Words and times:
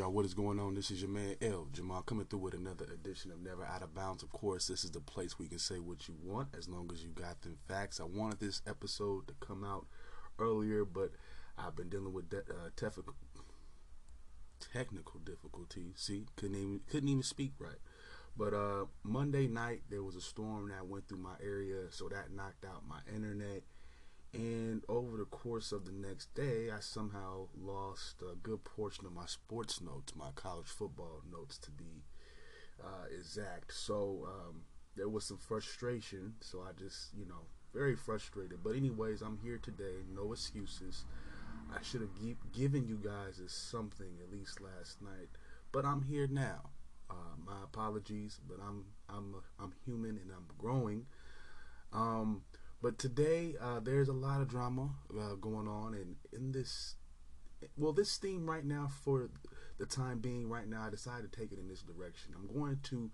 y'all, 0.00 0.10
what 0.10 0.24
is 0.24 0.32
going 0.32 0.58
on? 0.58 0.74
This 0.74 0.90
is 0.90 1.02
your 1.02 1.10
man 1.10 1.34
L 1.42 1.68
Jamal 1.74 2.00
coming 2.00 2.24
through 2.24 2.38
with 2.38 2.54
another 2.54 2.86
edition 2.86 3.30
of 3.30 3.42
Never 3.42 3.66
Out 3.66 3.82
of 3.82 3.94
Bounds. 3.94 4.22
Of 4.22 4.32
course, 4.32 4.66
this 4.66 4.82
is 4.82 4.92
the 4.92 5.00
place 5.00 5.38
where 5.38 5.44
you 5.44 5.50
can 5.50 5.58
say 5.58 5.78
what 5.78 6.08
you 6.08 6.14
want 6.24 6.48
as 6.56 6.70
long 6.70 6.90
as 6.90 7.02
you 7.02 7.10
got 7.10 7.42
them 7.42 7.58
facts. 7.68 8.00
I 8.00 8.04
wanted 8.04 8.40
this 8.40 8.62
episode 8.66 9.28
to 9.28 9.34
come 9.40 9.62
out 9.62 9.84
earlier, 10.38 10.86
but 10.86 11.10
I've 11.58 11.76
been 11.76 11.90
dealing 11.90 12.14
with 12.14 12.30
de- 12.30 12.38
uh, 12.38 12.70
tef- 12.76 13.12
technical 14.72 15.20
difficulties. 15.20 15.92
See, 15.96 16.24
couldn't 16.34 16.56
even 16.56 16.80
couldn't 16.88 17.10
even 17.10 17.22
speak 17.22 17.52
right. 17.58 17.80
But 18.34 18.54
uh, 18.54 18.86
Monday 19.02 19.48
night 19.48 19.82
there 19.90 20.02
was 20.02 20.16
a 20.16 20.22
storm 20.22 20.70
that 20.70 20.86
went 20.86 21.08
through 21.08 21.18
my 21.18 21.36
area, 21.44 21.90
so 21.90 22.08
that 22.08 22.32
knocked 22.34 22.64
out 22.64 22.88
my 22.88 23.00
internet 23.14 23.64
and 24.32 24.82
over 24.88 25.16
the 25.16 25.24
course 25.24 25.72
of 25.72 25.84
the 25.84 25.92
next 25.92 26.34
day, 26.34 26.70
I 26.70 26.80
somehow 26.80 27.48
lost 27.56 28.22
a 28.22 28.36
good 28.36 28.64
portion 28.64 29.06
of 29.06 29.12
my 29.12 29.26
sports 29.26 29.80
notes, 29.80 30.14
my 30.14 30.30
college 30.34 30.68
football 30.68 31.22
notes 31.30 31.58
to 31.58 31.70
be 31.70 32.04
uh, 32.82 33.06
exact. 33.16 33.74
So 33.74 34.28
um, 34.28 34.62
there 34.96 35.08
was 35.08 35.24
some 35.24 35.38
frustration. 35.38 36.34
So 36.40 36.62
I 36.62 36.72
just, 36.78 37.14
you 37.18 37.26
know, 37.26 37.46
very 37.74 37.96
frustrated. 37.96 38.62
But, 38.62 38.76
anyways, 38.76 39.22
I'm 39.22 39.38
here 39.42 39.58
today. 39.58 40.04
No 40.14 40.32
excuses. 40.32 41.04
I 41.72 41.82
should 41.82 42.00
have 42.00 42.10
given 42.52 42.86
you 42.86 42.96
guys 42.96 43.40
something 43.46 44.18
at 44.22 44.32
least 44.32 44.60
last 44.60 45.00
night, 45.02 45.28
but 45.72 45.84
I'm 45.84 46.02
here 46.02 46.26
now. 46.26 46.70
Uh, 47.08 47.36
my 47.44 47.62
apologies, 47.64 48.40
but 48.48 48.58
I'm 48.60 48.84
I'm 49.08 49.34
I'm 49.58 49.72
human 49.84 50.10
and 50.10 50.30
I'm 50.30 50.46
growing. 50.58 51.06
Um, 51.92 52.42
but 52.82 52.98
today, 52.98 53.54
uh, 53.60 53.80
there's 53.80 54.08
a 54.08 54.12
lot 54.12 54.40
of 54.40 54.48
drama 54.48 54.90
uh, 55.18 55.34
going 55.34 55.68
on, 55.68 55.94
and 55.94 56.16
in 56.32 56.52
this, 56.52 56.96
well, 57.76 57.92
this 57.92 58.16
theme 58.16 58.48
right 58.48 58.64
now, 58.64 58.88
for 59.04 59.30
the 59.78 59.86
time 59.86 60.20
being, 60.20 60.48
right 60.48 60.68
now, 60.68 60.84
I 60.86 60.90
decided 60.90 61.30
to 61.30 61.40
take 61.40 61.52
it 61.52 61.58
in 61.58 61.68
this 61.68 61.82
direction. 61.82 62.32
I'm 62.34 62.54
going 62.54 62.78
to 62.84 63.10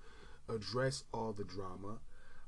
address 0.48 1.04
all 1.12 1.32
the 1.32 1.44
drama, 1.44 1.98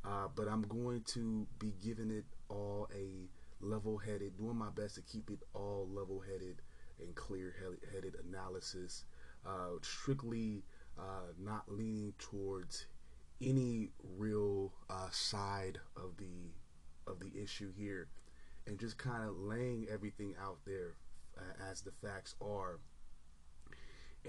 uh, 0.05 0.29
but 0.35 0.49
I'm 0.49 0.63
going 0.63 1.03
to 1.15 1.47
be 1.59 1.73
giving 1.83 2.11
it 2.11 2.25
all 2.49 2.89
a 2.95 3.29
level-headed, 3.61 4.37
doing 4.37 4.57
my 4.57 4.71
best 4.71 4.95
to 4.95 5.03
keep 5.03 5.31
it 5.31 5.41
all 5.55 5.89
level-headed 5.91 6.63
and 7.01 7.15
clear-headed 7.15 8.15
analysis, 8.29 9.05
uh, 9.47 9.79
strictly 9.83 10.63
uh, 10.99 11.33
not 11.39 11.65
leaning 11.69 12.13
towards 12.19 12.87
any 13.41 13.91
real 14.17 14.73
uh, 14.91 15.09
side 15.11 15.79
of 15.97 16.17
the 16.19 16.53
of 17.09 17.21
the 17.21 17.31
issue 17.41 17.73
here 17.77 18.09
and 18.67 18.79
just 18.79 18.99
kind 18.99 19.25
of 19.25 19.37
laying 19.37 19.87
everything 19.91 20.35
out 20.43 20.59
there 20.67 20.97
uh, 21.37 21.71
as 21.71 21.83
the 21.83 21.93
facts 22.03 22.35
are 22.41 22.81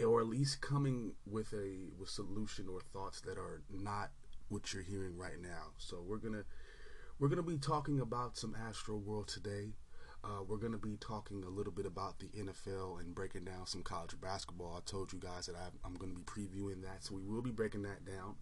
or 0.06 0.22
at 0.22 0.28
least 0.28 0.62
coming 0.62 1.14
with 1.26 1.52
a 1.54 1.90
with 2.00 2.10
solution 2.10 2.68
or 2.72 2.80
thoughts 2.94 3.22
that 3.22 3.38
are 3.38 3.62
not 3.70 4.12
what 4.50 4.74
you're 4.74 4.84
hearing 4.84 5.18
right 5.18 5.42
now 5.42 5.72
so 5.78 6.02
we're 6.06 6.18
gonna 6.18 6.44
we're 7.20 7.28
gonna 7.28 7.42
be 7.42 7.58
talking 7.58 8.00
about 8.00 8.38
some 8.38 8.56
Astroworld 8.56 9.28
today 9.28 9.74
uh, 10.24 10.44
we're 10.48 10.58
going 10.58 10.74
to 10.74 10.78
be 10.78 10.98
talking 10.98 11.44
a 11.44 11.50
little 11.50 11.72
bit 11.72 11.86
about 11.86 12.20
the 12.20 12.28
NFL 12.28 13.00
and 13.00 13.16
breaking 13.16 13.46
down 13.46 13.66
some 13.66 13.84
college 13.84 14.20
basketball. 14.20 14.76
I 14.78 14.82
told 14.90 15.14
you 15.14 15.20
guys 15.20 15.46
that 15.46 15.56
I, 15.56 15.88
am 15.88 15.96
going 15.96 16.14
to 16.14 16.18
be 16.18 16.24
previewing 16.24 16.82
that, 16.84 17.04
so 17.04 17.16
we 17.16 17.24
will 17.24 17.42
be 17.42 17.52
breaking 17.52 17.84
that 17.84 18.06
down. 18.06 18.36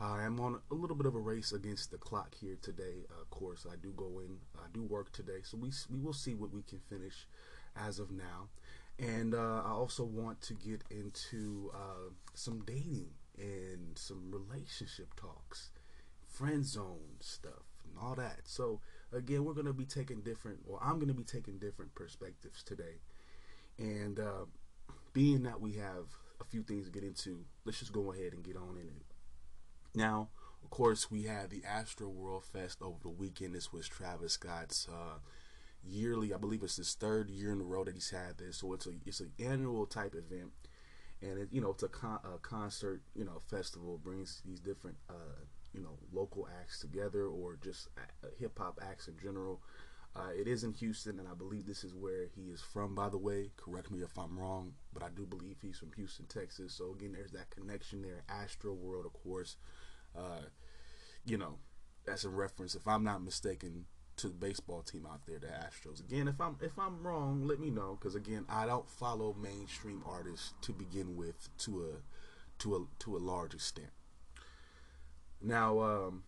I 0.00 0.22
am 0.22 0.38
on 0.38 0.60
a 0.70 0.74
little 0.74 0.94
bit 0.94 1.06
of 1.06 1.16
a 1.16 1.20
race 1.20 1.52
against 1.52 1.90
the 1.90 1.98
clock 1.98 2.34
here 2.40 2.56
today. 2.62 3.04
Of 3.20 3.30
course, 3.30 3.66
I 3.70 3.74
do 3.76 3.92
go 3.96 4.20
in, 4.20 4.38
I 4.56 4.66
do 4.72 4.84
work 4.84 5.10
today, 5.10 5.40
so 5.42 5.56
we 5.56 5.72
we 5.90 5.98
will 5.98 6.12
see 6.12 6.34
what 6.34 6.52
we 6.52 6.62
can 6.62 6.78
finish 6.88 7.26
as 7.76 7.98
of 7.98 8.10
now. 8.10 8.48
And 8.98 9.34
uh, 9.34 9.62
I 9.64 9.70
also 9.70 10.04
want 10.04 10.40
to 10.42 10.54
get 10.54 10.82
into 10.90 11.70
uh, 11.74 12.10
some 12.34 12.62
dating 12.64 13.10
and 13.38 13.96
some 13.96 14.30
relationship 14.30 15.14
talks, 15.14 15.70
friend 16.26 16.64
zone 16.64 17.16
stuff, 17.20 17.64
and 17.84 17.94
all 18.00 18.14
that. 18.16 18.40
So 18.44 18.80
again, 19.12 19.44
we're 19.44 19.54
going 19.54 19.66
to 19.66 19.72
be 19.72 19.84
taking 19.84 20.20
different, 20.20 20.60
or 20.68 20.78
I'm 20.82 20.96
going 20.96 21.08
to 21.08 21.14
be 21.14 21.24
taking 21.24 21.58
different 21.58 21.94
perspectives 21.94 22.62
today. 22.62 23.00
And 23.78 24.18
uh, 24.18 24.46
being 25.12 25.42
that 25.44 25.60
we 25.60 25.72
have 25.74 26.06
a 26.40 26.44
few 26.44 26.62
things 26.62 26.86
to 26.86 26.92
get 26.92 27.04
into, 27.04 27.44
let's 27.64 27.78
just 27.80 27.92
go 27.92 28.12
ahead 28.12 28.32
and 28.32 28.44
get 28.44 28.56
on 28.56 28.76
in 28.80 28.86
it. 28.88 29.07
Now, 29.98 30.28
of 30.62 30.70
course, 30.70 31.10
we 31.10 31.24
had 31.24 31.50
the 31.50 31.62
Astroworld 31.62 32.44
Fest 32.44 32.78
over 32.80 32.98
the 33.02 33.08
weekend. 33.08 33.56
This 33.56 33.72
was 33.72 33.88
Travis 33.88 34.34
Scott's 34.34 34.86
uh, 34.88 35.18
yearly, 35.84 36.32
I 36.32 36.36
believe 36.36 36.62
it's 36.62 36.76
his 36.76 36.94
third 36.94 37.28
year 37.28 37.50
in 37.50 37.60
a 37.60 37.64
row 37.64 37.82
that 37.82 37.94
he's 37.94 38.10
had 38.10 38.38
this. 38.38 38.58
So 38.58 38.72
it's 38.74 38.86
a 38.86 38.92
it's 39.04 39.18
an 39.18 39.32
annual 39.40 39.86
type 39.86 40.14
event, 40.14 40.52
and 41.20 41.40
it, 41.40 41.48
you 41.50 41.60
know 41.60 41.70
it's 41.70 41.82
a, 41.82 41.88
con- 41.88 42.20
a 42.22 42.38
concert, 42.38 43.02
you 43.16 43.24
know, 43.24 43.40
festival 43.50 43.98
brings 43.98 44.40
these 44.46 44.60
different 44.60 44.98
uh, 45.10 45.42
you 45.74 45.80
know 45.80 45.98
local 46.12 46.48
acts 46.60 46.78
together 46.78 47.24
or 47.26 47.58
just 47.60 47.88
hip 48.38 48.56
hop 48.56 48.78
acts 48.80 49.08
in 49.08 49.18
general. 49.20 49.60
Uh, 50.14 50.30
it 50.36 50.48
is 50.48 50.64
in 50.64 50.72
Houston, 50.74 51.18
and 51.18 51.28
I 51.28 51.34
believe 51.34 51.66
this 51.66 51.84
is 51.84 51.94
where 51.94 52.26
he 52.34 52.50
is 52.50 52.60
from. 52.60 52.94
By 52.94 53.08
the 53.08 53.18
way, 53.18 53.50
correct 53.56 53.90
me 53.90 54.00
if 54.02 54.16
I'm 54.18 54.38
wrong, 54.38 54.74
but 54.92 55.02
I 55.02 55.08
do 55.14 55.26
believe 55.26 55.56
he's 55.60 55.78
from 55.78 55.92
Houston, 55.96 56.26
Texas. 56.26 56.74
So 56.74 56.92
again, 56.92 57.12
there's 57.12 57.32
that 57.32 57.50
connection 57.50 58.02
there. 58.02 58.22
Astroworld, 58.28 59.06
of 59.06 59.12
course, 59.12 59.56
uh, 60.16 60.46
you 61.24 61.36
know, 61.36 61.56
that's 62.04 62.24
a 62.24 62.28
reference, 62.28 62.74
if 62.74 62.86
I'm 62.86 63.04
not 63.04 63.22
mistaken, 63.22 63.86
to 64.16 64.28
the 64.28 64.34
baseball 64.34 64.82
team 64.82 65.06
out 65.06 65.20
there, 65.26 65.38
the 65.38 65.46
Astros. 65.46 66.00
Again, 66.00 66.28
if 66.28 66.40
I'm 66.40 66.56
if 66.60 66.78
I'm 66.78 67.06
wrong, 67.06 67.46
let 67.46 67.60
me 67.60 67.70
know, 67.70 67.96
because 67.98 68.14
again, 68.14 68.44
I 68.48 68.66
don't 68.66 68.88
follow 68.88 69.34
mainstream 69.40 70.02
artists 70.06 70.54
to 70.62 70.72
begin 70.72 71.16
with, 71.16 71.48
to 71.58 71.84
a 71.84 72.60
to 72.60 72.76
a 72.76 73.02
to 73.04 73.16
a 73.16 73.18
large 73.18 73.54
extent. 73.54 73.90
Now, 75.40 75.80
um, 75.80 76.24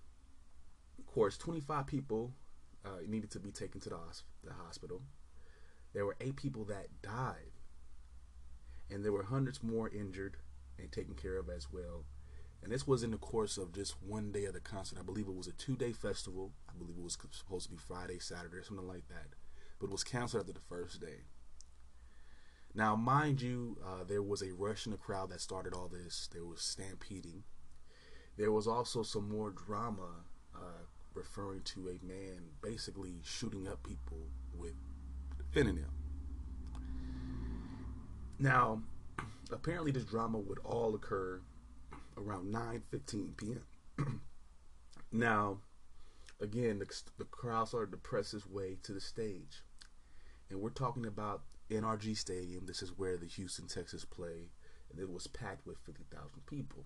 of 0.99 1.07
course, 1.07 1.37
25 1.37 1.87
people 1.87 2.33
uh, 2.85 3.01
needed 3.09 3.31
to 3.33 3.41
be 3.41 3.51
taken 3.51 3.81
to 3.81 3.91
the, 3.91 3.99
the 4.45 4.53
hospital. 4.53 5.03
There 5.93 6.07
were 6.07 6.17
eight 6.21 6.37
people 6.37 6.65
that 6.67 6.87
died, 7.03 7.51
and 8.89 9.05
there 9.05 9.13
were 9.13 9.25
hundreds 9.25 9.65
more 9.65 9.89
injured 9.89 10.37
and 10.79 10.93
taken 10.93 11.15
care 11.15 11.37
of 11.37 11.49
as 11.49 11.73
well. 11.73 12.05
And 12.63 12.71
this 12.71 12.87
was 12.87 13.03
in 13.03 13.11
the 13.11 13.17
course 13.17 13.57
of 13.57 13.73
just 13.73 14.03
one 14.03 14.33
day 14.33 14.45
of 14.45 14.53
the 14.53 14.61
concert. 14.61 14.99
I 14.99 15.03
believe 15.03 15.29
it 15.29 15.35
was 15.35 15.47
a 15.47 15.53
two 15.53 15.77
day 15.77 15.93
festival. 15.93 16.53
I 16.69 16.77
believe 16.77 16.97
it 16.99 17.03
was 17.03 17.17
supposed 17.31 17.67
to 17.67 17.71
be 17.71 17.79
Friday, 17.79 18.19
Saturday, 18.19 18.57
or 18.57 18.63
something 18.63 18.87
like 18.87 19.09
that. 19.09 19.35
But 19.79 19.87
it 19.87 19.93
was 19.93 20.05
canceled 20.05 20.43
after 20.43 20.53
the 20.53 20.61
first 20.61 21.01
day. 21.01 21.25
Now, 22.75 22.95
mind 22.95 23.43
you, 23.43 23.79
uh, 23.85 24.05
there 24.05 24.23
was 24.23 24.43
a 24.43 24.53
rush 24.53 24.87
in 24.87 24.93
the 24.93 24.99
crowd 24.99 25.31
that 25.31 25.41
started 25.41 25.73
all 25.73 25.89
this. 25.89 26.29
There 26.33 26.45
was 26.45 26.61
stampeding. 26.61 27.43
There 28.37 28.53
was 28.53 28.69
also 28.69 29.03
some 29.03 29.29
more 29.29 29.51
drama 29.51 30.25
uh, 30.55 30.85
referring 31.15 31.63
to 31.63 31.89
a 31.89 32.07
man 32.07 32.43
basically 32.63 33.17
shooting 33.25 33.67
up 33.67 33.83
people 33.83 34.19
with 34.55 34.75
fentanyl. 35.53 35.91
Now, 38.39 38.83
apparently, 39.53 39.91
this 39.91 40.05
drama 40.05 40.39
would 40.39 40.61
all 40.61 40.95
occur 40.95 41.41
around 42.17 42.53
9:15 42.53 43.37
p.m. 43.37 44.21
now, 45.13 45.59
again, 46.41 46.79
the, 46.79 47.03
the 47.19 47.25
crowd 47.25 47.69
started 47.69 47.93
to 47.93 47.97
press 47.97 48.35
its 48.35 48.47
way 48.47 48.77
to 48.83 48.93
the 48.93 49.01
stage, 49.01 49.63
and 50.49 50.61
we're 50.61 50.71
talking 50.71 51.07
about 51.07 51.43
NRG 51.71 52.17
Stadium. 52.17 52.67
This 52.67 52.83
is 52.83 52.97
where 52.97 53.17
the 53.17 53.27
Houston 53.27 53.67
Texans 53.67 54.05
play, 54.05 54.51
and 54.91 55.01
it 55.01 55.11
was 55.11 55.27
packed 55.27 55.67
with 55.67 55.79
50,000 55.79 56.29
people. 56.47 56.85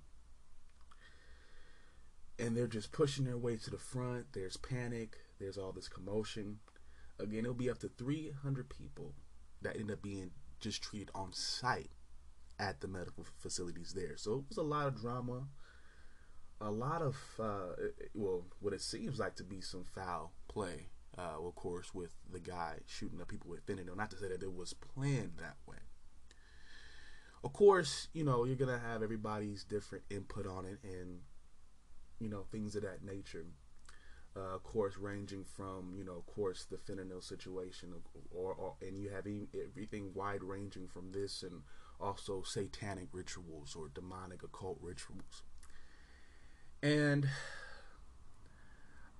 And 2.38 2.56
they're 2.56 2.66
just 2.66 2.92
pushing 2.92 3.24
their 3.24 3.38
way 3.38 3.56
to 3.56 3.70
the 3.70 3.78
front. 3.78 4.26
There's 4.32 4.56
panic. 4.56 5.16
There's 5.38 5.56
all 5.56 5.72
this 5.72 5.88
commotion. 5.88 6.58
Again, 7.18 7.40
it'll 7.40 7.54
be 7.54 7.70
up 7.70 7.78
to 7.78 7.88
300 7.88 8.68
people 8.68 9.14
that 9.62 9.76
end 9.76 9.90
up 9.90 10.02
being 10.02 10.32
just 10.60 10.82
treated 10.82 11.10
on 11.14 11.32
site 11.32 11.90
at 12.58 12.80
the 12.80 12.88
medical 12.88 13.24
facilities 13.38 13.92
there. 13.94 14.16
So 14.16 14.34
it 14.34 14.44
was 14.48 14.58
a 14.58 14.62
lot 14.62 14.86
of 14.86 15.00
drama, 15.00 15.44
a 16.60 16.70
lot 16.70 17.02
of 17.02 17.16
uh, 17.38 17.74
well, 18.14 18.44
what 18.60 18.72
it 18.72 18.80
seems 18.80 19.18
like 19.18 19.36
to 19.36 19.44
be 19.44 19.60
some 19.60 19.84
foul 19.84 20.32
play. 20.48 20.88
Uh, 21.16 21.46
of 21.46 21.54
course, 21.54 21.94
with 21.94 22.12
the 22.32 22.40
guy 22.40 22.74
shooting 22.86 23.20
up 23.20 23.28
people 23.28 23.48
with 23.48 23.64
fentanyl. 23.64 23.96
Not 23.96 24.10
to 24.10 24.18
say 24.18 24.28
that 24.28 24.42
it 24.42 24.52
was 24.52 24.74
planned 24.74 25.34
that 25.38 25.56
way. 25.64 25.76
Of 27.44 27.52
course, 27.52 28.08
you 28.12 28.24
know 28.24 28.44
you're 28.44 28.56
gonna 28.56 28.80
have 28.80 29.02
everybody's 29.02 29.64
different 29.64 30.04
input 30.10 30.46
on 30.46 30.64
it, 30.64 30.78
and 30.82 31.20
you 32.18 32.28
know 32.28 32.46
things 32.50 32.74
of 32.74 32.82
that 32.82 33.04
nature. 33.04 33.46
Uh, 34.36 34.56
of 34.56 34.64
course, 34.64 34.96
ranging 34.96 35.44
from 35.44 35.94
you 35.96 36.04
know, 36.04 36.16
of 36.16 36.26
course, 36.26 36.64
the 36.64 36.76
fentanyl 36.76 37.22
situation, 37.22 37.94
or, 38.32 38.54
or 38.54 38.74
and 38.82 38.98
you 38.98 39.08
have 39.08 39.26
everything 39.54 40.10
wide 40.14 40.42
ranging 40.42 40.88
from 40.88 41.12
this 41.12 41.44
and 41.44 41.62
also 42.00 42.42
satanic 42.42 43.08
rituals 43.12 43.76
or 43.76 43.88
demonic 43.94 44.42
occult 44.42 44.78
rituals. 44.80 45.42
And 46.82 47.28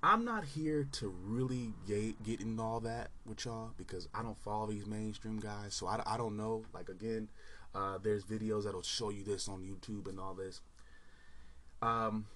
I'm 0.02 0.24
not 0.24 0.44
here 0.44 0.86
to 0.92 1.08
really 1.08 1.72
get, 1.86 2.22
get 2.22 2.40
into 2.40 2.62
all 2.62 2.80
that 2.80 3.10
with 3.24 3.44
y'all 3.44 3.70
because 3.76 4.08
I 4.14 4.22
don't 4.22 4.38
follow 4.42 4.66
these 4.66 4.86
mainstream 4.86 5.38
guys. 5.40 5.74
So 5.74 5.86
I, 5.86 6.02
I 6.06 6.16
don't 6.16 6.36
know. 6.36 6.64
Like, 6.72 6.88
again, 6.88 7.28
Uh, 7.74 7.98
there's 7.98 8.24
videos 8.24 8.62
that'll 8.64 8.82
show 8.82 9.10
you 9.10 9.24
this 9.24 9.48
on 9.48 9.60
YouTube 9.60 10.06
and 10.08 10.20
all 10.20 10.32
this. 10.32 10.60
Um, 11.82 12.26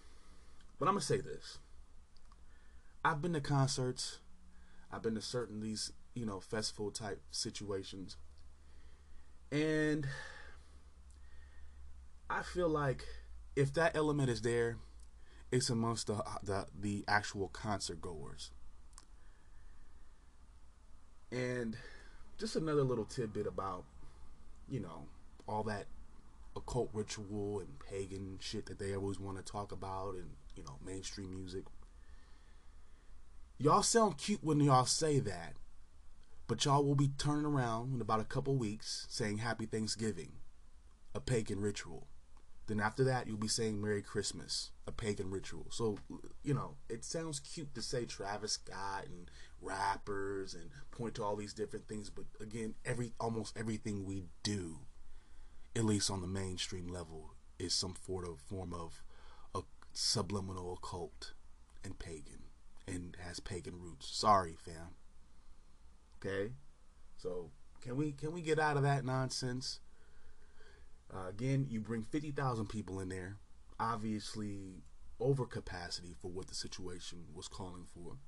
but 0.80 0.88
I'm 0.88 0.94
gonna 0.94 1.00
say 1.00 1.20
this. 1.20 1.58
I've 3.04 3.22
been 3.22 3.34
to 3.34 3.40
concerts. 3.40 4.18
I've 4.90 5.02
been 5.02 5.14
to 5.14 5.22
certain 5.22 5.60
these, 5.60 5.92
you 6.12 6.26
know, 6.26 6.40
festival 6.40 6.90
type 6.90 7.20
situations. 7.30 8.16
And 9.50 10.06
I 12.28 12.42
feel 12.42 12.68
like 12.68 13.04
if 13.56 13.72
that 13.74 13.96
element 13.96 14.30
is 14.30 14.42
there, 14.42 14.76
it's 15.50 15.70
amongst 15.70 16.08
the 16.08 16.22
the, 16.42 16.66
the 16.78 17.04
actual 17.08 17.48
concert 17.48 18.00
goers. 18.00 18.50
And 21.30 21.76
just 22.38 22.56
another 22.56 22.82
little 22.82 23.04
tidbit 23.04 23.46
about, 23.46 23.84
you 24.68 24.80
know, 24.80 25.06
all 25.46 25.62
that 25.64 25.86
occult 26.56 26.90
ritual 26.92 27.60
and 27.60 27.78
pagan 27.78 28.38
shit 28.40 28.66
that 28.66 28.78
they 28.78 28.94
always 28.94 29.18
want 29.18 29.36
to 29.36 29.42
talk 29.42 29.72
about 29.72 30.14
and, 30.14 30.30
you 30.56 30.62
know, 30.62 30.78
mainstream 30.84 31.34
music. 31.34 31.64
Y'all 33.58 33.82
sound 33.82 34.18
cute 34.18 34.42
when 34.42 34.60
y'all 34.60 34.84
say 34.84 35.18
that, 35.18 35.54
but 36.48 36.64
y'all 36.64 36.84
will 36.84 36.94
be 36.94 37.12
turning 37.18 37.44
around 37.44 37.94
in 37.94 38.00
about 38.00 38.20
a 38.20 38.24
couple 38.24 38.56
weeks 38.56 39.06
saying 39.08 39.38
Happy 39.38 39.66
Thanksgiving, 39.66 40.32
a 41.14 41.20
pagan 41.20 41.60
ritual. 41.60 42.08
Then 42.66 42.80
after 42.80 43.04
that, 43.04 43.26
you'll 43.26 43.38
be 43.38 43.48
saying 43.48 43.80
Merry 43.80 44.02
Christmas, 44.02 44.72
a 44.86 44.92
pagan 44.92 45.30
ritual. 45.30 45.66
So, 45.70 45.98
you 46.42 46.52
know, 46.52 46.76
it 46.88 47.04
sounds 47.04 47.40
cute 47.40 47.74
to 47.74 47.82
say 47.82 48.04
Travis 48.04 48.52
Scott 48.52 49.06
and 49.06 49.30
rappers 49.60 50.54
and 50.54 50.70
point 50.90 51.14
to 51.14 51.24
all 51.24 51.36
these 51.36 51.54
different 51.54 51.88
things, 51.88 52.10
but 52.10 52.24
again, 52.40 52.74
every 52.84 53.12
almost 53.20 53.56
everything 53.56 54.04
we 54.04 54.24
do, 54.42 54.80
at 55.76 55.84
least 55.84 56.10
on 56.10 56.20
the 56.20 56.26
mainstream 56.26 56.88
level, 56.88 57.34
is 57.58 57.74
some 57.74 57.94
sort 58.06 58.26
of 58.26 58.38
form 58.38 58.72
of 58.72 59.02
a 59.54 59.60
subliminal 59.92 60.74
occult 60.74 61.32
and 61.84 61.98
pagan 61.98 62.44
and 62.86 63.16
has 63.20 63.40
pagan 63.40 63.80
roots. 63.80 64.08
Sorry, 64.08 64.56
fam. 64.62 64.94
Okay? 66.18 66.52
So, 67.16 67.50
can 67.80 67.96
we 67.96 68.12
can 68.12 68.32
we 68.32 68.42
get 68.42 68.58
out 68.58 68.76
of 68.76 68.82
that 68.82 69.04
nonsense? 69.04 69.80
Uh, 71.12 71.28
again, 71.28 71.66
you 71.70 71.80
bring 71.80 72.02
50,000 72.02 72.66
people 72.66 73.00
in 73.00 73.08
there, 73.08 73.36
obviously 73.80 74.82
over 75.18 75.46
capacity 75.46 76.14
for 76.20 76.30
what 76.30 76.48
the 76.48 76.54
situation 76.54 77.24
was 77.34 77.48
calling 77.48 77.86
for. 77.94 78.18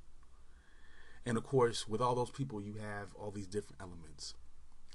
And 1.26 1.36
of 1.36 1.44
course, 1.44 1.86
with 1.86 2.00
all 2.00 2.14
those 2.14 2.30
people, 2.30 2.60
you 2.60 2.74
have 2.74 3.14
all 3.14 3.30
these 3.30 3.46
different 3.46 3.82
elements. 3.82 4.34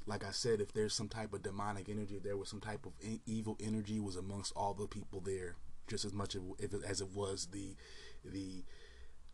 Like 0.08 0.24
I 0.24 0.32
said, 0.32 0.62
if 0.62 0.74
there's 0.74 0.94
some 0.94 1.10
type 1.10 1.34
of 1.34 1.44
demonic 1.44 1.88
energy, 1.88 2.16
if 2.16 2.24
there 2.24 2.38
was 2.38 2.50
some 2.50 2.60
type 2.60 2.86
of 2.86 2.94
evil 3.26 3.58
energy 3.60 4.00
was 4.00 4.16
amongst 4.16 4.54
all 4.56 4.74
the 4.74 4.88
people 4.88 5.20
there, 5.20 5.56
just 5.88 6.06
as 6.06 6.14
much 6.14 6.36
as 6.36 7.02
it 7.02 7.10
was 7.14 7.48
the 7.52 7.76
the 8.24 8.64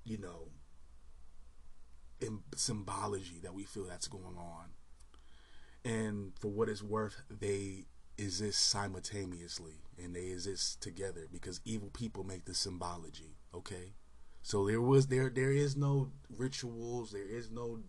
you 0.04 0.18
know 0.18 0.50
symbology 2.56 3.40
that 3.44 3.54
we 3.54 3.64
feel 3.64 3.86
that's 3.86 4.08
going 4.08 4.38
on. 4.38 4.72
And 5.84 6.34
for 6.40 6.50
what 6.50 6.70
it's 6.70 6.84
worth, 6.84 7.22
they 7.30 7.86
exist 8.18 8.70
simultaneously 8.70 9.82
and 10.02 10.16
they 10.16 10.28
exist 10.28 10.82
together 10.82 11.28
because 11.32 11.60
evil 11.66 11.90
people 11.90 12.24
make 12.24 12.46
the 12.46 12.54
symbology 12.54 13.38
okay? 13.54 13.94
So 14.44 14.68
there 14.68 14.82
was 14.82 15.08
there 15.08 15.30
there 15.30 15.52
is 15.52 15.76
no 15.76 16.12
rituals 16.38 17.12
there 17.12 17.28
is 17.28 17.50
no 17.50 17.80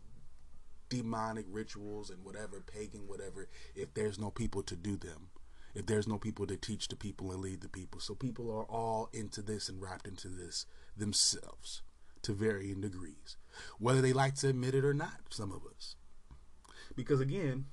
demonic 0.89 1.47
rituals 1.51 2.11
and 2.11 2.25
whatever 2.25 2.61
pagan 2.61 3.07
whatever 3.07 3.49
if 3.75 3.93
there's 3.95 4.19
no 4.19 4.31
people 4.31 4.63
to 4.63 4.77
do 4.77 4.97
them 4.97 5.29
if 5.75 5.87
there's 5.87 6.07
no 6.07 6.19
people 6.19 6.47
to 6.47 6.57
teach 6.57 6.89
the 6.89 6.97
people 6.97 7.33
and 7.33 7.41
lead 7.41 7.63
the 7.63 7.69
people. 7.69 7.99
So 7.99 8.15
people 8.15 8.51
are 8.51 8.65
all 8.65 9.09
into 9.13 9.41
this 9.41 9.69
and 9.71 9.81
wrapped 9.81 10.07
into 10.07 10.29
this 10.29 10.67
themselves 10.97 11.83
to 12.23 12.33
varying 12.33 12.81
degrees 12.81 13.37
whether 13.79 14.01
they 14.01 14.13
like 14.13 14.35
to 14.35 14.49
admit 14.49 14.75
it 14.75 14.85
or 14.85 14.95
not 14.95 15.21
some 15.31 15.53
of 15.53 15.63
us 15.77 15.97
because 16.95 17.21
again 17.21 17.67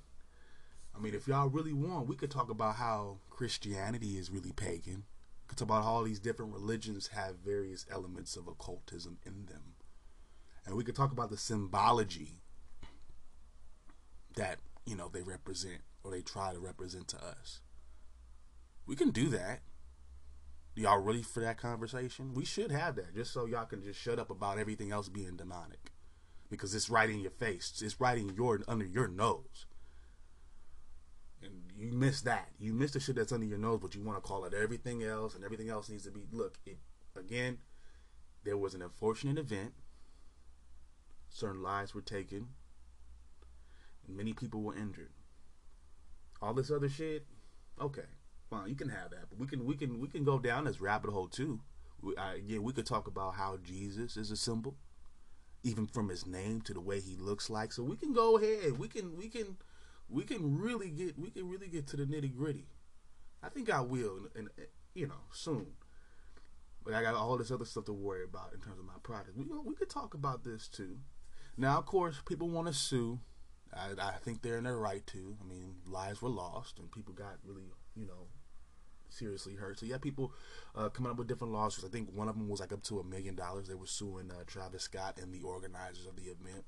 I 0.99 1.01
mean, 1.01 1.13
if 1.13 1.29
y'all 1.29 1.47
really 1.47 1.71
want, 1.71 2.09
we 2.09 2.17
could 2.17 2.29
talk 2.29 2.49
about 2.49 2.75
how 2.75 3.19
Christianity 3.29 4.17
is 4.17 4.29
really 4.29 4.51
pagan. 4.51 5.05
We 5.43 5.47
could 5.47 5.57
talk 5.57 5.69
about 5.69 5.83
how 5.85 5.91
all 5.91 6.03
these 6.03 6.19
different 6.19 6.51
religions 6.51 7.07
have 7.13 7.37
various 7.37 7.85
elements 7.89 8.35
of 8.35 8.49
occultism 8.49 9.17
in 9.25 9.45
them. 9.45 9.75
And 10.65 10.75
we 10.75 10.83
could 10.83 10.97
talk 10.97 11.13
about 11.13 11.29
the 11.29 11.37
symbology 11.37 12.41
that, 14.35 14.59
you 14.85 14.97
know, 14.97 15.07
they 15.07 15.21
represent 15.21 15.79
or 16.03 16.11
they 16.11 16.21
try 16.21 16.51
to 16.51 16.59
represent 16.59 17.07
to 17.09 17.17
us. 17.17 17.61
We 18.85 18.97
can 18.97 19.11
do 19.11 19.29
that. 19.29 19.61
Y'all 20.79 20.99
ready 20.99 21.21
for 21.21 21.41
that 21.41 21.57
conversation? 21.57 22.33
We 22.33 22.45
should 22.45 22.71
have 22.71 22.95
that 22.95 23.13
just 23.13 23.33
so 23.33 23.45
y'all 23.45 23.65
can 23.65 23.83
just 23.83 23.99
shut 23.99 24.17
up 24.17 24.29
about 24.29 24.57
everything 24.57 24.91
else 24.91 25.09
being 25.09 25.35
demonic. 25.35 25.91
Because 26.49 26.73
it's 26.73 26.89
right 26.89 27.09
in 27.09 27.19
your 27.19 27.31
face. 27.31 27.81
It's 27.83 27.99
right 27.99 28.17
in 28.17 28.29
your 28.29 28.61
under 28.67 28.85
your 28.85 29.07
nose 29.07 29.65
and 31.41 31.51
you 31.77 31.91
miss 31.91 32.21
that. 32.21 32.49
You 32.59 32.73
miss 32.73 32.91
the 32.91 32.99
shit 32.99 33.15
that's 33.15 33.31
under 33.31 33.45
your 33.45 33.57
nose, 33.57 33.79
but 33.81 33.95
you 33.95 34.01
want 34.01 34.17
to 34.17 34.27
call 34.27 34.45
it 34.45 34.53
everything 34.53 35.03
else, 35.03 35.35
and 35.35 35.43
everything 35.43 35.69
else 35.69 35.89
needs 35.89 36.05
to 36.05 36.11
be. 36.11 36.21
Look, 36.31 36.57
it, 36.65 36.77
again, 37.15 37.59
there 38.43 38.57
was 38.57 38.73
an 38.73 38.81
unfortunate 38.81 39.37
event. 39.37 39.73
Certain 41.29 41.61
lives 41.61 41.93
were 41.93 42.01
taken, 42.01 42.47
many 44.07 44.33
people 44.33 44.61
were 44.61 44.75
injured. 44.75 45.11
All 46.41 46.53
this 46.53 46.71
other 46.71 46.89
shit, 46.89 47.25
okay, 47.79 48.07
fine, 48.49 48.69
you 48.69 48.75
can 48.75 48.89
have 48.89 49.11
that, 49.11 49.29
but 49.29 49.39
we 49.39 49.47
can 49.47 49.65
we 49.65 49.75
can 49.75 49.99
we 49.99 50.07
can 50.07 50.23
go 50.23 50.39
down 50.39 50.65
this 50.65 50.81
rabbit 50.81 51.11
hole 51.11 51.27
too. 51.27 51.61
We, 52.01 52.13
again, 52.15 52.63
we 52.63 52.73
could 52.73 52.85
talk 52.85 53.07
about 53.07 53.35
how 53.35 53.57
Jesus 53.57 54.17
is 54.17 54.31
a 54.31 54.37
symbol, 54.37 54.77
even 55.63 55.87
from 55.87 56.09
his 56.09 56.25
name 56.25 56.61
to 56.61 56.73
the 56.73 56.81
way 56.81 56.99
he 56.99 57.15
looks 57.15 57.49
like. 57.49 57.71
So 57.73 57.83
we 57.83 57.95
can 57.95 58.13
go 58.13 58.37
ahead. 58.37 58.77
We 58.77 58.87
can 58.87 59.17
we 59.17 59.27
can 59.27 59.57
we 60.09 60.23
can 60.23 60.59
really 60.59 60.89
get 60.89 61.17
we 61.19 61.29
can 61.29 61.49
really 61.49 61.67
get 61.67 61.87
to 61.87 61.97
the 61.97 62.05
nitty 62.05 62.35
gritty. 62.35 62.67
I 63.41 63.49
think 63.49 63.69
I 63.69 63.81
will, 63.81 64.27
and, 64.35 64.49
you 64.93 65.07
know, 65.07 65.21
soon. 65.31 65.67
But 66.83 66.93
I 66.93 67.01
got 67.01 67.15
all 67.15 67.37
this 67.37 67.51
other 67.51 67.65
stuff 67.65 67.85
to 67.85 67.93
worry 67.93 68.23
about 68.23 68.53
in 68.53 68.59
terms 68.59 68.79
of 68.79 68.85
my 68.85 68.99
project. 69.03 69.37
We 69.37 69.45
we 69.45 69.75
could 69.75 69.89
talk 69.89 70.13
about 70.13 70.43
this 70.43 70.67
too. 70.67 70.97
Now, 71.57 71.77
of 71.77 71.85
course, 71.85 72.21
people 72.25 72.49
want 72.49 72.67
to 72.67 72.73
sue. 72.73 73.19
I, 73.73 73.89
I 74.01 74.13
think 74.23 74.41
they're 74.41 74.57
in 74.57 74.63
their 74.63 74.77
right 74.77 75.05
to. 75.07 75.37
I 75.41 75.47
mean, 75.47 75.75
lives 75.85 76.21
were 76.21 76.29
lost, 76.29 76.79
and 76.79 76.91
people 76.91 77.13
got 77.13 77.37
really, 77.43 77.71
you 77.95 78.07
know, 78.07 78.27
seriously 79.09 79.55
hurt. 79.55 79.79
So 79.79 79.85
yeah, 79.85 79.97
people 79.97 80.31
uh, 80.75 80.89
coming 80.89 81.11
up 81.11 81.17
with 81.17 81.27
different 81.27 81.53
lawsuits. 81.53 81.85
I 81.87 81.89
think 81.89 82.09
one 82.13 82.29
of 82.29 82.37
them 82.37 82.49
was 82.49 82.59
like 82.59 82.73
up 82.73 82.83
to 82.83 82.99
a 82.99 83.03
million 83.03 83.35
dollars. 83.35 83.67
They 83.67 83.75
were 83.75 83.87
suing 83.87 84.31
uh, 84.31 84.43
Travis 84.47 84.83
Scott 84.83 85.19
and 85.21 85.33
the 85.33 85.41
organizers 85.41 86.05
of 86.05 86.15
the 86.15 86.23
event. 86.23 86.65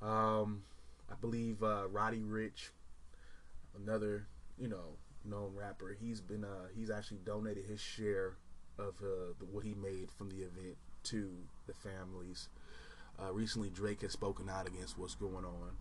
Um, 0.00 0.62
I 1.10 1.14
believe 1.20 1.62
uh, 1.62 1.88
Roddy 1.88 2.22
Ricch, 2.22 2.70
another 3.76 4.26
you 4.58 4.68
know 4.68 4.96
known 5.24 5.54
rapper, 5.54 5.96
he's 5.98 6.20
been 6.20 6.44
uh, 6.44 6.68
he's 6.74 6.90
actually 6.90 7.18
donated 7.24 7.64
his 7.64 7.80
share 7.80 8.36
of 8.78 8.94
uh, 9.02 9.34
the, 9.38 9.46
what 9.50 9.64
he 9.64 9.74
made 9.74 10.10
from 10.10 10.30
the 10.30 10.38
event 10.38 10.76
to 11.04 11.30
the 11.66 11.74
families. 11.74 12.48
Uh, 13.20 13.32
recently, 13.32 13.70
Drake 13.70 14.02
has 14.02 14.12
spoken 14.12 14.48
out 14.48 14.68
against 14.68 14.98
what's 14.98 15.14
going 15.14 15.44
on. 15.44 15.76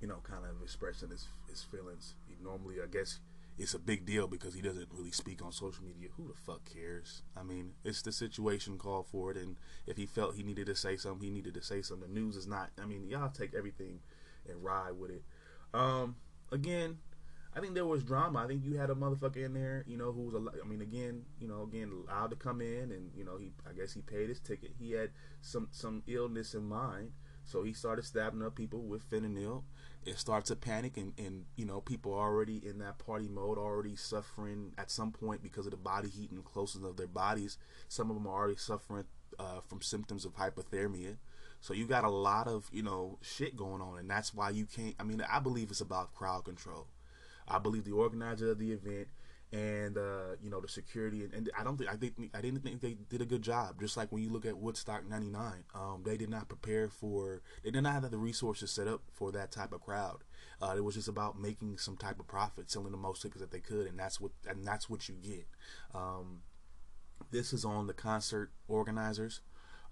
You 0.00 0.08
know, 0.08 0.18
kind 0.28 0.44
of 0.44 0.62
expressing 0.62 1.10
his 1.10 1.28
his 1.48 1.62
feelings. 1.62 2.14
He 2.26 2.34
normally, 2.42 2.76
I 2.82 2.86
guess, 2.86 3.20
it's 3.56 3.74
a 3.74 3.78
big 3.78 4.04
deal 4.04 4.26
because 4.26 4.54
he 4.54 4.60
doesn't 4.60 4.88
really 4.90 5.12
speak 5.12 5.42
on 5.44 5.52
social 5.52 5.84
media. 5.84 6.08
Who 6.16 6.26
the 6.26 6.34
fuck 6.34 6.64
cares? 6.64 7.22
I 7.36 7.42
mean, 7.42 7.72
it's 7.84 8.02
the 8.02 8.12
situation 8.12 8.78
called 8.78 9.06
for 9.06 9.30
it, 9.30 9.36
and 9.36 9.56
if 9.86 9.96
he 9.96 10.06
felt 10.06 10.34
he 10.34 10.42
needed 10.42 10.66
to 10.66 10.74
say 10.74 10.96
something, 10.96 11.22
he 11.22 11.30
needed 11.32 11.54
to 11.54 11.62
say 11.62 11.82
something. 11.82 12.12
The 12.12 12.20
news 12.20 12.36
is 12.36 12.46
not. 12.46 12.70
I 12.82 12.86
mean, 12.86 13.08
y'all 13.08 13.30
take 13.30 13.54
everything 13.54 14.00
and 14.48 14.62
ride 14.62 14.92
with 14.98 15.10
it. 15.10 15.22
Um, 15.72 16.16
again, 16.50 16.98
I 17.56 17.60
think 17.60 17.74
there 17.74 17.86
was 17.86 18.02
drama. 18.02 18.40
I 18.40 18.46
think 18.48 18.64
you 18.64 18.76
had 18.76 18.90
a 18.90 18.94
motherfucker 18.94 19.44
in 19.44 19.54
there, 19.54 19.84
you 19.86 19.96
know, 19.96 20.10
who 20.10 20.22
was 20.22 20.34
a. 20.34 20.44
I 20.60 20.66
mean, 20.66 20.80
again, 20.80 21.22
you 21.38 21.46
know, 21.46 21.62
again 21.62 21.92
allowed 22.08 22.30
to 22.30 22.36
come 22.36 22.60
in, 22.60 22.90
and 22.90 23.12
you 23.16 23.24
know, 23.24 23.36
he. 23.36 23.52
I 23.68 23.72
guess 23.72 23.92
he 23.92 24.00
paid 24.00 24.28
his 24.28 24.40
ticket. 24.40 24.72
He 24.78 24.92
had 24.92 25.10
some 25.40 25.68
some 25.70 26.02
illness 26.08 26.54
in 26.54 26.64
mind, 26.64 27.12
so 27.44 27.62
he 27.62 27.72
started 27.72 28.04
stabbing 28.04 28.42
up 28.42 28.54
people 28.54 28.80
with 28.80 29.08
fentanyl 29.08 29.62
it 30.06 30.18
starts 30.18 30.48
to 30.48 30.56
panic 30.56 30.96
and, 30.96 31.12
and 31.18 31.44
you 31.56 31.64
know 31.64 31.80
people 31.80 32.12
already 32.12 32.60
in 32.64 32.78
that 32.78 32.98
party 32.98 33.28
mode 33.28 33.58
already 33.58 33.96
suffering 33.96 34.72
at 34.76 34.90
some 34.90 35.12
point 35.12 35.42
because 35.42 35.66
of 35.66 35.70
the 35.70 35.78
body 35.78 36.08
heat 36.08 36.30
and 36.30 36.44
closeness 36.44 36.84
of 36.84 36.96
their 36.96 37.06
bodies. 37.06 37.56
Some 37.88 38.10
of 38.10 38.16
them 38.16 38.26
are 38.26 38.34
already 38.34 38.56
suffering 38.56 39.04
uh, 39.38 39.60
from 39.66 39.80
symptoms 39.80 40.24
of 40.24 40.36
hypothermia. 40.36 41.16
So 41.60 41.72
you 41.72 41.86
got 41.86 42.04
a 42.04 42.10
lot 42.10 42.48
of 42.48 42.68
you 42.72 42.82
know 42.82 43.18
shit 43.22 43.56
going 43.56 43.80
on 43.80 43.98
and 43.98 44.10
that's 44.10 44.34
why 44.34 44.50
you 44.50 44.66
can't 44.66 44.94
i 45.00 45.02
mean 45.02 45.22
i 45.30 45.38
believe 45.38 45.70
it's 45.70 45.80
about 45.80 46.14
crowd 46.14 46.44
control. 46.44 46.86
I 47.46 47.58
believe 47.58 47.84
the 47.84 47.92
organizer 47.92 48.50
of 48.50 48.58
the 48.58 48.72
event 48.72 49.08
and 49.54 49.96
uh, 49.96 50.34
you 50.42 50.50
know 50.50 50.60
the 50.60 50.68
security 50.68 51.22
and, 51.22 51.32
and, 51.32 51.50
I 51.56 51.62
don't 51.62 51.76
think 51.76 51.88
I 51.88 51.94
think 51.94 52.14
I 52.34 52.40
didn't 52.40 52.62
think 52.62 52.80
they 52.80 52.96
did 53.08 53.22
a 53.22 53.24
good 53.24 53.42
job. 53.42 53.80
Just 53.80 53.96
like 53.96 54.10
when 54.10 54.22
you 54.22 54.28
look 54.28 54.44
at 54.44 54.58
Woodstock 54.58 55.08
'99, 55.08 55.64
um, 55.74 56.02
they 56.04 56.16
did 56.16 56.28
not 56.28 56.48
prepare 56.48 56.88
for 56.88 57.40
they 57.62 57.70
did 57.70 57.82
not 57.82 57.92
have 57.92 58.10
the 58.10 58.18
resources 58.18 58.72
set 58.72 58.88
up 58.88 59.02
for 59.12 59.30
that 59.32 59.52
type 59.52 59.72
of 59.72 59.80
crowd. 59.80 60.24
Uh, 60.60 60.74
it 60.76 60.82
was 60.82 60.96
just 60.96 61.06
about 61.06 61.40
making 61.40 61.78
some 61.78 61.96
type 61.96 62.18
of 62.18 62.26
profit, 62.26 62.68
selling 62.68 62.90
the 62.90 62.98
most 62.98 63.22
tickets 63.22 63.40
that 63.40 63.52
they 63.52 63.60
could, 63.60 63.86
and 63.86 63.96
that's 63.98 64.20
what 64.20 64.32
and 64.48 64.66
that's 64.66 64.90
what 64.90 65.08
you 65.08 65.14
get. 65.22 65.46
Um, 65.94 66.40
this 67.30 67.52
is 67.52 67.64
on 67.64 67.86
the 67.86 67.94
concert 67.94 68.50
organizers. 68.66 69.40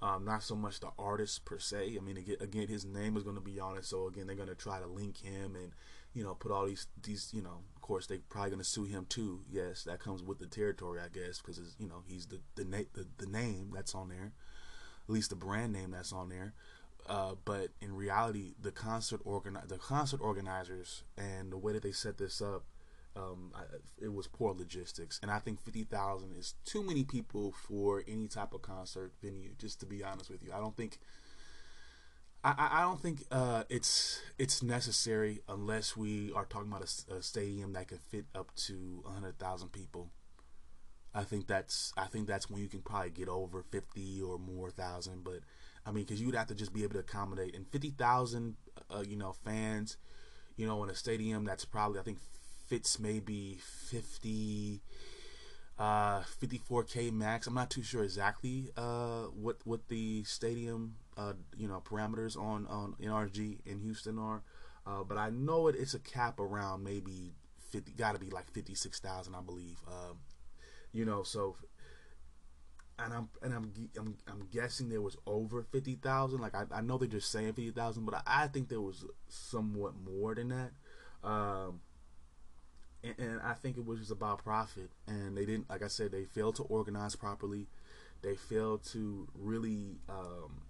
Um, 0.00 0.25
not 0.25 0.42
so 0.42 0.57
much 0.57 0.81
the 0.81 0.90
artist 0.99 1.45
per 1.45 1.61
se. 1.61 1.97
I 1.97 2.02
mean, 2.02 2.16
again, 2.40 2.66
his 2.66 2.85
name 2.85 3.16
is 3.16 3.23
going 3.23 3.37
to 3.37 3.42
be 3.42 3.61
on 3.61 3.76
it, 3.76 3.85
so 3.85 4.09
again, 4.09 4.26
they're 4.26 4.35
going 4.35 4.49
to 4.49 4.57
try 4.57 4.81
to 4.81 4.87
link 4.87 5.19
him 5.19 5.54
and 5.54 5.71
you 6.12 6.25
know 6.25 6.35
put 6.35 6.50
all 6.50 6.66
these 6.66 6.88
these 7.00 7.31
you 7.33 7.42
know. 7.42 7.61
Of 7.82 7.88
course, 7.88 8.06
they 8.06 8.18
probably 8.18 8.56
to 8.56 8.64
sue 8.64 8.84
him 8.84 9.06
too. 9.08 9.40
Yes, 9.50 9.82
that 9.84 9.98
comes 9.98 10.22
with 10.22 10.38
the 10.38 10.46
territory, 10.46 11.00
I 11.00 11.08
guess, 11.08 11.40
because 11.40 11.58
you 11.80 11.88
know 11.88 12.04
he's 12.06 12.26
the 12.26 12.38
the, 12.54 12.64
na- 12.64 12.88
the 12.94 13.08
the 13.18 13.26
name 13.26 13.72
that's 13.74 13.92
on 13.92 14.08
there, 14.08 14.32
at 15.08 15.12
least 15.12 15.30
the 15.30 15.36
brand 15.36 15.72
name 15.72 15.90
that's 15.90 16.12
on 16.12 16.28
there. 16.28 16.54
Uh, 17.08 17.34
but 17.44 17.70
in 17.80 17.96
reality, 17.96 18.54
the 18.60 18.70
concert 18.70 19.20
organ 19.24 19.58
the 19.66 19.78
concert 19.78 20.20
organizers 20.20 21.02
and 21.18 21.50
the 21.50 21.58
way 21.58 21.72
that 21.72 21.82
they 21.82 21.90
set 21.90 22.18
this 22.18 22.40
up 22.40 22.62
um, 23.16 23.50
I, 23.52 23.62
it 24.00 24.14
was 24.14 24.28
poor 24.28 24.54
logistics, 24.54 25.18
and 25.20 25.30
I 25.30 25.40
think 25.40 25.60
fifty 25.60 25.82
thousand 25.82 26.36
is 26.38 26.54
too 26.64 26.84
many 26.84 27.02
people 27.02 27.52
for 27.52 28.04
any 28.06 28.28
type 28.28 28.54
of 28.54 28.62
concert 28.62 29.12
venue. 29.20 29.50
Just 29.58 29.80
to 29.80 29.86
be 29.86 30.04
honest 30.04 30.30
with 30.30 30.42
you, 30.44 30.52
I 30.54 30.60
don't 30.60 30.76
think. 30.76 30.98
I, 32.44 32.70
I 32.72 32.82
don't 32.82 33.00
think 33.00 33.25
uh, 33.30 33.64
it's 33.68 34.20
it's 34.38 34.62
necessary 34.62 35.42
unless 35.49 35.96
we 35.96 36.32
are 36.34 36.44
talking 36.44 36.68
about 36.72 36.82
a, 36.82 37.14
a 37.16 37.22
stadium 37.22 37.72
that 37.75 37.88
can 37.88 37.99
fit 37.99 38.26
up 38.34 38.54
to 38.66 39.04
hundred 39.06 39.38
thousand 39.38 39.70
people. 39.70 40.11
I 41.14 41.25
think 41.25 41.46
that's 41.46 41.92
I 41.96 42.06
think 42.06 42.26
that's 42.26 42.49
when 42.49 42.62
you 42.62 42.68
can 42.68 42.80
probably 42.80 43.11
get 43.11 43.28
over 43.28 43.62
fifty 43.70 44.20
or 44.22 44.38
more 44.38 44.70
thousand. 44.70 45.25
But 45.25 45.40
I 45.84 45.92
mean, 45.92 46.04
because 46.04 46.20
you'd 46.20 46.34
have 46.34 46.46
to 46.49 46.54
just 46.54 46.72
be 46.72 46.84
able 46.84 46.94
to 46.94 47.00
accommodate 47.00 47.54
and 47.54 47.66
fifty 47.68 47.90
thousand, 47.90 48.56
uh, 48.90 49.04
you 49.06 49.16
know, 49.16 49.32
fans, 49.44 49.99
you 50.56 50.66
know, 50.66 50.82
in 50.84 50.90
a 50.90 50.94
stadium 50.94 51.44
that's 51.44 51.64
probably 51.64 52.00
I 52.00 52.02
think 52.02 52.18
fits 52.68 52.99
maybe 52.99 53.58
50 53.62 54.80
uh 55.78 56.22
54k 56.22 57.11
max 57.11 57.46
i'm 57.46 57.54
not 57.54 57.70
too 57.70 57.82
sure 57.82 58.04
exactly 58.04 58.70
uh 58.76 59.25
what 59.28 59.56
what 59.64 59.88
the 59.88 60.22
stadium 60.25 60.94
uh 61.16 61.33
you 61.57 61.69
know 61.69 61.83
parameters 61.85 62.37
on 62.37 62.66
on 62.69 62.95
nrg 63.02 63.59
in 63.66 63.78
houston 63.81 64.19
are 64.19 64.42
uh 64.87 65.02
but 65.02 65.19
i 65.19 65.31
know 65.31 65.69
it 65.69 65.76
it's 65.78 65.95
a 65.95 65.99
cap 65.99 66.40
around 66.40 66.83
maybe 66.83 67.33
50 67.71 67.92
got 67.92 68.12
to 68.12 68.19
be 68.19 68.31
like 68.31 68.50
56,000 68.52 69.35
i 69.35 69.40
believe 69.40 69.78
um 69.88 70.19
you 70.92 71.04
know 71.04 71.23
so 71.23 71.57
and 72.99 73.12
I'm 73.12 73.28
and 73.42 73.54
I'm 73.54 73.73
I'm, 73.99 74.16
I'm 74.28 74.47
guessing 74.52 74.88
there 74.88 75.00
was 75.00 75.16
over 75.26 75.62
fifty 75.73 75.97
thousand. 75.97 76.40
Like 76.40 76.54
I, 76.54 76.64
I 76.73 76.81
know 76.81 76.99
they're 76.99 77.09
just 77.09 77.31
saying 77.31 77.54
fifty 77.54 77.71
thousand, 77.71 78.04
but 78.04 78.14
I, 78.14 78.45
I, 78.45 78.47
think 78.49 78.69
there 78.69 78.81
was 78.81 79.04
somewhat 79.28 79.95
more 80.04 80.35
than 80.35 80.49
that. 80.49 80.73
Um, 81.25 81.81
and, 83.02 83.14
and 83.19 83.40
I 83.42 83.54
think 83.54 83.76
it 83.76 83.85
was 83.85 83.99
just 84.00 84.11
about 84.11 84.45
profit. 84.45 84.90
And 85.07 85.37
they 85.37 85.45
didn't, 85.45 85.69
like 85.71 85.83
I 85.83 85.88
said, 85.88 86.12
they 86.12 86.25
failed 86.25 86.57
to 86.57 86.62
organize 86.64 87.16
properly. 87.16 87.66
They 88.23 88.37
failed 88.37 88.85
to 88.92 89.28
really 89.35 89.99
um, 90.09 90.62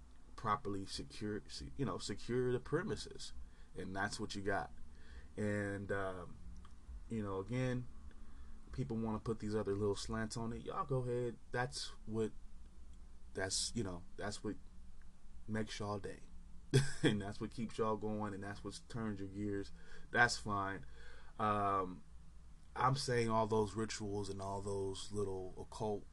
properly 0.43 0.85
secure, 0.85 1.41
you 1.77 1.85
know, 1.85 1.97
secure 1.97 2.51
the 2.51 2.59
premises, 2.59 3.31
and 3.79 3.95
that's 3.95 4.19
what 4.19 4.35
you 4.35 4.41
got. 4.41 4.71
And 5.37 5.89
um, 5.89 6.35
you 7.09 7.23
know, 7.23 7.39
again, 7.39 7.85
people 8.73 8.97
want 8.97 9.15
to 9.15 9.21
put 9.21 9.39
these 9.39 9.55
other 9.55 9.73
little 9.73 9.95
slants 9.95 10.35
on 10.35 10.51
it. 10.51 10.65
Y'all 10.65 10.83
go 10.85 10.97
ahead. 10.97 11.35
That's 11.53 11.91
what. 12.05 12.31
That's 13.33 13.71
you 13.73 13.85
know. 13.85 14.01
That's 14.17 14.43
what 14.43 14.55
makes 15.47 15.79
y'all 15.79 15.97
day, 15.97 16.19
and 17.03 17.21
that's 17.21 17.39
what 17.39 17.53
keeps 17.53 17.77
y'all 17.77 17.95
going, 17.95 18.33
and 18.33 18.43
that's 18.43 18.65
what 18.65 18.77
turns 18.89 19.21
your 19.21 19.29
gears. 19.29 19.71
That's 20.11 20.35
fine. 20.35 20.79
Um, 21.39 22.01
I'm 22.75 22.97
saying 22.97 23.29
all 23.29 23.47
those 23.47 23.75
rituals 23.75 24.29
and 24.29 24.41
all 24.41 24.61
those 24.61 25.07
little 25.13 25.53
occult 25.57 26.03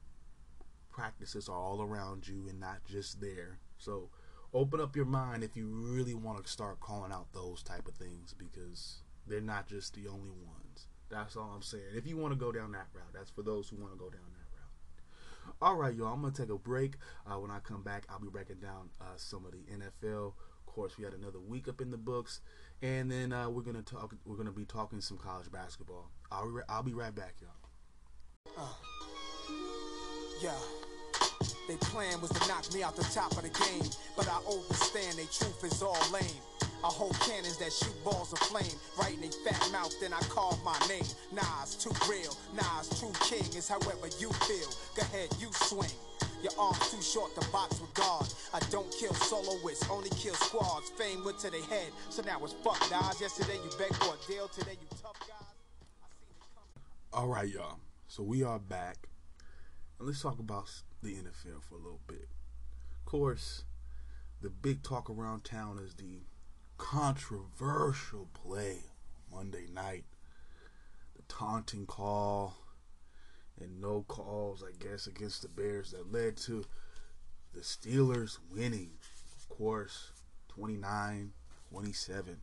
practices 0.89 1.49
are 1.49 1.59
all 1.59 1.83
around 1.83 2.29
you 2.29 2.47
and 2.49 2.61
not 2.61 2.85
just 2.87 3.21
there. 3.21 3.59
So 3.77 4.11
open 4.52 4.80
up 4.80 4.97
your 4.97 5.04
mind 5.04 5.45
if 5.45 5.57
you 5.57 5.66
really 5.69 6.14
want 6.14 6.45
to 6.45 6.50
start 6.50 6.80
calling 6.80 7.12
out 7.12 7.33
those 7.33 7.62
type 7.62 7.87
of 7.87 7.95
things 7.95 8.35
because 8.37 9.02
they're 9.26 9.40
not 9.40 9.69
just 9.69 9.95
the 9.95 10.09
only 10.09 10.30
ones. 10.30 10.87
That's 11.09 11.37
all 11.37 11.52
I'm 11.54 11.62
saying. 11.62 11.83
If 11.95 12.07
you 12.07 12.16
want 12.16 12.33
to 12.33 12.38
go 12.38 12.52
down 12.52 12.73
that 12.73 12.87
route, 12.95 13.12
that's 13.12 13.30
for 13.30 13.42
those 13.42 13.69
who 13.69 13.76
want 13.76 13.92
to 13.92 13.99
go 13.99 14.11
down 14.11 14.21
that 14.33 14.38
route. 14.57 15.54
All 15.61 15.75
right, 15.76 15.95
y'all. 15.95 16.12
I'm 16.12 16.23
gonna 16.23 16.33
take 16.33 16.50
a 16.50 16.59
break. 16.59 16.95
Uh, 17.26 17.35
when 17.38 17.50
I 17.50 17.59
come 17.59 17.83
back, 17.83 18.04
I'll 18.09 18.21
be 18.21 18.28
breaking 18.28 18.61
down 18.61 18.90
uh, 19.00 19.16
some 19.16 19.45
of 19.45 19.52
the 19.52 19.59
NFL. 19.59 20.28
Of 20.28 20.66
course, 20.66 20.97
we 20.97 21.04
had 21.04 21.14
another 21.14 21.40
week 21.40 21.66
up 21.69 21.80
in 21.80 21.90
the 21.90 21.97
books, 21.97 22.40
and 22.80 23.11
then 23.11 23.33
uh, 23.33 23.50
we're 23.50 23.62
gonna 23.62 23.83
talk. 23.83 24.14
We're 24.25 24.37
gonna 24.37 24.52
be 24.52 24.64
talking 24.64 25.00
some 25.00 25.19
college 25.19 25.50
basketball. 25.50 26.11
I'll 26.30 26.47
re- 26.47 26.62
I'll 26.69 26.85
be 26.85 26.95
right 26.95 27.14
back, 27.14 27.35
y'all. 27.40 28.57
Uh, 28.57 28.73
yeah. 30.42 30.89
They 31.71 31.77
plan 31.77 32.21
was 32.21 32.33
to 32.33 32.49
knock 32.49 32.67
me 32.75 32.83
out 32.83 32.97
the 32.97 33.07
top 33.15 33.31
of 33.39 33.47
the 33.47 33.55
game, 33.55 33.89
but 34.17 34.27
I 34.27 34.43
understand 34.43 35.15
they 35.15 35.31
truth 35.31 35.62
is 35.62 35.81
all 35.85 35.95
lame. 36.11 36.43
I 36.83 36.89
hold 36.89 37.15
cannons 37.21 37.59
that 37.59 37.71
shoot 37.73 37.95
balls 38.03 38.33
of 38.33 38.41
flame. 38.41 38.75
Right 38.99 39.17
in 39.17 39.23
a 39.23 39.31
fat 39.47 39.71
mouth, 39.71 39.95
then 40.00 40.12
I 40.12 40.19
call 40.27 40.59
my 40.65 40.77
name. 40.89 41.07
Nas, 41.31 41.77
too 41.79 41.95
real. 42.11 42.35
Nas, 42.59 42.91
true 42.99 43.12
king 43.23 43.47
is 43.55 43.69
however 43.69 44.11
you 44.19 44.33
feel. 44.50 44.67
Go 44.97 45.03
ahead, 45.15 45.29
you 45.39 45.47
swing. 45.53 45.95
Your 46.43 46.50
arms 46.59 46.91
too 46.91 47.00
short 47.03 47.37
to 47.37 47.50
box 47.53 47.81
with 47.81 47.95
God. 47.95 48.27
I 48.53 48.59
don't 48.75 48.91
kill 48.91 49.15
soloists, 49.15 49.89
only 49.89 50.11
kill 50.11 50.35
squads. 50.35 50.91
Fame 50.99 51.23
went 51.25 51.39
to 51.47 51.53
their 51.53 51.62
head, 51.62 51.93
so 52.09 52.21
now 52.27 52.43
it's 52.43 52.53
fuck 52.65 52.83
Nas. 52.91 53.21
Yesterday 53.21 53.62
you 53.62 53.71
begged 53.79 53.95
for 54.03 54.17
a 54.19 54.19
deal, 54.27 54.49
today 54.49 54.75
you 54.75 54.89
tough 55.00 55.21
guys. 55.21 55.55
All 57.12 57.29
right, 57.29 57.49
y'all. 57.49 57.79
So 58.09 58.25
we 58.25 58.43
are 58.43 58.59
back, 58.59 59.07
and 60.00 60.09
let's 60.09 60.21
talk 60.21 60.41
about 60.41 60.69
the 61.02 61.14
NFL 61.14 61.62
for 61.62 61.75
a 61.75 61.78
little 61.78 62.00
bit. 62.07 62.28
Of 62.99 63.04
course, 63.04 63.64
the 64.40 64.50
big 64.50 64.83
talk 64.83 65.11
around 65.11 65.45
town 65.45 65.78
is 65.78 65.95
the 65.95 66.21
controversial 66.78 68.28
play 68.33 68.78
Monday 69.33 69.66
night, 69.73 70.04
the 71.16 71.23
taunting 71.28 71.87
call 71.87 72.57
and 73.61 73.80
no 73.80 74.04
calls, 74.09 74.64
I 74.64 74.73
guess, 74.83 75.07
against 75.07 75.42
the 75.42 75.49
Bears 75.49 75.90
that 75.90 76.12
led 76.12 76.37
to 76.38 76.64
the 77.52 77.61
Steelers 77.61 78.38
winning, 78.50 78.92
of 79.37 79.49
course, 79.49 80.12
29 80.49 81.33
27. 81.71 82.37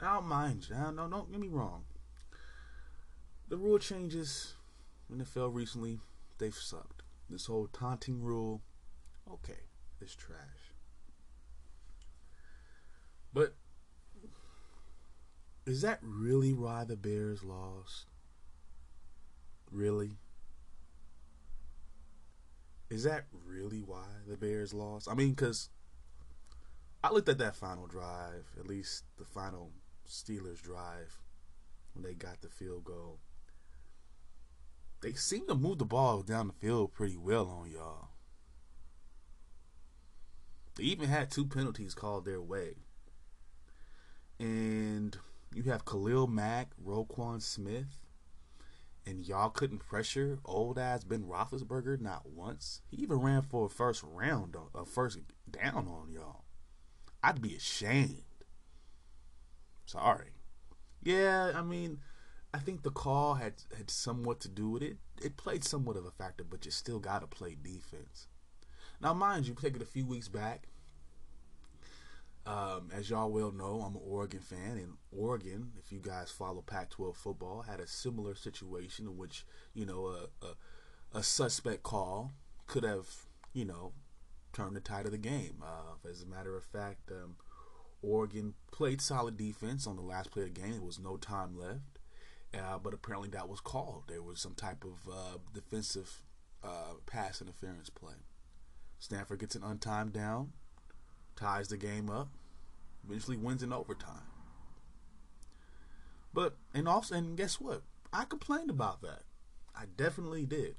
Now, 0.00 0.20
mind 0.20 0.66
you, 0.68 0.74
now, 0.74 0.90
no, 0.90 1.08
don't 1.08 1.30
get 1.30 1.40
me 1.40 1.48
wrong. 1.48 1.84
The 3.48 3.56
rule 3.56 3.78
changes 3.78 4.54
in 5.08 5.18
the 5.18 5.24
NFL 5.24 5.54
recently, 5.54 6.00
they've 6.38 6.54
sucked. 6.54 7.02
This 7.28 7.46
whole 7.46 7.68
taunting 7.72 8.22
rule, 8.22 8.62
okay, 9.30 9.60
it's 10.00 10.14
trash. 10.14 10.38
But 13.32 13.54
is 15.66 15.82
that 15.82 15.98
really 16.02 16.52
why 16.52 16.84
the 16.84 16.96
Bears 16.96 17.42
lost? 17.42 18.06
Really? 19.70 20.18
Is 22.88 23.02
that 23.02 23.24
really 23.44 23.80
why 23.80 24.06
the 24.28 24.36
Bears 24.36 24.72
lost? 24.72 25.08
I 25.10 25.14
mean, 25.14 25.30
because 25.30 25.70
I 27.02 27.10
looked 27.10 27.28
at 27.28 27.38
that 27.38 27.56
final 27.56 27.86
drive, 27.86 28.46
at 28.58 28.66
least 28.66 29.04
the 29.18 29.24
final 29.24 29.72
Steelers 30.08 30.62
drive, 30.62 31.18
when 31.94 32.04
they 32.04 32.14
got 32.14 32.42
the 32.42 32.48
field 32.48 32.84
goal. 32.84 33.18
They 35.00 35.12
seem 35.12 35.46
to 35.48 35.54
move 35.54 35.78
the 35.78 35.84
ball 35.84 36.22
down 36.22 36.48
the 36.48 36.52
field 36.54 36.92
pretty 36.92 37.16
well 37.16 37.48
on 37.48 37.70
y'all. 37.70 38.08
They 40.76 40.84
even 40.84 41.08
had 41.08 41.30
two 41.30 41.46
penalties 41.46 41.94
called 41.94 42.24
their 42.24 42.40
way. 42.40 42.76
And 44.38 45.16
you 45.54 45.64
have 45.64 45.84
Khalil 45.84 46.26
Mack, 46.26 46.68
Roquan 46.84 47.40
Smith, 47.40 47.98
and 49.06 49.24
y'all 49.24 49.50
couldn't 49.50 49.78
pressure 49.78 50.38
old 50.44 50.78
ass 50.78 51.04
Ben 51.04 51.22
Roethlisberger 51.22 52.00
not 52.00 52.28
once. 52.28 52.82
He 52.90 52.98
even 52.98 53.18
ran 53.18 53.42
for 53.42 53.66
a 53.66 53.70
first 53.70 54.02
round, 54.02 54.56
a 54.74 54.84
first 54.84 55.20
down 55.50 55.86
on 55.88 56.10
y'all. 56.10 56.44
I'd 57.22 57.40
be 57.40 57.54
ashamed. 57.54 58.22
Sorry. 59.86 60.30
Yeah, 61.02 61.52
I 61.54 61.62
mean, 61.62 62.00
I 62.56 62.58
think 62.58 62.82
the 62.82 62.90
call 62.90 63.34
had 63.34 63.52
had 63.76 63.90
somewhat 63.90 64.40
to 64.40 64.48
do 64.48 64.70
with 64.70 64.82
it. 64.82 64.96
It 65.22 65.36
played 65.36 65.62
somewhat 65.62 65.98
of 65.98 66.06
a 66.06 66.10
factor, 66.10 66.42
but 66.42 66.64
you 66.64 66.70
still 66.70 66.98
got 66.98 67.20
to 67.20 67.26
play 67.26 67.54
defense. 67.62 68.28
Now, 68.98 69.12
mind 69.12 69.46
you, 69.46 69.54
take 69.54 69.76
it 69.76 69.82
a 69.82 69.86
few 69.86 70.06
weeks 70.06 70.28
back. 70.28 70.68
Um, 72.46 72.90
as 72.94 73.10
y'all 73.10 73.30
well 73.30 73.52
know, 73.52 73.82
I'm 73.82 73.94
an 73.94 74.00
Oregon 74.02 74.40
fan, 74.40 74.78
and 74.78 74.94
Oregon, 75.14 75.72
if 75.78 75.92
you 75.92 75.98
guys 75.98 76.30
follow 76.30 76.62
Pac-12 76.62 77.14
football, 77.14 77.60
had 77.60 77.78
a 77.78 77.86
similar 77.86 78.34
situation 78.34 79.06
in 79.06 79.18
which 79.18 79.44
you 79.74 79.84
know 79.84 80.06
a, 80.06 80.46
a, 80.46 81.18
a 81.18 81.22
suspect 81.22 81.82
call 81.82 82.32
could 82.66 82.84
have 82.84 83.08
you 83.52 83.66
know 83.66 83.92
turned 84.54 84.76
the 84.76 84.80
tide 84.80 85.04
of 85.04 85.12
the 85.12 85.18
game. 85.18 85.62
Uh, 85.62 86.08
as 86.08 86.22
a 86.22 86.26
matter 86.26 86.56
of 86.56 86.64
fact, 86.64 87.10
um, 87.10 87.36
Oregon 88.00 88.54
played 88.72 89.02
solid 89.02 89.36
defense 89.36 89.86
on 89.86 89.96
the 89.96 90.02
last 90.02 90.30
play 90.30 90.44
of 90.44 90.54
the 90.54 90.60
game. 90.60 90.72
There 90.72 90.80
was 90.80 90.98
no 90.98 91.18
time 91.18 91.58
left, 91.58 91.95
uh, 92.56 92.78
but 92.82 92.94
apparently 92.94 93.28
that 93.30 93.48
was 93.48 93.60
called. 93.60 94.04
There 94.08 94.22
was 94.22 94.40
some 94.40 94.54
type 94.54 94.84
of 94.84 95.12
uh, 95.12 95.38
defensive 95.52 96.22
uh, 96.64 96.94
pass 97.06 97.40
interference 97.40 97.90
play. 97.90 98.14
Stanford 98.98 99.40
gets 99.40 99.54
an 99.54 99.62
untimed 99.62 100.12
down, 100.12 100.52
ties 101.36 101.68
the 101.68 101.76
game 101.76 102.08
up, 102.08 102.28
eventually 103.06 103.36
wins 103.36 103.62
in 103.62 103.72
overtime. 103.72 104.22
But 106.32 106.56
and 106.74 106.88
also 106.88 107.14
and 107.14 107.36
guess 107.36 107.60
what? 107.60 107.82
I 108.12 108.24
complained 108.24 108.70
about 108.70 109.02
that. 109.02 109.22
I 109.74 109.84
definitely 109.96 110.46
did. 110.46 110.76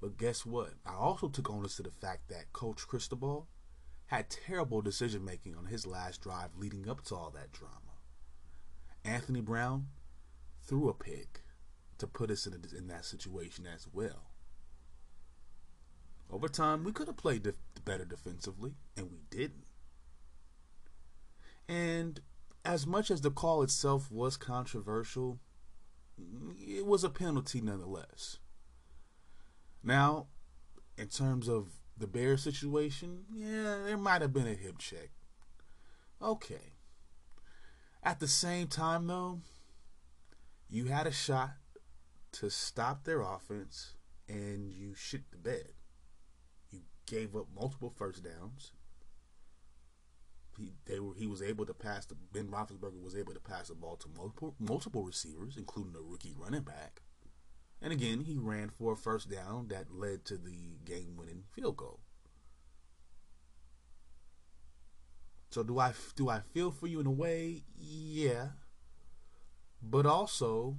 But 0.00 0.18
guess 0.18 0.44
what? 0.44 0.74
I 0.84 0.94
also 0.94 1.28
took 1.28 1.50
onus 1.50 1.76
to 1.76 1.82
the 1.82 1.90
fact 1.90 2.28
that 2.28 2.52
Coach 2.52 2.86
Cristobal 2.86 3.48
had 4.06 4.28
terrible 4.28 4.82
decision 4.82 5.24
making 5.24 5.54
on 5.56 5.66
his 5.66 5.86
last 5.86 6.20
drive 6.22 6.50
leading 6.58 6.88
up 6.88 7.04
to 7.06 7.14
all 7.14 7.30
that 7.30 7.52
drama. 7.52 7.83
Anthony 9.04 9.40
Brown 9.40 9.88
threw 10.62 10.88
a 10.88 10.94
pick 10.94 11.42
to 11.98 12.06
put 12.06 12.30
us 12.30 12.46
in, 12.46 12.54
a, 12.54 12.76
in 12.76 12.88
that 12.88 13.04
situation 13.04 13.66
as 13.66 13.86
well. 13.92 14.30
Over 16.30 16.48
time, 16.48 16.84
we 16.84 16.92
could 16.92 17.06
have 17.06 17.16
played 17.16 17.42
def- 17.42 17.58
better 17.84 18.04
defensively, 18.04 18.74
and 18.96 19.10
we 19.10 19.18
didn't. 19.30 19.66
And 21.68 22.20
as 22.64 22.86
much 22.86 23.10
as 23.10 23.20
the 23.20 23.30
call 23.30 23.62
itself 23.62 24.10
was 24.10 24.36
controversial, 24.36 25.38
it 26.58 26.86
was 26.86 27.04
a 27.04 27.10
penalty 27.10 27.60
nonetheless. 27.60 28.38
Now, 29.82 30.28
in 30.96 31.08
terms 31.08 31.48
of 31.48 31.68
the 31.96 32.06
Bear 32.06 32.36
situation, 32.36 33.24
yeah, 33.34 33.78
there 33.84 33.98
might 33.98 34.22
have 34.22 34.32
been 34.32 34.46
a 34.46 34.54
hip 34.54 34.78
check. 34.78 35.10
Okay. 36.20 36.73
At 38.04 38.20
the 38.20 38.28
same 38.28 38.66
time, 38.66 39.06
though, 39.06 39.40
you 40.68 40.86
had 40.86 41.06
a 41.06 41.12
shot 41.12 41.52
to 42.32 42.50
stop 42.50 43.04
their 43.04 43.22
offense 43.22 43.94
and 44.28 44.70
you 44.70 44.94
shit 44.94 45.30
the 45.30 45.38
bed. 45.38 45.72
You 46.70 46.80
gave 47.06 47.34
up 47.34 47.46
multiple 47.54 47.94
first 47.96 48.22
downs. 48.22 48.72
He 50.58 50.74
they 50.84 51.00
were 51.00 51.14
he 51.14 51.26
was 51.26 51.42
able 51.42 51.66
to 51.66 51.74
pass 51.74 52.06
the 52.06 52.14
Ben 52.32 52.48
Roethlisberger 52.48 53.02
was 53.02 53.16
able 53.16 53.34
to 53.34 53.40
pass 53.40 53.68
the 53.68 53.74
ball 53.74 53.96
to 53.96 54.08
multiple 54.16 54.54
multiple 54.60 55.02
receivers, 55.02 55.56
including 55.56 55.96
a 55.96 56.00
rookie 56.00 56.34
running 56.36 56.62
back. 56.62 57.02
And 57.82 57.92
again, 57.92 58.20
he 58.20 58.36
ran 58.38 58.70
for 58.70 58.92
a 58.92 58.96
first 58.96 59.30
down 59.30 59.68
that 59.68 59.92
led 59.92 60.24
to 60.26 60.36
the 60.36 60.78
game-winning 60.84 61.44
field 61.54 61.76
goal. 61.76 62.00
So 65.54 65.62
do 65.62 65.78
I 65.78 65.92
do 66.16 66.28
I 66.28 66.40
feel 66.40 66.72
for 66.72 66.88
you 66.88 66.98
in 66.98 67.06
a 67.06 67.12
way? 67.12 67.62
Yeah. 67.78 68.48
But 69.80 70.04
also 70.04 70.78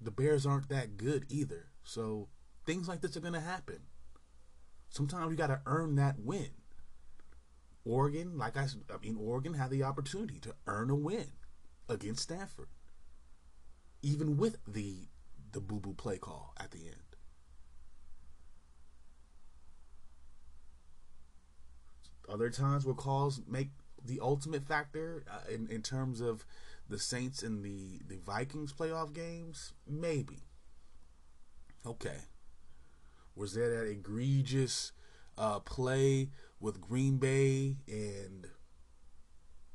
the 0.00 0.10
Bears 0.10 0.46
aren't 0.46 0.70
that 0.70 0.96
good 0.96 1.26
either. 1.28 1.66
So 1.82 2.28
things 2.64 2.88
like 2.88 3.02
this 3.02 3.14
are 3.14 3.20
going 3.20 3.34
to 3.34 3.40
happen. 3.40 3.80
Sometimes 4.88 5.30
you 5.30 5.36
got 5.36 5.48
to 5.48 5.60
earn 5.66 5.96
that 5.96 6.18
win. 6.18 6.52
Oregon, 7.84 8.38
like 8.38 8.56
I, 8.56 8.64
said, 8.64 8.84
I 8.90 8.96
mean, 9.04 9.18
Oregon 9.20 9.52
had 9.52 9.68
the 9.68 9.82
opportunity 9.82 10.38
to 10.40 10.54
earn 10.66 10.88
a 10.88 10.94
win 10.94 11.32
against 11.90 12.22
Stanford, 12.22 12.68
even 14.00 14.38
with 14.38 14.56
the 14.66 15.08
the 15.52 15.60
boo 15.60 15.78
boo 15.78 15.92
play 15.92 16.16
call 16.16 16.54
at 16.58 16.70
the 16.70 16.86
end. 16.86 17.11
Other 22.32 22.50
times 22.50 22.86
where 22.86 22.94
calls 22.94 23.42
make 23.46 23.68
the 24.04 24.18
ultimate 24.20 24.66
factor 24.66 25.24
uh, 25.30 25.52
in, 25.52 25.68
in 25.68 25.82
terms 25.82 26.20
of 26.20 26.44
the 26.88 26.98
Saints 26.98 27.42
and 27.42 27.62
the, 27.62 28.00
the 28.08 28.18
Vikings 28.24 28.72
playoff 28.72 29.12
games, 29.12 29.74
maybe. 29.86 30.38
Okay. 31.84 32.18
Was 33.34 33.54
there 33.54 33.68
that 33.76 33.88
egregious 33.88 34.92
uh, 35.36 35.60
play 35.60 36.30
with 36.60 36.80
Green 36.80 37.18
Bay 37.18 37.76
and 37.86 38.46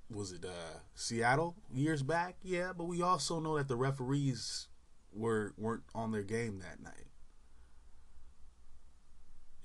was 0.10 0.32
it 0.32 0.46
uh, 0.46 0.80
Seattle 0.96 1.56
years 1.74 2.02
back? 2.02 2.38
Yeah, 2.42 2.72
but 2.76 2.86
we 2.86 3.02
also 3.02 3.40
know 3.40 3.58
that 3.58 3.68
the 3.68 3.76
referees 3.76 4.68
were 5.12 5.54
weren't 5.58 5.84
on 5.94 6.12
their 6.12 6.24
game 6.24 6.60
that 6.60 6.82
night. 6.82 7.08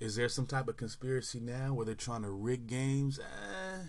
Is 0.02 0.16
there 0.16 0.28
some 0.28 0.46
type 0.46 0.66
of 0.66 0.76
conspiracy 0.76 1.38
now 1.38 1.74
where 1.74 1.86
they're 1.86 1.94
trying 1.94 2.22
to 2.22 2.30
rig 2.30 2.66
games? 2.66 3.20
Eh, 3.20 3.84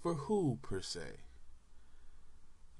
for 0.00 0.14
who 0.14 0.60
per 0.62 0.80
se? 0.80 1.24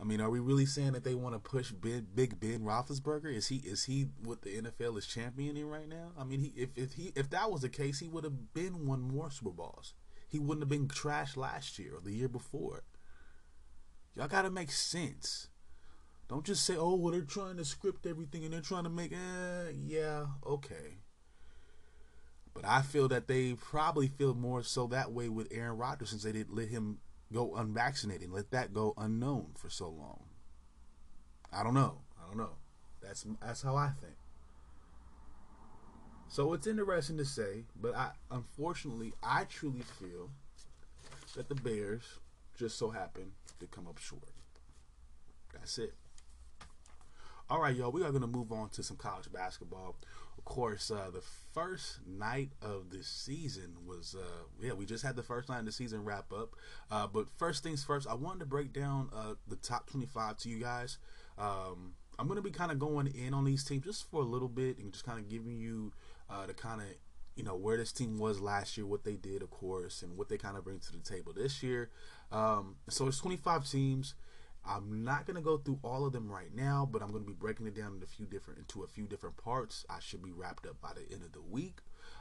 I 0.00 0.04
mean, 0.04 0.20
are 0.20 0.30
we 0.30 0.38
really 0.38 0.66
saying 0.66 0.92
that 0.92 1.02
they 1.02 1.16
want 1.16 1.34
to 1.34 1.40
push 1.40 1.72
Big, 1.72 2.14
Big 2.14 2.38
Ben 2.38 2.60
Roethlisberger? 2.60 3.34
Is 3.34 3.48
he 3.48 3.56
is 3.56 3.86
he 3.86 4.06
what 4.22 4.42
the 4.42 4.62
NFL 4.62 4.96
is 4.96 5.08
championing 5.08 5.66
right 5.66 5.88
now? 5.88 6.12
I 6.16 6.22
mean, 6.22 6.38
he 6.38 6.52
if 6.54 6.68
if 6.76 6.92
he 6.92 7.12
if 7.16 7.30
that 7.30 7.50
was 7.50 7.62
the 7.62 7.68
case, 7.68 7.98
he 7.98 8.06
would 8.06 8.22
have 8.22 8.54
been 8.54 8.86
won 8.86 9.00
more 9.00 9.28
Super 9.32 9.50
Bowls. 9.50 9.94
He 10.28 10.38
wouldn't 10.38 10.62
have 10.62 10.68
been 10.68 10.86
trashed 10.86 11.36
last 11.36 11.80
year 11.80 11.96
or 11.96 12.00
the 12.00 12.14
year 12.14 12.28
before. 12.28 12.84
Y'all 14.14 14.28
got 14.28 14.42
to 14.42 14.50
make 14.50 14.70
sense. 14.70 15.48
Don't 16.28 16.46
just 16.46 16.64
say, 16.64 16.76
"Oh, 16.76 16.94
well, 16.94 17.10
they're 17.10 17.22
trying 17.22 17.56
to 17.56 17.64
script 17.64 18.06
everything 18.06 18.44
and 18.44 18.52
they're 18.52 18.60
trying 18.60 18.84
to 18.84 18.90
make." 18.90 19.12
Eh, 19.12 19.72
yeah, 19.84 20.26
okay. 20.46 21.01
But 22.54 22.64
I 22.66 22.82
feel 22.82 23.08
that 23.08 23.28
they 23.28 23.54
probably 23.54 24.08
feel 24.08 24.34
more 24.34 24.62
so 24.62 24.86
that 24.88 25.12
way 25.12 25.28
with 25.28 25.48
Aaron 25.50 25.78
Rodgers 25.78 26.10
since 26.10 26.22
they 26.22 26.32
didn't 26.32 26.54
let 26.54 26.68
him 26.68 26.98
go 27.32 27.54
unvaccinated, 27.56 28.30
let 28.30 28.50
that 28.50 28.74
go 28.74 28.92
unknown 28.96 29.52
for 29.56 29.70
so 29.70 29.88
long. 29.88 30.24
I 31.52 31.62
don't 31.62 31.74
know. 31.74 31.98
I 32.22 32.28
don't 32.28 32.36
know. 32.36 32.56
That's 33.02 33.26
that's 33.40 33.62
how 33.62 33.76
I 33.76 33.90
think. 34.00 34.14
So 36.28 36.52
it's 36.54 36.66
interesting 36.66 37.18
to 37.18 37.24
say, 37.24 37.64
but 37.80 37.94
I 37.94 38.10
unfortunately 38.30 39.12
I 39.22 39.44
truly 39.44 39.82
feel 39.98 40.30
that 41.36 41.48
the 41.48 41.54
Bears 41.54 42.18
just 42.56 42.78
so 42.78 42.90
happen 42.90 43.32
to 43.60 43.66
come 43.66 43.86
up 43.86 43.98
short. 43.98 44.22
That's 45.52 45.78
it. 45.78 45.94
All 47.50 47.60
right, 47.60 47.76
y'all. 47.76 47.92
We 47.92 48.02
are 48.02 48.10
going 48.10 48.22
to 48.22 48.26
move 48.26 48.50
on 48.50 48.70
to 48.70 48.82
some 48.82 48.96
college 48.96 49.30
basketball. 49.30 49.96
Of 50.42 50.54
course, 50.54 50.90
uh, 50.90 51.10
the 51.14 51.22
first 51.54 52.00
night 52.04 52.50
of 52.60 52.90
the 52.90 53.04
season 53.04 53.76
was, 53.86 54.16
uh, 54.18 54.44
yeah, 54.60 54.72
we 54.72 54.84
just 54.84 55.04
had 55.04 55.14
the 55.14 55.22
first 55.22 55.48
night 55.48 55.60
of 55.60 55.66
the 55.66 55.72
season 55.72 56.04
wrap 56.04 56.32
up. 56.32 56.56
Uh, 56.90 57.06
but 57.06 57.30
first 57.38 57.62
things 57.62 57.84
first, 57.84 58.08
I 58.08 58.14
wanted 58.14 58.40
to 58.40 58.46
break 58.46 58.72
down 58.72 59.08
uh, 59.14 59.34
the 59.46 59.54
top 59.54 59.88
25 59.88 60.38
to 60.38 60.48
you 60.48 60.58
guys. 60.58 60.98
Um, 61.38 61.94
I'm 62.18 62.26
to 62.34 62.42
be 62.42 62.50
kind 62.50 62.72
of 62.72 62.80
going 62.80 63.06
in 63.06 63.34
on 63.34 63.44
these 63.44 63.62
teams 63.62 63.84
just 63.84 64.10
for 64.10 64.20
a 64.20 64.24
little 64.24 64.48
bit 64.48 64.78
and 64.78 64.92
just 64.92 65.04
kind 65.04 65.20
of 65.20 65.28
giving 65.28 65.56
you 65.56 65.92
uh, 66.28 66.46
the 66.46 66.54
kind 66.54 66.80
of 66.80 66.88
you 67.36 67.44
know 67.44 67.56
where 67.56 67.76
this 67.76 67.92
team 67.92 68.18
was 68.18 68.40
last 68.40 68.76
year, 68.76 68.84
what 68.84 69.04
they 69.04 69.14
did, 69.14 69.42
of 69.42 69.50
course, 69.50 70.02
and 70.02 70.16
what 70.16 70.28
they 70.28 70.36
kind 70.36 70.56
of 70.56 70.64
bring 70.64 70.80
to 70.80 70.92
the 70.92 70.98
table 70.98 71.32
this 71.32 71.62
year. 71.62 71.88
Um, 72.32 72.76
so 72.88 73.06
it's 73.06 73.18
25 73.18 73.70
teams. 73.70 74.14
I'm 74.64 75.04
not 75.04 75.26
gonna 75.26 75.40
go 75.40 75.58
through 75.58 75.80
all 75.82 76.06
of 76.06 76.12
them 76.12 76.30
right 76.30 76.54
now, 76.54 76.88
but 76.90 77.02
I'm 77.02 77.12
gonna 77.12 77.24
be 77.24 77.32
breaking 77.32 77.66
it 77.66 77.74
down 77.74 77.94
into 77.94 78.04
a 78.04 78.08
few 78.08 78.26
different 78.26 78.60
into 78.60 78.82
a 78.82 78.86
few 78.86 79.06
different 79.06 79.36
parts. 79.36 79.84
I 79.90 79.98
should 80.00 80.22
be 80.22 80.32
wrapped 80.32 80.66
up 80.66 80.80
by 80.80 80.92
the 80.94 81.12
end 81.12 81.22
of 81.24 81.32
the 81.32 81.40
week. 81.40 81.80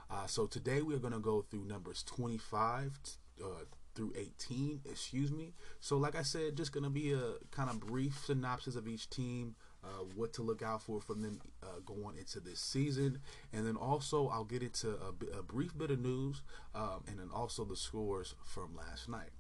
Uh, 0.10 0.26
so 0.26 0.48
today 0.48 0.82
we 0.82 0.96
are 0.96 1.00
gonna 1.00 1.20
go 1.20 1.46
through 1.50 1.66
numbers 1.66 2.04
25 2.04 3.00
uh, 3.44 3.48
through 3.94 4.14
18. 4.18 4.82
Excuse 4.90 5.32
me. 5.32 5.54
So 5.80 5.98
like 5.98 6.16
I 6.16 6.24
said, 6.24 6.58
just 6.58 6.72
gonna 6.72 6.90
be 6.90 7.14
a 7.14 7.34
kind 7.52 7.70
of 7.70 7.80
brief 7.80 8.24
synopsis 8.26 8.76
of 8.76 8.88
each 8.88 9.10
team. 9.10 9.56
Uh, 9.84 10.04
what 10.16 10.32
to 10.32 10.44
look 10.44 10.62
out 10.62 10.80
for 10.80 11.02
from 11.02 11.24
them 11.24 11.40
uh, 11.64 11.80
going 11.88 12.16
into 12.16 12.40
this 12.40 12.60
season. 12.60 13.20
And 13.52 13.66
then 13.66 13.76
also, 13.76 14.28
I'll 14.28 14.44
get 14.44 14.62
into 14.62 14.90
a, 14.90 15.40
a 15.40 15.42
brief 15.42 15.76
bit 15.76 15.90
of 15.90 16.00
news 16.00 16.44
um, 16.76 17.04
and 17.08 17.18
then 17.18 17.30
also 17.34 17.66
the 17.66 17.76
scores 17.76 18.36
from 18.46 18.76
last 18.76 19.10
night. 19.10 19.32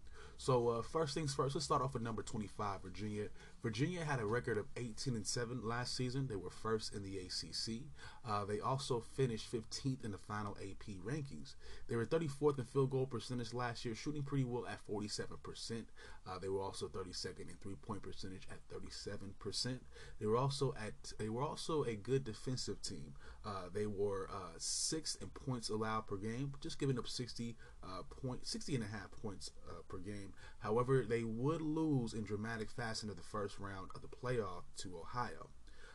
So 0.41 0.69
uh, 0.69 0.81
first 0.81 1.13
things 1.13 1.35
first, 1.35 1.53
let's 1.53 1.65
start 1.65 1.83
off 1.83 1.93
with 1.93 2.01
number 2.01 2.23
25, 2.23 2.81
Virginia. 2.81 3.27
Virginia 3.61 4.03
had 4.03 4.19
a 4.19 4.25
record 4.25 4.57
of 4.57 4.65
18 4.75 5.15
and 5.15 5.25
7 5.25 5.61
last 5.63 5.95
season. 5.95 6.27
They 6.27 6.35
were 6.35 6.49
first 6.49 6.95
in 6.95 7.03
the 7.03 7.17
ACC. 7.17 7.83
Uh, 8.27 8.45
they 8.45 8.59
also 8.59 8.99
finished 8.99 9.51
15th 9.51 10.03
in 10.03 10.11
the 10.11 10.17
final 10.17 10.57
AP 10.61 10.95
rankings. 11.05 11.55
They 11.87 11.95
were 11.95 12.05
34th 12.05 12.57
in 12.57 12.65
field 12.65 12.89
goal 12.89 13.05
percentage 13.05 13.53
last 13.53 13.85
year, 13.85 13.93
shooting 13.93 14.23
pretty 14.23 14.45
well 14.45 14.65
at 14.65 14.79
47%. 14.87 15.85
Uh, 16.27 16.39
they 16.39 16.49
were 16.49 16.61
also 16.61 16.87
32nd 16.87 17.49
in 17.49 17.55
three-point 17.61 18.03
percentage 18.03 18.47
at 18.51 18.59
37%. 18.69 19.79
They 20.19 20.25
were 20.25 20.37
also 20.37 20.73
at 20.79 20.93
they 21.17 21.29
were 21.29 21.41
also 21.41 21.83
a 21.83 21.95
good 21.95 22.23
defensive 22.23 22.81
team. 22.81 23.13
Uh, 23.45 23.69
they 23.73 23.87
were 23.87 24.29
uh, 24.31 24.53
sixth 24.57 25.21
in 25.21 25.29
points 25.29 25.69
allowed 25.69 26.07
per 26.07 26.17
game, 26.17 26.53
just 26.61 26.79
giving 26.79 26.99
up 26.99 27.07
60 27.07 27.55
uh, 27.83 28.03
point 28.21 28.45
60 28.45 28.75
and 28.75 28.83
a 28.83 28.87
half 28.87 29.09
points 29.21 29.51
uh, 29.67 29.81
per 29.87 29.97
game. 29.97 30.33
However, 30.61 31.03
they 31.07 31.23
would 31.23 31.61
lose 31.61 32.13
in 32.13 32.23
dramatic 32.23 32.71
fashion 32.71 33.09
in 33.09 33.15
the 33.15 33.21
first 33.21 33.59
round 33.59 33.89
of 33.95 34.01
the 34.01 34.07
playoff 34.07 34.63
to 34.77 34.97
Ohio. 34.97 35.49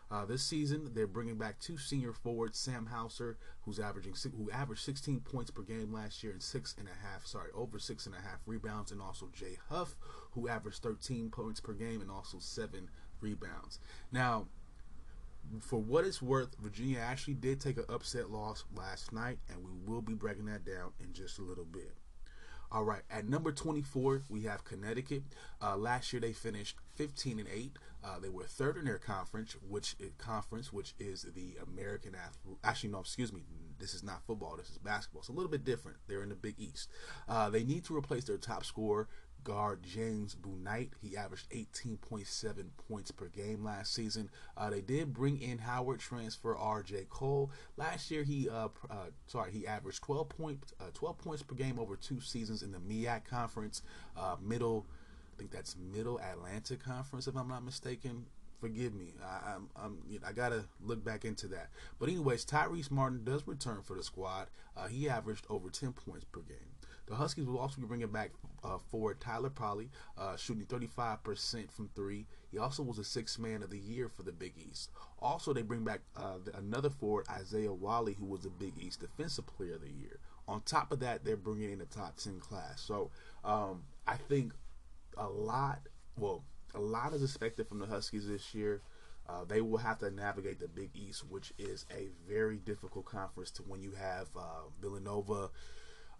Uh, 0.09 0.25
this 0.25 0.43
season, 0.43 0.91
they're 0.95 1.07
bringing 1.07 1.37
back 1.37 1.59
two 1.59 1.77
senior 1.77 2.13
forwards, 2.13 2.59
Sam 2.59 2.87
Hauser, 2.87 3.39
who's 3.63 3.81
averaging 3.81 4.15
who 4.37 4.51
averaged 4.53 4.85
16 4.85 5.21
points 5.21 5.51
per 5.51 5.63
game 5.63 5.93
last 5.93 6.23
year 6.23 6.33
and 6.33 6.43
six 6.43 6.77
and 6.79 6.87
a 6.87 7.07
half, 7.07 7.27
sorry, 7.27 7.51
over 7.55 7.79
six 7.81 8.07
and 8.07 8.15
a 8.15 8.19
half 8.19 8.39
rebounds, 8.47 8.93
and 8.93 9.03
also 9.03 9.29
Jay 9.33 9.59
Huff, 9.69 9.97
who 10.33 10.49
averaged 10.49 10.83
13 10.83 11.31
points 11.31 11.61
per 11.61 11.73
game 11.73 12.01
and 12.01 12.11
also 12.11 12.39
seven 12.39 12.89
rebounds. 13.21 13.81
Now, 14.13 14.47
for 15.61 15.81
what 15.81 16.05
it's 16.05 16.23
worth, 16.23 16.57
Virginia 16.61 17.01
actually 17.01 17.35
did 17.35 17.61
take 17.61 17.77
an 17.77 17.85
upset 17.89 18.31
loss 18.31 18.65
last 18.77 19.13
night, 19.13 19.39
and 19.49 19.65
we 19.65 19.71
will 19.87 20.03
be 20.03 20.15
breaking 20.15 20.47
that 20.47 20.65
down 20.65 20.93
in 21.01 21.13
just 21.13 21.39
a 21.39 21.43
little 21.43 21.65
bit. 21.65 21.95
All 22.73 22.85
right, 22.85 23.03
at 23.11 23.29
number 23.29 23.53
24, 23.53 24.23
we 24.29 24.43
have 24.43 24.65
Connecticut. 24.65 25.23
Uh, 25.63 25.77
last 25.77 26.13
year 26.13 26.21
they 26.21 26.33
finished 26.33 26.77
15 26.97 27.39
and 27.39 27.49
8. 27.49 27.73
Uh, 28.05 28.19
they 28.21 28.29
were 28.29 28.45
third 28.45 28.77
in 28.77 28.85
their 28.85 28.99
conference, 28.99 29.57
which 29.69 29.95
is, 29.99 30.11
conference, 30.19 30.73
which 30.73 30.95
is 30.99 31.27
the 31.35 31.55
American 31.63 32.15
Athlete. 32.15 32.59
Actually, 32.65 32.91
no, 32.91 33.01
excuse 33.01 33.33
me. 33.33 33.43
This 33.79 33.95
is 33.95 34.03
not 34.03 34.23
football. 34.27 34.57
This 34.57 34.71
is 34.71 34.79
basketball. 34.79 35.21
It's 35.21 35.29
a 35.29 35.33
little 35.33 35.51
bit 35.51 35.65
different. 35.65 35.99
They're 36.09 36.23
in 36.23 36.29
the 36.31 36.35
Big 36.35 36.55
East. 36.59 36.89
Uh, 37.29 37.51
they 37.51 37.63
need 37.63 37.85
to 37.85 37.97
replace 37.97 38.25
their 38.25 38.39
top 38.39 38.65
scorer, 38.65 39.09
guard 39.47 39.85
James 39.85 40.35
Bouknight. 40.35 40.91
He 41.01 41.17
averaged 41.17 41.49
18.7 41.51 42.65
points 42.89 43.13
per 43.13 43.27
game 43.29 43.63
last 43.63 43.95
season. 43.95 44.29
Uh, 44.57 44.71
they 44.71 44.81
did 44.81 45.15
bring 45.15 45.41
in 45.41 45.59
Howard 45.59 46.01
transfer 46.01 46.57
R.J. 46.57 47.07
Cole. 47.09 47.53
Last 47.77 48.11
year 48.11 48.25
he 48.25 48.49
uh, 48.51 48.69
uh, 48.91 49.07
sorry 49.27 49.53
he 49.53 49.65
averaged 49.65 50.03
12 50.03 50.29
point 50.29 50.73
uh, 50.81 50.91
12 50.95 51.19
points 51.19 51.43
per 51.45 51.55
game 51.55 51.79
over 51.79 51.95
two 51.95 52.21
seasons 52.21 52.63
in 52.65 52.73
the 52.73 52.79
MEAC 52.79 53.25
conference. 53.25 53.83
Uh, 54.17 54.35
middle, 54.43 54.85
I 55.33 55.39
think 55.39 55.53
that's 55.53 55.77
Middle 55.77 56.19
Atlantic 56.19 56.83
Conference 56.83 57.29
if 57.29 57.37
I'm 57.37 57.49
not 57.49 57.65
mistaken 57.65 58.27
forgive 58.59 58.95
me. 58.95 59.13
I, 59.23 59.55
am 59.55 59.69
I'm, 59.77 59.99
know, 60.09 60.27
I 60.27 60.33
gotta 60.33 60.65
look 60.83 61.05
back 61.05 61.25
into 61.25 61.47
that. 61.49 61.69
But 61.99 62.09
anyways, 62.09 62.45
Tyrese 62.45 62.91
Martin 62.91 63.23
does 63.23 63.47
return 63.47 63.83
for 63.83 63.95
the 63.95 64.03
squad. 64.03 64.49
Uh, 64.77 64.89
he 64.89 65.09
averaged 65.09 65.47
over 65.49 65.69
10 65.69 65.93
points 65.93 66.25
per 66.25 66.41
game. 66.41 66.76
The 67.07 67.15
Huskies 67.15 67.47
will 67.47 67.59
also 67.59 67.81
be 67.81 67.87
bringing 67.87 68.09
back 68.09 68.33
uh, 68.65 68.79
forward 68.91 69.21
Tyler 69.21 69.51
Polley, 69.51 69.91
uh, 70.19 70.37
shooting 70.37 70.67
35% 70.67 71.71
from 71.71 71.89
three. 71.95 72.27
He 72.51 72.59
also 72.59 72.83
was 72.83 72.99
a 72.99 73.05
sixth 73.05 73.39
man 73.39 73.63
of 73.63 73.71
the 73.71 73.79
year 73.79 74.09
for 74.09 74.23
the 74.23 74.33
Big 74.33 74.55
East. 74.57 74.91
Also, 75.21 75.53
they 75.53 75.63
bring 75.63 75.85
back 75.85 76.01
uh, 76.17 76.39
the, 76.45 76.57
another 76.57 76.91
forward, 76.91 77.27
Isaiah 77.31 77.73
Whaley, 77.73 78.15
who 78.15 78.27
was 78.27 78.43
the 78.43 78.51
Big 78.51 78.75
East 78.81 79.01
Defensive 79.01 79.47
Player 79.47 79.75
of 79.75 79.83
the 79.83 79.91
Year. 79.91 80.19
On 80.49 80.61
top 80.63 80.93
of 80.93 81.01
that, 81.01 81.25
they're 81.25 81.37
bringing 81.37 81.73
in 81.73 81.81
a 81.81 81.87
top 81.87 82.17
10 82.17 82.41
class. 82.41 82.81
So 82.81 83.11
um, 83.45 83.83
I 84.07 84.17
think 84.17 84.53
a 85.17 85.29
lot, 85.29 85.81
well, 86.19 86.43
a 86.75 86.81
lot 86.81 87.13
is 87.15 87.23
expected 87.23 87.69
from 87.69 87.79
the 87.79 87.87
Huskies 87.87 88.29
this 88.29 88.55
year. 88.55 88.83
Uh, 89.29 89.45
they 89.45 89.61
will 89.61 89.79
have 89.79 89.99
to 89.99 90.11
navigate 90.11 90.61
the 90.61 90.69
Big 90.69 90.91
East, 90.95 91.25
which 91.29 91.53
is 91.59 91.85
a 91.91 92.09
very 92.29 92.59
difficult 92.59 93.07
conference 93.07 93.51
to 93.53 93.63
when 93.63 93.83
you 93.83 93.93
have 93.93 94.29
uh, 94.37 94.69
Villanova, 94.81 95.51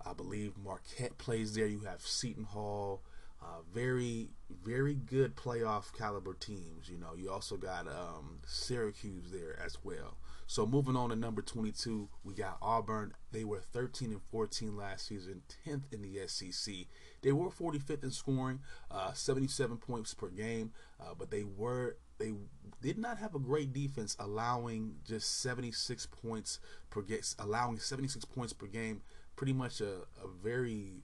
I 0.05 0.13
believe 0.13 0.53
Marquette 0.57 1.19
plays 1.19 1.55
there. 1.55 1.67
You 1.67 1.81
have 1.81 2.01
Seton 2.03 2.45
Hall. 2.45 3.03
Uh, 3.43 3.61
very, 3.73 4.31
very 4.65 4.95
good 4.95 5.37
playoff 5.37 5.93
caliber 5.97 6.35
teams. 6.35 6.89
You 6.89 6.99
know, 6.99 7.15
you 7.17 7.31
also 7.31 7.57
got 7.57 7.87
um, 7.87 8.41
Syracuse 8.47 9.31
there 9.31 9.59
as 9.65 9.79
well. 9.85 10.17
So 10.49 10.65
moving 10.65 10.97
on 10.97 11.11
to 11.11 11.17
number 11.17 11.43
22, 11.43 12.09
we 12.25 12.35
got 12.35 12.59
Auburn. 12.63 13.13
They 13.33 13.45
were 13.45 13.61
13 13.61 14.13
and 14.13 14.23
14 14.23 14.77
last 14.77 15.09
season, 15.09 15.43
10th 15.67 15.93
in 15.93 16.03
the 16.03 16.27
SEC. 16.29 16.75
They 17.23 17.33
were 17.33 17.51
45th 17.51 18.05
in 18.05 18.11
scoring, 18.11 18.61
uh, 18.91 19.13
77 19.13 19.77
points 19.79 20.15
per 20.15 20.29
game, 20.29 20.73
uh, 21.01 21.15
but 21.19 21.31
they 21.31 21.43
were 21.43 21.97
they 22.19 22.33
did 22.81 22.97
not 22.97 23.19
have 23.19 23.35
a 23.35 23.39
great 23.39 23.73
defense, 23.73 24.17
allowing 24.19 24.97
just 25.05 25.41
76 25.41 26.07
points 26.07 26.61
per 26.89 27.03
game, 27.03 27.21
allowing 27.39 27.79
76 27.79 28.25
points 28.25 28.53
per 28.53 28.67
game 28.67 29.03
pretty 29.37 29.53
much 29.53 29.81
a, 29.81 30.01
a 30.23 30.29
very 30.43 31.03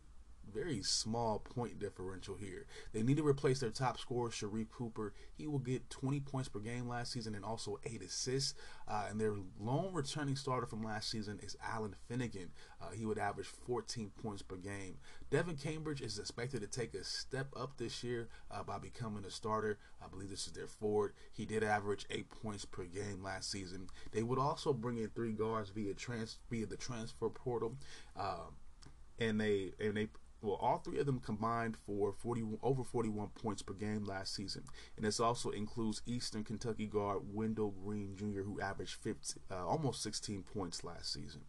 very 0.54 0.82
small 0.82 1.38
point 1.38 1.78
differential 1.78 2.36
here. 2.36 2.66
They 2.92 3.02
need 3.02 3.16
to 3.16 3.26
replace 3.26 3.60
their 3.60 3.70
top 3.70 3.98
scorer, 3.98 4.30
Sharife 4.30 4.70
Cooper. 4.70 5.12
He 5.32 5.46
will 5.46 5.58
get 5.58 5.90
20 5.90 6.20
points 6.20 6.48
per 6.48 6.60
game 6.60 6.88
last 6.88 7.12
season 7.12 7.34
and 7.34 7.44
also 7.44 7.78
eight 7.84 8.02
assists. 8.02 8.54
Uh, 8.88 9.04
and 9.08 9.20
their 9.20 9.34
lone 9.58 9.92
returning 9.92 10.36
starter 10.36 10.66
from 10.66 10.82
last 10.82 11.10
season 11.10 11.40
is 11.42 11.56
Allen 11.62 11.94
Flanigan. 12.08 12.48
Uh, 12.80 12.90
he 12.90 13.04
would 13.04 13.18
average 13.18 13.46
14 13.46 14.10
points 14.22 14.42
per 14.42 14.56
game. 14.56 14.96
Devan 15.30 15.60
Cambridge 15.60 16.02
is 16.02 16.18
expected 16.18 16.60
to 16.60 16.66
take 16.66 16.94
a 16.94 17.04
step 17.04 17.48
up 17.56 17.78
this 17.78 18.04
year 18.04 18.28
uh, 18.50 18.62
by 18.62 18.78
becoming 18.78 19.24
a 19.24 19.30
starter. 19.30 19.78
I 20.04 20.08
believe 20.08 20.30
this 20.30 20.46
is 20.46 20.52
their 20.52 20.66
forward. 20.66 21.14
He 21.32 21.44
did 21.44 21.62
average 21.62 22.06
eight 22.10 22.28
points 22.42 22.64
per 22.64 22.84
game 22.84 23.22
last 23.22 23.50
season. 23.50 23.88
They 24.12 24.22
would 24.22 24.38
also 24.38 24.72
bring 24.72 24.98
in 24.98 25.08
three 25.10 25.32
guards 25.32 25.70
via 25.70 25.94
trans 25.94 26.38
via 26.50 26.66
the 26.66 26.76
transfer 26.76 27.28
portal. 27.28 27.76
Uh, 28.16 28.50
and 29.18 29.40
they 29.40 29.72
and 29.80 29.96
they 29.96 30.08
well, 30.42 30.56
all 30.56 30.78
three 30.78 30.98
of 30.98 31.06
them 31.06 31.20
combined 31.20 31.76
for 31.86 32.12
40 32.12 32.44
over 32.62 32.82
41 32.82 33.28
points 33.28 33.62
per 33.62 33.74
game 33.74 34.04
last 34.04 34.34
season, 34.34 34.64
and 34.96 35.06
this 35.06 35.20
also 35.20 35.50
includes 35.50 36.02
Eastern 36.04 36.44
Kentucky 36.44 36.86
guard 36.86 37.20
Wendell 37.32 37.74
Green 37.84 38.16
Jr., 38.16 38.42
who 38.42 38.60
averaged 38.60 38.94
50, 38.94 39.40
uh, 39.50 39.66
almost 39.66 40.02
16 40.02 40.42
points 40.42 40.84
last 40.84 41.12
season. 41.12 41.42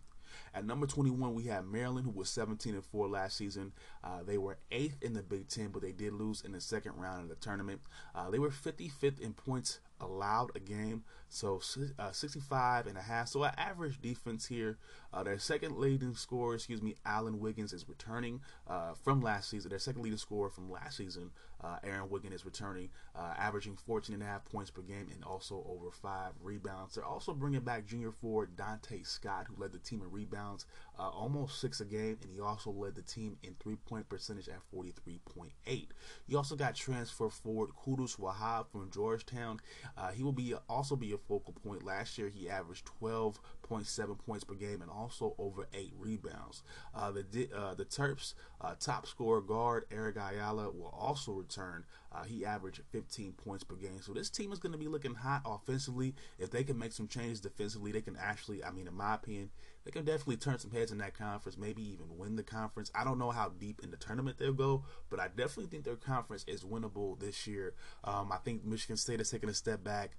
At 0.53 0.65
number 0.65 0.87
21, 0.87 1.33
we 1.33 1.43
have 1.43 1.65
Maryland, 1.65 2.05
who 2.05 2.11
was 2.11 2.29
17 2.29 2.73
and 2.75 2.85
4 2.85 3.07
last 3.07 3.37
season. 3.37 3.71
Uh, 4.03 4.23
they 4.23 4.37
were 4.37 4.57
eighth 4.71 5.01
in 5.01 5.13
the 5.13 5.23
Big 5.23 5.47
Ten, 5.47 5.69
but 5.69 5.81
they 5.81 5.91
did 5.91 6.13
lose 6.13 6.41
in 6.41 6.51
the 6.51 6.61
second 6.61 6.93
round 6.95 7.23
of 7.23 7.29
the 7.29 7.35
tournament. 7.35 7.81
Uh, 8.15 8.29
they 8.29 8.39
were 8.39 8.49
55th 8.49 9.19
in 9.19 9.33
points 9.33 9.79
allowed 10.03 10.51
a 10.55 10.59
game, 10.59 11.03
so 11.29 11.61
uh, 11.97 12.11
65 12.11 12.87
and 12.87 12.97
a 12.97 13.01
half. 13.01 13.29
So 13.29 13.43
an 13.43 13.53
average 13.57 14.01
defense 14.01 14.45
here. 14.45 14.77
Uh, 15.13 15.23
their 15.23 15.37
second 15.37 15.77
leading 15.77 16.15
scorer, 16.15 16.55
excuse 16.55 16.81
me, 16.81 16.95
Alan 17.05 17.39
Wiggins 17.39 17.71
is 17.71 17.87
returning 17.87 18.41
uh, 18.67 18.93
from 19.03 19.21
last 19.21 19.49
season. 19.49 19.69
Their 19.69 19.79
second 19.79 20.01
leading 20.01 20.17
scorer 20.17 20.49
from 20.49 20.71
last 20.71 20.97
season, 20.97 21.31
uh, 21.63 21.77
Aaron 21.83 22.09
Wiggins 22.09 22.33
is 22.33 22.45
returning, 22.45 22.89
uh, 23.15 23.33
averaging 23.37 23.77
14 23.77 24.15
and 24.15 24.23
a 24.23 24.25
half 24.25 24.43
points 24.45 24.71
per 24.71 24.81
game 24.81 25.07
and 25.13 25.23
also 25.23 25.63
over 25.67 25.91
five 25.91 26.33
rebounds. 26.41 26.95
They're 26.95 27.05
also 27.05 27.33
bringing 27.33 27.61
back 27.61 27.85
junior 27.85 28.11
forward 28.11 28.55
Donta 28.55 29.05
Scott, 29.05 29.47
who 29.47 29.61
led 29.61 29.71
the 29.71 29.79
team 29.79 30.01
in 30.01 30.11
rebounds, 30.11 30.65
uh, 30.99 31.09
almost 31.09 31.61
six 31.61 31.79
a 31.79 31.85
game, 31.85 32.17
and 32.21 32.31
he 32.31 32.39
also 32.39 32.71
led 32.71 32.95
the 32.95 33.01
team 33.01 33.37
in 33.43 33.55
three-point 33.59 34.09
percentage 34.09 34.49
at 34.49 34.59
43.8. 34.75 35.87
You 36.27 36.37
also 36.37 36.55
got 36.55 36.75
transfer 36.75 37.29
forward 37.29 37.69
Qudus 37.85 38.19
Wahab 38.19 38.67
from 38.71 38.89
Georgetown. 38.91 39.59
Uh, 39.97 40.11
he 40.11 40.23
will 40.23 40.31
be 40.31 40.53
also 40.69 40.95
be 40.95 41.13
a 41.13 41.17
focal 41.17 41.53
point. 41.53 41.83
Last 41.83 42.17
year, 42.17 42.29
he 42.29 42.49
averaged 42.49 42.89
12.7 43.01 44.17
points 44.25 44.43
per 44.43 44.55
game 44.55 44.81
and 44.81 44.89
also 44.89 45.35
over 45.37 45.67
eight 45.73 45.93
rebounds. 45.97 46.63
Uh, 46.95 47.11
the 47.11 47.49
uh, 47.55 47.73
the 47.75 47.85
Terps 47.85 48.33
uh, 48.61 48.75
top 48.79 49.05
scorer 49.07 49.41
guard 49.41 49.85
Eric 49.91 50.17
Ayala 50.17 50.71
will 50.71 50.93
also 50.97 51.31
return. 51.31 51.85
Uh, 52.11 52.23
he 52.23 52.45
averaged 52.45 52.81
15 52.91 53.33
points 53.33 53.63
per 53.63 53.75
game. 53.75 53.99
So 54.01 54.13
this 54.13 54.29
team 54.29 54.51
is 54.51 54.59
going 54.59 54.71
to 54.71 54.77
be 54.77 54.87
looking 54.87 55.15
hot 55.15 55.41
offensively. 55.45 56.13
If 56.37 56.51
they 56.51 56.63
can 56.63 56.77
make 56.77 56.91
some 56.91 57.07
changes 57.07 57.39
defensively, 57.41 57.91
they 57.91 58.01
can 58.01 58.17
actually, 58.21 58.63
I 58.63 58.71
mean, 58.71 58.87
in 58.87 58.93
my 58.95 59.15
opinion, 59.15 59.49
they 59.85 59.91
can 59.91 60.05
definitely 60.05 60.37
turn 60.37 60.59
some 60.59 60.71
heads 60.71 60.91
in 60.91 60.97
that 60.99 61.17
conference, 61.17 61.57
maybe 61.57 61.81
even 61.81 62.17
win 62.17 62.35
the 62.35 62.43
conference. 62.43 62.91
I 62.95 63.03
don't 63.03 63.19
know 63.19 63.31
how 63.31 63.49
deep 63.49 63.81
in 63.83 63.91
the 63.91 63.97
tournament 63.97 64.37
they'll 64.37 64.53
go, 64.53 64.85
but 65.09 65.19
I 65.19 65.27
definitely 65.27 65.67
think 65.67 65.83
their 65.83 65.95
conference 65.95 66.45
is 66.47 66.63
winnable 66.63 67.19
this 67.19 67.45
year. 67.47 67.73
Um, 68.03 68.31
I 68.31 68.37
think 68.37 68.63
Michigan 68.65 68.97
State 68.97 69.21
is 69.21 69.29
taking 69.29 69.49
a 69.49 69.53
step 69.53 69.83
back. 69.83 70.11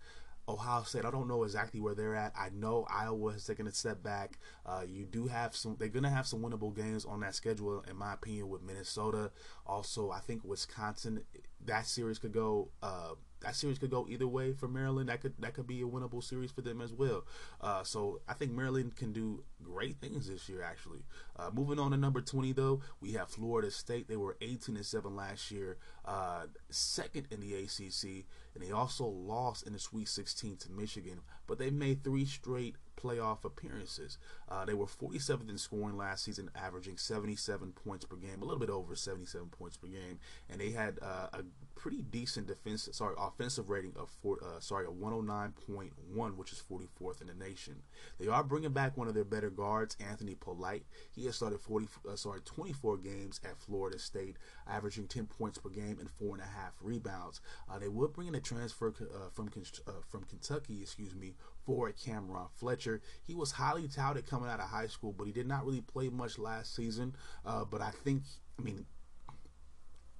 Ohio 0.46 0.83
State, 0.83 1.07
I 1.07 1.11
don't 1.11 1.27
know 1.27 1.44
exactly 1.44 1.81
where 1.81 1.94
they're 1.94 2.14
at. 2.14 2.35
I 2.38 2.50
know 2.50 2.87
Iowa 2.90 3.33
has 3.33 3.46
taken 3.46 3.66
a 3.66 3.72
step 3.72 4.03
back. 4.03 4.38
Uh, 4.66 4.83
you 4.87 5.07
do 5.07 5.27
have 5.27 5.57
some, 5.57 5.77
they're 5.79 5.88
going 5.88 6.03
to 6.03 6.11
have 6.11 6.27
some 6.27 6.42
winnable 6.42 6.74
games 6.74 7.07
on 7.07 7.20
that 7.20 7.35
schedule, 7.35 7.83
in 7.88 7.96
my 7.96 8.12
opinion, 8.12 8.50
with 8.50 8.62
Minnesota. 8.62 9.31
Also, 9.66 10.11
I 10.11 10.20
think 10.20 10.44
Wisconsin, 10.44 11.22
that 11.64 11.87
series 11.87 12.18
could 12.18 12.33
go. 12.33 12.68
Uh, 12.83 13.14
that 13.44 13.54
series 13.54 13.78
could 13.78 13.90
go 13.90 14.07
either 14.09 14.26
way 14.26 14.52
for 14.52 14.66
Maryland. 14.68 15.09
That 15.09 15.20
could 15.20 15.35
that 15.38 15.54
could 15.54 15.66
be 15.66 15.83
a 15.83 15.87
winnable 15.87 16.22
series 16.22 16.50
for 16.50 16.62
them 16.62 16.80
as 16.80 16.92
well. 16.92 17.24
Uh, 17.61 17.85
so 17.85 18.20
I 18.28 18.35
think 18.35 18.52
Maryland 18.52 18.96
can 18.96 19.12
do 19.12 19.44
great 19.62 20.00
things 20.00 20.28
this 20.28 20.48
year. 20.48 20.62
Actually, 20.62 21.04
uh, 21.37 21.50
moving 21.52 21.78
on 21.78 21.92
to 21.92 21.96
number 21.96 22.20
twenty 22.20 22.52
though, 22.52 22.80
we 23.00 23.12
have 23.12 23.28
Florida 23.28 23.70
State. 23.70 24.09
They 24.09 24.16
were 24.16 24.37
eighteen 24.40 24.76
and 24.76 24.87
seven 24.87 25.14
last 25.14 25.50
year, 25.50 25.76
uh, 26.05 26.47
second 26.71 27.27
in 27.31 27.40
the 27.40 27.55
ACC, 27.55 28.27
and 28.55 28.62
they 28.62 28.73
also 28.73 29.07
lost 29.07 29.67
in 29.67 29.73
the 29.73 29.79
Sweet 29.79 30.09
Sixteen 30.09 30.57
to 30.59 30.71
Michigan. 30.71 31.21
But 31.47 31.59
they 31.59 31.71
made 31.71 32.03
three 32.03 32.25
straight 32.25 32.77
playoff 33.05 33.45
appearances. 33.45 34.19
Uh, 34.49 34.64
they 34.64 34.75
were 34.75 34.87
47th 34.87 35.51
in 35.51 35.59
scoring 35.59 35.97
last 35.97 36.25
season, 36.25 36.51
averaging 36.55 36.97
77 36.97 37.73
points 37.73 38.05
per 38.05 38.17
game, 38.17 38.40
a 38.40 38.45
little 38.45 38.59
bit 38.59 38.71
over 38.71 38.95
77 38.95 39.49
points 39.49 39.77
per 39.77 39.88
game, 39.88 40.19
and 40.49 40.61
they 40.61 40.71
had 40.71 40.99
uh, 41.03 41.29
a 41.33 41.43
pretty 41.75 42.03
decent 42.03 42.47
defense, 42.47 42.88
sorry, 42.93 43.14
offensive 43.19 43.69
rating 43.69 43.93
of 43.97 44.09
four, 44.23 44.38
uh, 44.43 44.61
sorry, 44.61 44.87
a 44.87 44.90
109.1, 44.90 46.37
which 46.37 46.53
is 46.53 46.62
44th 46.71 47.21
in 47.21 47.27
the 47.27 47.35
nation. 47.35 47.83
They 48.19 48.29
are 48.29 48.43
bringing 48.43 48.73
back 48.73 48.97
one 48.97 49.09
of 49.09 49.14
their 49.14 49.25
better 49.25 49.51
guards, 49.51 49.97
Anthony 50.01 50.35
Polite. 50.35 50.85
He 51.12 51.27
has 51.27 51.37
started 51.37 51.61
40, 51.61 51.88
uh, 52.11 52.17
sorry, 52.17 52.40
24 52.45 52.99
games 52.99 53.40
at 53.45 53.59
Florida 53.59 53.99
State, 53.99 54.37
averaging 54.67 55.09
10 55.09 55.27
points 55.27 55.59
per 55.59 55.69
game 55.69 55.93
and 56.00 56.11
four 56.11 56.35
and 56.35 56.42
a 56.42 56.46
half 56.46 56.72
rebounds. 56.80 57.40
Uh, 57.70 57.78
they 57.78 57.88
will 57.88 58.09
bring 58.09 58.28
in 58.28 58.35
a 58.35 58.40
transfer 58.40 58.88
uh, 58.88 59.28
from 59.33 59.50
uh, 59.87 59.90
from 60.09 60.24
Kentucky, 60.24 60.80
excuse 60.83 61.14
me, 61.14 61.35
for 61.64 61.90
Cameron 61.92 62.46
Fletcher. 62.54 63.00
He 63.22 63.35
was 63.35 63.52
highly 63.52 63.88
touted 63.88 64.26
coming 64.26 64.48
out 64.48 64.61
of 64.61 64.68
high 64.68 64.87
school, 64.87 65.12
but 65.16 65.26
he 65.26 65.33
did 65.33 65.46
not 65.46 65.64
really 65.64 65.80
play 65.80 66.09
much 66.09 66.38
last 66.38 66.74
season. 66.74 67.14
Uh, 67.44 67.64
but 67.64 67.80
I 67.80 67.90
think, 67.90 68.22
I 68.59 68.62
mean, 68.62 68.87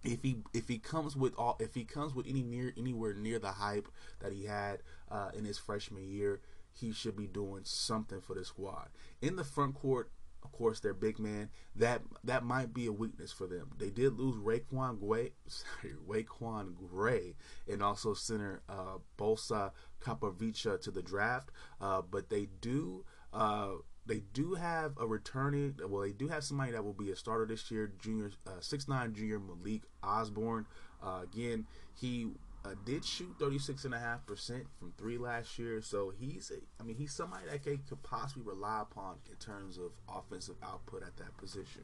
if 0.03 0.23
he 0.23 0.37
if 0.53 0.69
he 0.69 0.79
comes 0.79 1.17
with 1.17 1.35
all 1.37 1.57
if 1.61 1.75
he 1.75 1.85
comes 1.85 2.15
with 2.15 2.27
any 2.27 2.43
near 2.43 2.73
anywhere 2.77 3.15
near 3.15 3.39
the 3.39 3.53
hype 3.53 3.89
that 4.21 4.33
he 4.33 4.45
had 4.45 4.81
uh, 5.11 5.31
in 5.37 5.45
his 5.45 5.59
freshman 5.59 6.07
year, 6.07 6.41
he 6.73 6.93
should 6.93 7.17
be 7.17 7.27
doing 7.27 7.63
something 7.65 8.21
for 8.21 8.35
the 8.35 8.45
squad. 8.45 8.89
In 9.23 9.37
the 9.37 9.45
front 9.45 9.75
court, 9.75 10.11
of 10.45 10.53
course, 10.53 10.81
their 10.81 10.95
big 10.95 11.19
man. 11.19 11.49
That 11.75 12.03
that 12.23 12.45
might 12.45 12.73
be 12.75 12.87
a 12.87 12.93
weakness 12.93 13.33
for 13.33 13.47
them. 13.47 13.71
They 13.79 13.91
did 13.91 14.19
lose 14.19 14.37
RaiQuan 14.37 15.01
Gray, 15.01 15.33
sorry, 15.47 15.95
RaiQuan 16.07 16.75
Gray, 16.91 17.35
and 17.69 17.83
also 17.83 18.15
center 18.15 18.63
uh, 18.69 18.99
Balsa 19.17 19.73
Koprivica 20.01 20.81
to 20.83 20.91
the 20.91 21.03
draft, 21.03 21.51
uh, 21.81 22.03
but 22.03 22.31
they 22.31 22.49
do. 22.61 23.05
Uh, 23.33 23.73
they 24.07 24.21
do 24.35 24.55
have 24.55 24.93
a 24.99 25.07
returning. 25.07 25.77
Well, 25.87 26.03
they 26.03 26.13
do 26.13 26.29
have 26.29 26.45
somebody 26.45 26.73
that 26.73 26.85
will 26.85 26.93
be 26.93 27.11
a 27.11 27.17
starter 27.17 27.47
this 27.47 27.71
year. 27.71 27.91
Junior, 27.99 28.31
uh, 28.47 28.61
six 28.61 28.87
nine 28.87 29.15
junior 29.15 29.41
Malik 29.41 29.85
Osborne. 30.03 30.67
Uh, 31.03 31.21
again, 31.23 31.67
he 31.95 32.29
uh, 32.65 32.71
did 32.85 33.05
shoot 33.05 33.39
36.5% 33.39 34.65
from 34.79 34.93
three 34.97 35.19
last 35.19 35.59
year. 35.59 35.83
So 35.83 36.13
he's, 36.19 36.51
a, 36.51 36.59
I 36.81 36.87
mean, 36.87 36.97
he's 36.97 37.13
somebody 37.13 37.45
that 37.51 37.63
they 37.63 37.77
could 37.77 38.03
possibly 38.03 38.45
rely 38.45 38.83
upon 38.83 39.17
in 39.31 39.37
terms 39.37 39.79
of 39.79 39.93
offensive 40.09 40.57
output 40.63 41.03
at 41.03 41.17
that 41.19 41.37
position. 41.37 41.83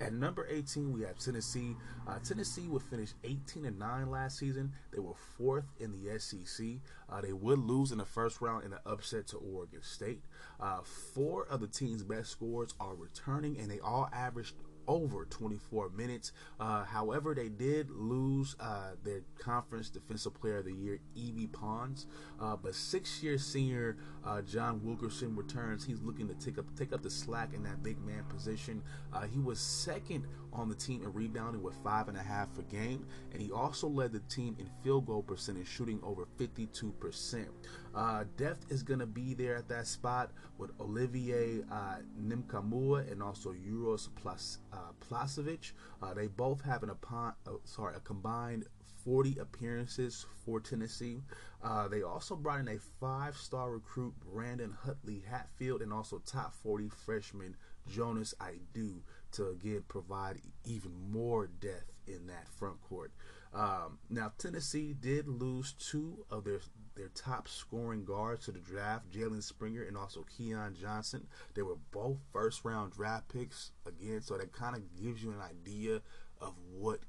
At 0.00 0.12
number 0.12 0.46
18, 0.48 0.92
we 0.92 1.02
have 1.02 1.18
Tennessee. 1.18 1.74
Uh, 2.06 2.18
Tennessee 2.20 2.68
would 2.68 2.82
finish 2.82 3.14
18 3.24 3.64
and 3.64 3.78
9 3.78 4.10
last 4.10 4.38
season. 4.38 4.72
They 4.92 5.00
were 5.00 5.14
fourth 5.36 5.64
in 5.80 5.92
the 5.92 6.18
SEC. 6.20 6.66
Uh, 7.10 7.20
they 7.20 7.32
would 7.32 7.58
lose 7.58 7.90
in 7.90 7.98
the 7.98 8.04
first 8.04 8.40
round 8.40 8.64
in 8.64 8.72
an 8.72 8.78
upset 8.86 9.26
to 9.28 9.38
Oregon 9.38 9.82
State. 9.82 10.22
Uh, 10.60 10.82
four 10.82 11.46
of 11.46 11.60
the 11.60 11.66
team's 11.66 12.04
best 12.04 12.30
scores 12.30 12.74
are 12.78 12.94
returning, 12.94 13.58
and 13.58 13.68
they 13.68 13.80
all 13.80 14.08
averaged 14.12 14.54
over 14.88 15.26
24 15.26 15.90
minutes. 15.90 16.32
Uh, 16.58 16.82
however, 16.84 17.34
they 17.34 17.48
did 17.48 17.90
lose 17.90 18.56
uh, 18.58 18.92
their 19.04 19.20
conference 19.38 19.90
defensive 19.90 20.34
player 20.34 20.58
of 20.58 20.64
the 20.64 20.72
year, 20.72 20.98
Yves 21.14 21.48
Pons. 21.52 22.06
Uh, 22.40 22.56
but 22.56 22.74
six-year 22.74 23.38
senior 23.38 23.96
uh, 24.24 24.40
John 24.42 24.80
Fulkerson 24.80 25.36
returns. 25.36 25.84
He's 25.84 26.00
looking 26.02 26.26
to 26.28 26.34
take 26.34 26.58
up 26.58 26.64
take 26.76 26.92
up 26.92 27.02
the 27.02 27.10
slack 27.10 27.54
in 27.54 27.62
that 27.64 27.82
big 27.82 28.04
man 28.04 28.24
position. 28.24 28.82
Uh, 29.12 29.26
he 29.26 29.38
was 29.38 29.60
second 29.60 30.26
on 30.52 30.68
the 30.68 30.74
team 30.74 31.02
in 31.02 31.12
rebounding 31.12 31.62
with 31.62 31.74
five 31.84 32.08
and 32.08 32.16
a 32.16 32.22
half 32.22 32.48
a 32.58 32.62
game, 32.62 33.06
and 33.32 33.42
he 33.42 33.50
also 33.52 33.86
led 33.86 34.12
the 34.12 34.20
team 34.20 34.56
in 34.58 34.68
field 34.82 35.06
goal 35.06 35.22
percentage, 35.22 35.68
shooting 35.68 36.00
over 36.02 36.26
52 36.38 36.92
percent. 36.92 37.48
Uh, 37.94 38.24
depth 38.36 38.70
is 38.70 38.82
going 38.82 39.00
to 39.00 39.06
be 39.06 39.34
there 39.34 39.56
at 39.56 39.68
that 39.68 39.86
spot 39.86 40.30
with 40.58 40.70
Olivier 40.80 41.62
uh, 41.70 41.96
Nkamhoua 42.22 43.10
and 43.10 43.22
also 43.22 43.52
Euros 43.52 44.08
Plus 44.14 44.58
uh, 44.72 44.92
Plavsic. 45.00 45.72
Uh, 46.02 46.14
they 46.14 46.26
both 46.26 46.62
have 46.62 46.82
an 46.82 46.90
upon, 46.90 47.32
uh, 47.46 47.52
sorry 47.64 47.96
a 47.96 48.00
combined 48.00 48.64
40 49.04 49.38
appearances 49.38 50.26
for 50.44 50.60
Tennessee. 50.60 51.22
Uh, 51.62 51.88
they 51.88 52.02
also 52.02 52.36
brought 52.36 52.60
in 52.60 52.68
a 52.68 52.78
five-star 53.00 53.70
recruit, 53.70 54.14
Brandon 54.20 54.76
Huntley 54.84 55.22
Hatfield, 55.28 55.82
and 55.82 55.92
also 55.92 56.18
top 56.18 56.54
40 56.62 56.88
freshman 56.90 57.56
Jonas 57.88 58.34
Aidoo 58.40 59.00
to 59.32 59.48
again 59.48 59.82
provide 59.88 60.40
even 60.64 60.92
more 61.10 61.46
depth 61.46 61.92
in 62.06 62.26
that 62.26 62.48
front 62.48 62.80
court. 62.82 63.12
Um, 63.54 63.98
now 64.10 64.32
Tennessee 64.36 64.94
did 64.98 65.26
lose 65.26 65.72
two 65.72 66.24
of 66.30 66.44
their 66.44 66.60
their 66.98 67.08
top 67.14 67.48
scoring 67.48 68.04
guards 68.04 68.44
to 68.44 68.52
the 68.52 68.58
draft, 68.58 69.10
Jalen 69.10 69.42
Springer 69.42 69.84
and 69.84 69.96
also 69.96 70.26
Keon 70.36 70.76
Johnson. 70.78 71.26
They 71.54 71.62
were 71.62 71.76
both 71.92 72.18
first 72.32 72.64
round 72.64 72.92
draft 72.92 73.28
picks 73.32 73.70
again, 73.86 74.20
so 74.20 74.36
that 74.36 74.52
kind 74.52 74.76
of 74.76 74.82
gives 75.00 75.22
you 75.22 75.30
an 75.30 75.40
idea 75.40 76.02
of 76.40 76.54
what 76.76 77.00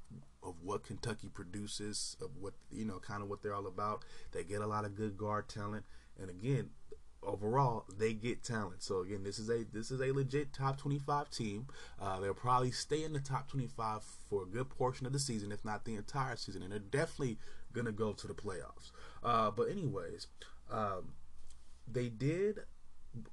of 0.42 0.54
what 0.62 0.84
Kentucky 0.84 1.28
produces, 1.28 2.16
of 2.22 2.30
what 2.40 2.54
you 2.70 2.84
know, 2.84 2.98
kind 2.98 3.22
of 3.22 3.28
what 3.28 3.42
they're 3.42 3.54
all 3.54 3.66
about. 3.66 4.04
They 4.32 4.44
get 4.44 4.62
a 4.62 4.66
lot 4.66 4.84
of 4.84 4.94
good 4.94 5.18
guard 5.18 5.48
talent, 5.48 5.84
and 6.18 6.30
again, 6.30 6.70
overall 7.22 7.84
they 7.98 8.12
get 8.12 8.42
talent. 8.42 8.82
So 8.82 9.00
again, 9.00 9.22
this 9.24 9.38
is 9.38 9.50
a 9.50 9.64
this 9.72 9.90
is 9.90 10.00
a 10.00 10.12
legit 10.12 10.52
top 10.52 10.78
25 10.78 11.30
team. 11.30 11.66
Uh, 12.00 12.20
they'll 12.20 12.34
probably 12.34 12.70
stay 12.70 13.02
in 13.02 13.12
the 13.12 13.20
top 13.20 13.48
25 13.50 14.02
for 14.28 14.44
a 14.44 14.46
good 14.46 14.70
portion 14.70 15.06
of 15.06 15.12
the 15.12 15.18
season, 15.18 15.52
if 15.52 15.64
not 15.64 15.84
the 15.84 15.96
entire 15.96 16.36
season, 16.36 16.62
and 16.62 16.72
they're 16.72 16.78
definitely 16.78 17.38
gonna 17.72 17.92
go 17.92 18.12
to 18.12 18.26
the 18.26 18.34
playoffs. 18.34 18.90
Uh, 19.22 19.50
but 19.50 19.68
anyways, 19.68 20.26
um, 20.70 21.12
they 21.90 22.08
did. 22.08 22.60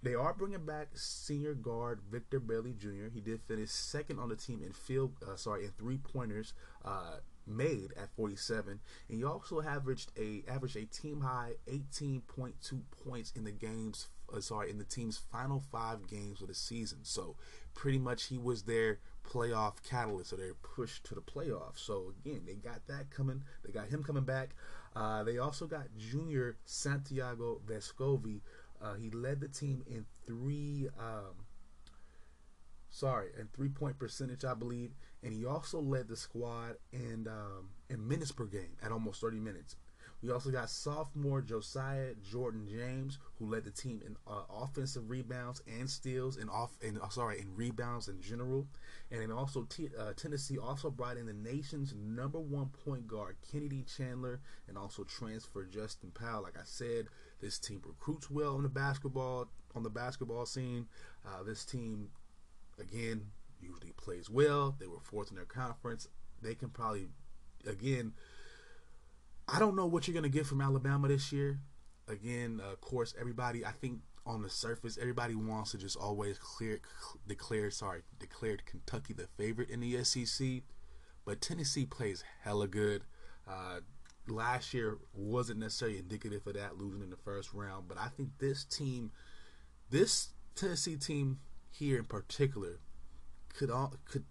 They 0.02 0.16
are 0.16 0.34
bringing 0.34 0.66
back 0.66 0.88
senior 0.96 1.54
guard 1.54 2.00
Victor 2.12 2.40
Bailey 2.40 2.74
Jr. 2.74 3.10
He 3.14 3.22
did 3.22 3.42
finish 3.48 3.70
second 3.70 4.20
on 4.20 4.30
the 4.30 4.36
team 4.36 4.64
in 4.64 4.74
field, 4.74 5.14
uh, 5.26 5.36
sorry, 5.36 5.66
in 5.66 5.72
three 5.78 6.00
pointers 6.00 6.54
uh, 6.84 7.18
made 7.46 7.94
at 7.96 8.10
47, 8.16 8.80
and 9.10 9.18
he 9.18 9.24
also 9.24 9.62
averaged 9.62 10.12
a 10.18 10.44
averaged 10.50 10.78
a 10.78 10.86
team 10.86 11.22
high 11.22 11.54
18.2 11.72 12.54
points 13.06 13.32
in 13.36 13.44
the 13.44 13.52
games. 13.52 14.08
Uh, 14.36 14.42
sorry, 14.42 14.70
in 14.70 14.78
the 14.78 14.84
team's 14.84 15.18
final 15.18 15.64
five 15.72 16.08
games 16.08 16.42
of 16.42 16.50
the 16.50 16.54
season. 16.54 17.00
So 17.04 17.38
pretty 17.74 18.00
much 18.00 18.26
he 18.26 18.38
was 18.38 18.64
their 18.64 19.00
playoff 19.26 19.76
catalyst, 19.84 20.34
or 20.34 20.38
their 20.38 20.54
push 20.54 21.00
to 21.02 21.16
the 21.16 21.22
playoffs. 21.22 21.80
So 21.80 22.14
again, 22.26 22.44
they 22.46 22.56
got 22.56 22.88
that 22.88 23.10
coming. 23.10 23.44
They 23.64 23.72
got 23.72 23.88
him 23.88 24.04
coming 24.04 24.24
back. 24.24 24.50
Uh, 24.98 25.24
they 25.24 25.38
also 25.38 25.68
got 25.68 25.86
junior 25.96 26.58
Santiago 26.66 27.62
Vescovi. 27.68 28.42
Uh, 28.82 28.96
he 28.96 29.12
led 29.12 29.40
the 29.40 29.48
team 29.48 29.84
in 29.86 30.06
three. 30.26 30.90
Um, 31.00 31.46
sorry, 32.90 33.28
and 33.38 33.54
three 33.54 33.70
point 33.70 34.00
percentage, 34.00 34.44
I 34.44 34.56
believe, 34.56 34.92
and 35.22 35.34
he 35.34 35.46
also 35.46 35.80
led 35.80 36.08
the 36.08 36.16
squad 36.16 36.78
in 36.92 37.28
um, 37.28 37.70
in 37.92 38.08
minutes 38.08 38.32
per 38.32 38.46
game 38.46 38.76
at 38.82 38.92
almost 38.92 39.22
30 39.22 39.40
minutes. 39.40 39.76
We 40.24 40.32
also 40.32 40.50
got 40.50 40.70
sophomore 40.70 41.42
Josiah 41.42 42.14
Jordan 42.32 42.68
James, 42.68 43.20
who 43.38 43.46
led 43.46 43.64
the 43.64 43.72
team 43.72 44.02
in 44.06 44.16
uh, 44.28 44.42
offensive 44.50 45.10
rebounds 45.10 45.62
and 45.68 45.90
steals, 45.90 46.38
and 46.38 46.50
off 46.50 46.72
and 46.82 47.00
uh, 47.00 47.10
sorry, 47.10 47.40
in 47.40 47.56
rebounds 47.56 48.08
in 48.08 48.20
general. 48.22 48.68
And 49.12 49.22
then 49.22 49.32
also 49.32 49.64
T- 49.70 49.90
uh, 49.98 50.14
Tennessee 50.16 50.58
also 50.58 50.90
brought 50.90 51.18
in 51.18 51.28
the 51.28 51.34
nation's 51.34 51.94
number 51.94 52.40
one 52.40 52.70
point 52.86 53.08
guard 53.08 53.36
Kennedy 53.52 53.84
Chandler, 53.84 54.40
and 54.68 54.78
also 54.78 55.04
transfer 55.04 55.66
Justin 55.66 56.12
Powell. 56.12 56.42
Like 56.42 56.58
I 56.58 56.66
said, 56.66 57.08
this 57.40 57.60
team 57.60 57.82
recruits 57.86 58.32
well 58.32 58.56
on 58.56 58.64
the 58.64 58.70
basketball 58.70 59.48
on 59.76 59.84
the 59.84 59.90
basketball 59.90 60.46
scene. 60.46 60.88
Uh, 61.26 61.44
this 61.44 61.64
team, 61.64 62.10
again, 62.80 63.28
usually 63.62 63.94
plays 63.98 64.30
well. 64.30 64.76
They 64.80 64.88
were 64.88 65.00
fourth 65.00 65.30
in 65.30 65.36
their 65.36 65.46
conference. 65.46 66.08
They 66.42 66.56
can 66.56 66.70
probably, 66.70 67.08
again, 67.66 68.14
I 69.48 69.60
don't 69.60 69.76
know 69.76 69.86
what 69.86 70.08
you're 70.08 70.14
going 70.14 70.24
to 70.24 70.30
get 70.30 70.46
from 70.46 70.62
Alabama 70.62 71.08
this 71.08 71.32
year. 71.32 71.60
Again, 72.08 72.62
of 72.64 72.82
course, 72.82 73.14
everybody, 73.20 73.66
I 73.66 73.72
think 73.72 74.00
on 74.26 74.42
the 74.42 74.50
surface, 74.50 74.98
everybody 75.00 75.36
wants 75.36 75.72
to 75.72 75.78
just 75.78 75.96
always 75.98 76.38
clear, 76.38 76.80
declare, 77.28 77.72
sorry, 77.72 78.02
declared 78.20 78.66
Kentucky 78.66 79.14
the 79.14 79.28
favorite 79.38 79.70
in 79.70 79.80
the 79.80 80.04
SEC. 80.04 80.64
But 81.26 81.42
Tennessee 81.42 81.86
plays 81.86 82.24
hella 82.42 82.68
good. 82.68 83.04
Uh, 83.48 83.80
last 84.28 84.74
year 84.74 84.98
wasn't 85.14 85.60
necessarily 85.60 85.98
indicative 85.98 86.46
of 86.46 86.54
that, 86.56 86.78
losing 86.78 87.02
in 87.02 87.10
the 87.10 87.18
first 87.18 87.54
round. 87.54 87.88
But 87.88 87.98
I 87.98 88.08
think 88.08 88.30
this 88.40 88.64
team, 88.66 89.12
this 89.90 90.30
Tennessee 90.56 90.98
team 90.98 91.40
here 91.70 91.98
in 91.98 92.06
particular, 92.06 92.80
could 93.50 93.70
all 93.72 93.94
could 94.06 94.26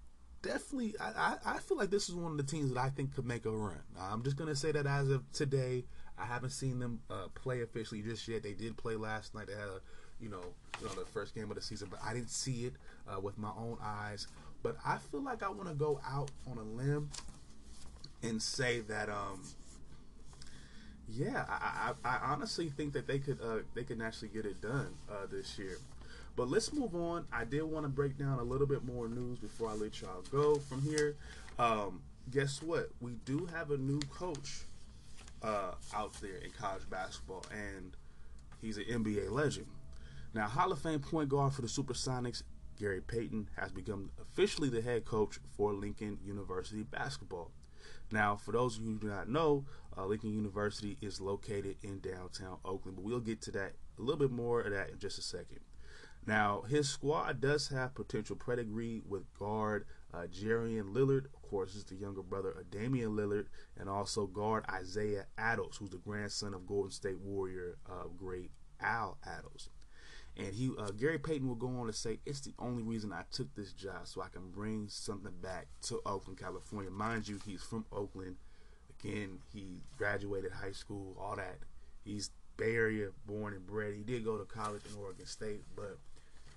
definitely. 0.47 0.95
I, 1.01 1.37
I, 1.45 1.59
feel 1.59 1.77
like 1.77 1.91
this 1.91 2.09
is 2.09 2.15
one 2.15 2.33
of 2.33 2.37
the 2.39 2.45
teams 2.45 2.73
that 2.73 2.81
I 2.81 2.89
think 2.91 3.15
could 3.15 3.27
make 3.27 3.45
a 3.45 3.51
run. 3.51 3.81
I'm 4.01 4.23
just 4.23 4.37
gonna 4.37 4.57
say 4.57 4.73
that 4.73 4.87
as 4.87 5.11
of 5.11 5.31
today, 5.33 5.85
I 6.19 6.25
haven't 6.25 6.51
seen 6.51 6.79
them 6.79 7.01
uh, 7.11 7.29
play 7.35 7.63
officially 7.63 8.03
just 8.03 8.27
yet. 8.29 8.43
They 8.43 8.53
did 8.53 8.77
play 8.77 8.97
last 8.97 9.35
night. 9.35 9.49
They 9.49 9.55
had 9.55 9.69
a, 9.69 9.81
you 10.21 10.29
know, 10.29 10.43
you 10.81 10.87
know, 10.87 10.95
the 10.95 11.07
first 11.07 11.35
game 11.35 11.51
of 11.51 11.57
the 11.57 11.63
season, 11.63 11.89
but 11.91 12.01
I 12.05 12.15
didn't 12.15 12.31
see 12.31 12.67
it 12.67 12.75
uh, 13.09 13.21
with 13.21 13.37
my 13.39 13.51
own 13.57 13.79
eyes. 13.83 14.29
But 14.63 14.77
I 14.85 14.99
feel 14.99 15.23
like 15.23 15.43
I 15.43 15.49
want 15.49 15.69
to 15.69 15.75
go 15.75 16.01
out 16.07 16.31
on 16.51 16.59
a 16.59 16.63
limb 16.63 17.11
and 18.23 18.41
say 18.41 18.81
that, 18.81 19.09
um, 19.09 19.43
yeah, 21.09 21.45
I, 21.49 21.93
I, 22.05 22.17
I 22.17 22.33
honestly 22.33 22.71
think 22.71 22.95
that 22.95 23.07
they 23.07 23.19
could 23.19 23.41
uh, 23.41 23.59
they 23.75 23.85
can 23.85 24.01
actually 24.01 24.29
get 24.29 24.47
it 24.47 24.61
done 24.61 24.95
uh, 25.11 25.27
this 25.31 25.59
year. 25.59 25.79
But 26.37 26.51
let's 26.51 26.73
move 26.73 26.95
on. 26.95 27.25
I 27.33 27.45
did 27.45 27.63
want 27.63 27.85
to 27.85 27.89
break 27.89 28.19
down 28.19 28.39
a 28.39 28.43
little 28.43 28.67
bit 28.67 28.85
more 28.85 29.09
news 29.09 29.39
before 29.39 29.71
I 29.71 29.75
let 29.75 30.01
y'all 30.03 30.23
go 30.31 30.57
from 30.57 30.83
here. 30.83 31.17
Um, 31.59 32.03
guess 32.31 32.63
what? 32.63 32.91
We 33.01 33.13
do 33.25 33.47
have 33.55 33.71
a 33.71 33.79
new 33.79 34.01
coach 34.01 34.65
uh, 35.43 35.73
out 35.95 36.13
there 36.21 36.37
in 36.37 36.51
college 36.51 36.89
basketball, 36.91 37.45
and 37.51 37.97
he's 38.61 38.77
an 38.77 38.85
NBA 38.85 39.31
legend. 39.31 39.67
Now, 40.35 40.47
Hall 40.47 40.71
of 40.71 40.79
Fame 40.81 41.01
point 41.01 41.31
guard 41.31 41.55
for 41.55 41.63
the 41.63 41.69
Supersonics, 41.69 42.43
Gary 42.79 43.01
Payton, 43.01 43.49
has 43.57 43.73
become 43.73 44.11
officially 44.21 44.69
the 44.69 44.83
head 44.83 45.07
coach 45.07 45.39
for 45.57 45.73
Lincoln 45.73 46.19
University 46.23 46.83
basketball. 46.83 47.51
Now, 48.13 48.37
for 48.37 48.53
those 48.53 48.77
of 48.77 48.85
you 48.85 48.93
who 48.93 48.99
do 48.99 49.07
not 49.09 49.31
know, 49.31 49.65
uh, 49.97 50.05
Lincoln 50.05 50.35
University 50.35 50.99
is 51.01 51.19
located 51.19 51.77
in 51.83 52.01
downtown 52.01 52.59
Oakland, 52.63 52.97
but 52.97 53.05
we'll 53.05 53.21
get 53.21 53.41
to 53.43 53.51
that 53.53 53.73
a 53.99 54.03
little 54.03 54.19
bit 54.19 54.31
more 54.31 54.61
of 54.61 54.73
that 54.73 54.91
in 54.91 54.99
just 54.99 55.19
a 55.19 55.23
second. 55.23 55.61
Now, 56.27 56.63
his 56.69 56.89
squad 56.89 57.41
does 57.41 57.69
have 57.69 57.95
potential 57.95 58.37
pedigree 58.37 59.03
with 59.07 59.33
guard 59.39 59.87
uh, 60.13 60.27
Jerrion 60.27 60.93
Lillard, 60.93 61.27
of 61.27 61.43
course, 61.43 61.75
is 61.75 61.85
the 61.85 61.95
younger 61.95 62.23
brother 62.23 62.51
of 62.51 62.71
Damian 62.71 63.11
Lillard, 63.11 63.47
and 63.79 63.89
also 63.89 64.27
guard 64.27 64.65
Isaiah 64.71 65.27
Attles, 65.39 65.77
who's 65.77 65.91
the 65.91 65.99
grandson 65.99 66.55
of 66.55 66.67
Golden 66.67 66.91
State 66.91 67.21
Warrior 67.21 67.77
uh, 67.89 68.09
great 68.17 68.51
Al 68.81 69.19
Attles. 69.27 69.69
And 70.37 70.55
he, 70.55 70.71
uh, 70.79 70.91
Gary 70.91 71.19
Payton 71.19 71.47
will 71.47 71.55
go 71.55 71.69
on 71.69 71.87
to 71.87 71.93
say, 71.93 72.21
"It's 72.27 72.41
the 72.41 72.55
only 72.59 72.83
reason 72.83 73.13
I 73.13 73.23
took 73.31 73.55
this 73.55 73.73
job, 73.73 74.07
so 74.07 74.21
I 74.21 74.29
can 74.29 74.51
bring 74.51 74.89
something 74.89 75.33
back 75.41 75.69
to 75.83 76.01
Oakland, 76.05 76.39
California. 76.39 76.91
Mind 76.91 77.29
you, 77.29 77.39
he's 77.45 77.63
from 77.63 77.87
Oakland. 77.93 78.37
Again, 79.01 79.39
he 79.53 79.81
graduated 79.97 80.53
high 80.53 80.73
school, 80.73 81.17
all 81.19 81.37
that. 81.37 81.59
He's 82.05 82.31
Bay 82.57 82.75
Area 82.75 83.09
born 83.27 83.55
and 83.55 83.67
bred. 83.67 83.95
He 83.95 84.03
did 84.03 84.25
go 84.25 84.37
to 84.37 84.45
college 84.45 84.83
in 84.91 84.99
Oregon 84.99 85.27
State, 85.27 85.63
but 85.75 85.99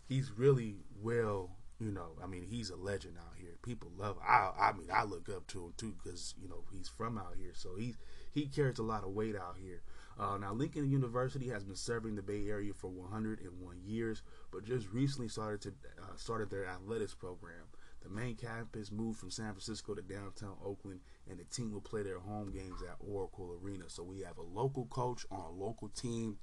he's 0.10 0.32
really 0.36 0.76
well 1.02 1.52
you 1.80 1.92
know, 1.94 2.10
I 2.22 2.28
mean, 2.28 2.44
he's 2.44 2.70
a 2.70 2.76
legend 2.76 3.16
out 3.18 3.36
here. 3.38 3.52
People 3.62 3.90
love. 3.96 4.18
I, 4.22 4.52
I 4.60 4.74
mean, 4.74 4.90
I 4.94 5.06
look 5.06 5.30
up 5.30 5.48
to 5.48 5.66
him 5.66 5.74
too 5.78 5.96
because 6.04 6.36
you 6.42 6.50
know 6.50 6.66
he's 6.72 6.90
from 6.90 7.18
out 7.18 7.36
here, 7.38 7.54
so 7.54 7.76
he's 7.78 7.96
he 8.34 8.48
carries 8.48 8.80
a 8.80 8.84
lot 8.84 9.06
of 9.06 9.12
weight 9.12 9.36
out 9.36 9.56
here. 9.58 9.82
Uh, 10.20 10.38
now, 10.38 10.52
Lincoln 10.52 10.90
University 10.90 11.48
has 11.48 11.64
been 11.64 11.78
serving 11.78 12.16
the 12.16 12.22
Bay 12.22 12.50
Area 12.50 12.74
for 12.74 12.90
101 12.90 13.82
years, 13.86 14.22
but 14.52 14.66
just 14.66 14.90
recently 14.92 15.30
started 15.30 15.62
to 15.62 15.70
uh, 16.04 16.18
started 16.18 16.50
their 16.50 16.66
athletics 16.66 17.16
program. 17.16 17.70
The 18.04 18.10
main 18.10 18.36
campus 18.36 18.92
moved 18.92 19.20
from 19.20 19.32
San 19.32 19.52
Francisco 19.52 19.96
to 19.96 20.02
downtown 20.02 20.56
Oakland, 20.64 21.00
and 21.30 21.40
the 21.40 21.46
team 21.46 21.72
will 21.72 21.82
play 21.82 22.04
their 22.04 22.20
home 22.20 22.52
games 22.52 22.82
at 22.82 22.98
Oracle 23.00 23.58
Arena. 23.64 23.86
So 23.88 24.04
we 24.04 24.20
have 24.22 24.38
a 24.38 24.42
local 24.42 24.86
coach 24.88 25.26
on 25.32 25.40
a 25.40 25.52
local 25.52 25.88
team. 25.90 26.38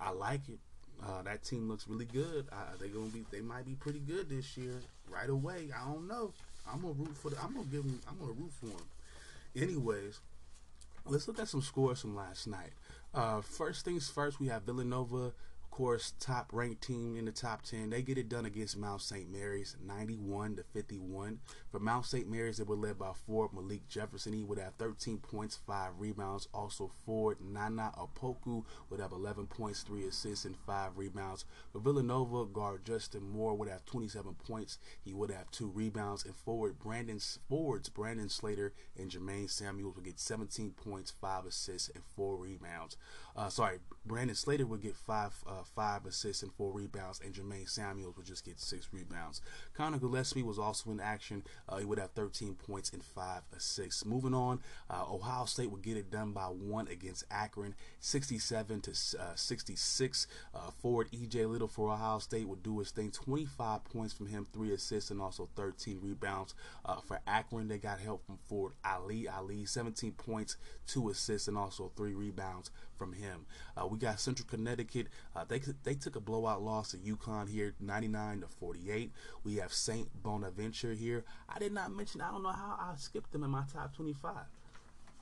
I 0.00 0.10
like 0.10 0.48
it. 0.48 0.58
Uh, 1.02 1.22
that 1.22 1.42
team 1.42 1.68
looks 1.68 1.86
really 1.88 2.06
good. 2.06 2.46
Uh, 2.50 2.76
they 2.80 2.88
gonna 2.88 3.06
be. 3.06 3.24
They 3.30 3.40
might 3.40 3.66
be 3.66 3.74
pretty 3.74 3.98
good 4.00 4.28
this 4.28 4.56
year. 4.56 4.80
Right 5.08 5.28
away. 5.28 5.68
I 5.74 5.84
don't 5.86 6.08
know. 6.08 6.32
I'm 6.70 6.80
gonna 6.80 6.94
root 6.94 7.16
for. 7.16 7.30
The, 7.30 7.36
I'm 7.42 7.54
gonna 7.54 7.66
give 7.66 7.82
them. 7.82 8.00
I'm 8.08 8.18
gonna 8.18 8.32
root 8.32 8.52
for 8.58 8.66
them. 8.66 8.86
Anyways, 9.56 10.20
let's 11.06 11.28
look 11.28 11.38
at 11.38 11.48
some 11.48 11.62
scores 11.62 12.00
from 12.00 12.16
last 12.16 12.46
night. 12.46 12.70
Uh, 13.14 13.40
first 13.40 13.84
things 13.84 14.08
first, 14.08 14.40
we 14.40 14.48
have 14.48 14.62
Villanova 14.62 15.32
course, 15.74 16.12
top 16.20 16.50
ranked 16.52 16.82
team 16.82 17.16
in 17.16 17.24
the 17.24 17.32
top 17.32 17.62
10. 17.62 17.90
They 17.90 18.00
get 18.00 18.16
it 18.16 18.28
done 18.28 18.46
against 18.46 18.76
Mount 18.76 19.02
St. 19.02 19.28
Mary's, 19.28 19.76
91 19.84 20.54
to 20.54 20.62
51. 20.72 21.40
For 21.72 21.80
Mount 21.80 22.06
St. 22.06 22.30
Mary's, 22.30 22.58
they 22.58 22.62
were 22.62 22.76
led 22.76 22.96
by 22.96 23.10
Ford 23.26 23.52
Malik 23.52 23.88
Jefferson. 23.88 24.34
He 24.34 24.44
would 24.44 24.60
have 24.60 24.74
13 24.74 25.18
points, 25.18 25.58
5 25.66 25.94
rebounds. 25.98 26.46
Also, 26.54 26.92
Ford 27.04 27.38
Nana 27.40 27.90
Opoku 27.98 28.62
would 28.88 29.00
have 29.00 29.10
11 29.10 29.48
points, 29.48 29.82
3 29.82 30.06
assists, 30.06 30.44
and 30.44 30.56
5 30.64 30.96
rebounds. 30.96 31.44
For 31.72 31.80
Villanova, 31.80 32.46
guard 32.46 32.84
Justin 32.84 33.28
Moore 33.28 33.56
would 33.56 33.68
have 33.68 33.84
27 33.84 34.36
points. 34.46 34.78
He 35.04 35.12
would 35.12 35.32
have 35.32 35.50
2 35.50 35.66
rebounds. 35.66 36.24
And 36.24 36.36
forward 36.36 36.78
Brandon 36.78 37.18
Ford's 37.48 37.88
Brandon 37.88 38.28
Slater 38.28 38.74
and 38.96 39.10
Jermaine 39.10 39.50
Samuels 39.50 39.96
would 39.96 40.04
get 40.04 40.20
17 40.20 40.70
points, 40.70 41.12
5 41.20 41.46
assists, 41.46 41.90
and 41.92 42.04
4 42.14 42.36
rebounds. 42.36 42.96
Uh, 43.36 43.48
sorry, 43.48 43.78
Brandon 44.06 44.36
Slater 44.36 44.66
would 44.66 44.82
get 44.82 44.96
5 44.96 45.44
uh, 45.46 45.52
five 45.74 46.06
assists 46.06 46.42
and 46.42 46.52
four 46.52 46.72
rebounds, 46.72 47.20
and 47.24 47.34
Jermaine 47.34 47.68
Samuels 47.68 48.16
would 48.16 48.26
just 48.26 48.44
get 48.44 48.60
six 48.60 48.88
rebounds. 48.92 49.40
Collin 49.72 49.98
Gillespie 49.98 50.42
was 50.42 50.58
also 50.58 50.90
in 50.90 51.00
action. 51.00 51.42
Uh, 51.68 51.78
he 51.78 51.84
would 51.84 51.98
have 51.98 52.10
13 52.12 52.54
points 52.54 52.92
and 52.92 53.02
five 53.02 53.42
assists. 53.56 54.04
Moving 54.04 54.34
on, 54.34 54.60
uh, 54.90 55.04
Ohio 55.10 55.46
State 55.46 55.70
would 55.70 55.82
get 55.82 55.96
it 55.96 56.10
done 56.10 56.32
by 56.32 56.44
one 56.44 56.86
against 56.88 57.24
Akron, 57.30 57.74
67 57.98 58.80
to 58.82 58.90
uh, 59.18 59.34
66. 59.34 60.26
Uh, 60.54 60.58
forward 60.82 61.10
EJ 61.10 61.50
Liddell 61.50 61.66
for 61.66 61.90
Ohio 61.90 62.18
State 62.18 62.46
would 62.46 62.62
do 62.62 62.78
his 62.78 62.90
thing. 62.90 63.10
25 63.10 63.84
points 63.84 64.12
from 64.12 64.26
him, 64.26 64.46
three 64.52 64.72
assists, 64.72 65.10
and 65.10 65.20
also 65.20 65.48
13 65.56 65.98
rebounds. 66.02 66.54
For 67.06 67.20
Akron, 67.26 67.68
they 67.68 67.78
got 67.78 67.98
help 67.98 68.24
from 68.26 68.38
forward 68.46 68.74
Ali 68.84 69.26
Ali, 69.26 69.64
17 69.64 70.12
points, 70.12 70.56
two 70.86 71.08
assists, 71.08 71.48
and 71.48 71.58
also 71.58 71.90
three 71.96 72.14
rebounds 72.14 72.70
from 72.96 73.12
him. 73.12 73.46
Uh, 73.76 73.86
we 73.86 73.98
got 73.98 74.20
Central 74.20 74.46
Connecticut. 74.48 75.08
Uh, 75.34 75.44
they 75.44 75.60
they 75.82 75.94
took 75.94 76.16
a 76.16 76.20
blowout 76.20 76.62
loss 76.62 76.90
to 76.92 76.98
UConn 76.98 77.48
here, 77.48 77.74
99 77.80 78.40
to 78.40 78.46
48. 78.48 79.12
We 79.44 79.56
have 79.56 79.72
Saint 79.72 80.08
Bonaventure 80.22 80.92
here. 80.94 81.24
I 81.48 81.58
did 81.58 81.72
not 81.72 81.92
mention. 81.92 82.20
I 82.20 82.30
don't 82.30 82.42
know 82.42 82.50
how 82.50 82.76
I 82.78 82.94
skipped 82.96 83.32
them 83.32 83.44
in 83.44 83.50
my 83.50 83.64
top 83.72 83.94
25. 83.94 84.32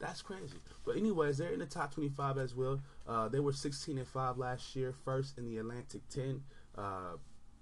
That's 0.00 0.20
crazy. 0.20 0.56
But 0.84 0.96
anyways, 0.96 1.38
they're 1.38 1.52
in 1.52 1.60
the 1.60 1.66
top 1.66 1.94
25 1.94 2.36
as 2.38 2.54
well. 2.56 2.80
Uh, 3.06 3.28
they 3.28 3.38
were 3.38 3.52
16 3.52 3.98
and 3.98 4.06
5 4.06 4.36
last 4.36 4.74
year, 4.74 4.92
first 5.04 5.38
in 5.38 5.46
the 5.46 5.58
Atlantic 5.58 6.02
10. 6.08 6.42
Uh, 6.76 7.16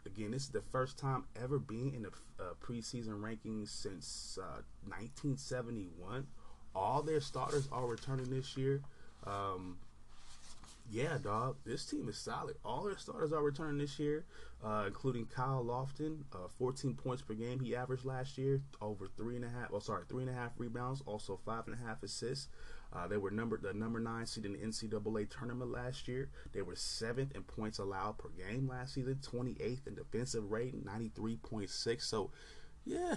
again, 0.06 0.30
this 0.30 0.44
is 0.44 0.48
the 0.48 0.62
first 0.72 0.98
time 0.98 1.24
ever 1.40 1.58
being 1.58 1.94
in 1.94 2.02
the 2.02 2.08
uh, 2.40 2.54
preseason 2.64 3.20
rankings 3.20 3.68
since 3.68 4.38
1971. 4.86 6.26
Uh, 6.74 6.78
All 6.78 7.02
their 7.02 7.20
starters 7.20 7.68
are 7.70 7.86
returning 7.86 8.30
this 8.30 8.56
year. 8.56 8.80
Um, 9.26 9.76
yeah, 10.90 11.18
dog, 11.22 11.56
this 11.64 11.86
team 11.86 12.08
is 12.08 12.16
solid. 12.16 12.56
All 12.64 12.82
their 12.82 12.98
starters 12.98 13.32
are 13.32 13.42
returning 13.42 13.78
this 13.78 13.98
year, 13.98 14.24
uh, 14.64 14.84
including 14.86 15.26
Kyle 15.26 15.64
Lofton, 15.64 16.22
uh, 16.32 16.48
14 16.58 16.94
points 16.94 17.22
per 17.22 17.34
game 17.34 17.60
he 17.60 17.76
averaged 17.76 18.04
last 18.04 18.36
year, 18.36 18.60
over 18.80 19.08
three 19.16 19.36
and 19.36 19.44
a 19.44 19.48
half. 19.48 19.68
Oh, 19.72 19.78
sorry, 19.78 20.04
three 20.08 20.22
and 20.22 20.30
a 20.30 20.34
half 20.34 20.50
rebounds, 20.58 21.02
also 21.06 21.38
five 21.44 21.66
and 21.66 21.74
a 21.74 21.86
half 21.86 22.02
assists. 22.02 22.48
Uh, 22.92 23.06
they 23.06 23.16
were 23.16 23.30
number 23.30 23.56
the 23.56 23.72
number 23.72 24.00
nine 24.00 24.26
seed 24.26 24.44
in 24.44 24.54
the 24.54 24.58
NCAA 24.58 25.30
tournament 25.30 25.70
last 25.70 26.08
year. 26.08 26.28
They 26.52 26.62
were 26.62 26.74
seventh 26.74 27.36
in 27.36 27.42
points 27.44 27.78
allowed 27.78 28.18
per 28.18 28.30
game 28.30 28.66
last 28.68 28.94
season, 28.94 29.20
28th 29.22 29.86
in 29.86 29.94
defensive 29.94 30.50
rating, 30.50 30.82
93.6. 30.82 32.02
So, 32.02 32.32
yeah, 32.84 33.16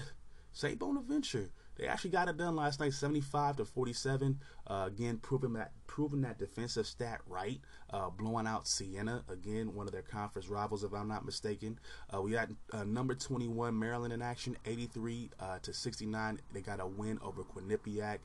St. 0.51 0.77
Bonaventure 0.77 1.49
they 1.77 1.87
actually 1.87 2.11
got 2.11 2.27
it 2.27 2.37
done 2.37 2.55
last 2.55 2.79
night, 2.79 2.93
75 2.93 3.57
to 3.57 3.65
47. 3.65 4.39
Uh, 4.67 4.83
again, 4.87 5.17
proving 5.17 5.53
that 5.53 5.71
proving 5.87 6.21
that 6.21 6.39
defensive 6.39 6.87
stat 6.87 7.19
right, 7.27 7.59
uh, 7.91 8.09
blowing 8.09 8.47
out 8.47 8.67
Siena 8.67 9.23
again, 9.29 9.75
one 9.75 9.85
of 9.87 9.91
their 9.91 10.01
conference 10.01 10.47
rivals, 10.47 10.83
if 10.83 10.93
I'm 10.93 11.07
not 11.07 11.25
mistaken. 11.25 11.79
Uh, 12.13 12.21
we 12.21 12.31
got 12.31 12.49
uh, 12.71 12.83
number 12.83 13.15
21 13.15 13.77
Maryland 13.77 14.13
in 14.13 14.21
action, 14.21 14.57
83 14.65 15.29
uh, 15.39 15.59
to 15.59 15.73
69. 15.73 16.39
They 16.53 16.61
got 16.61 16.79
a 16.79 16.87
win 16.87 17.19
over 17.23 17.43
Quinnipiac. 17.43 18.19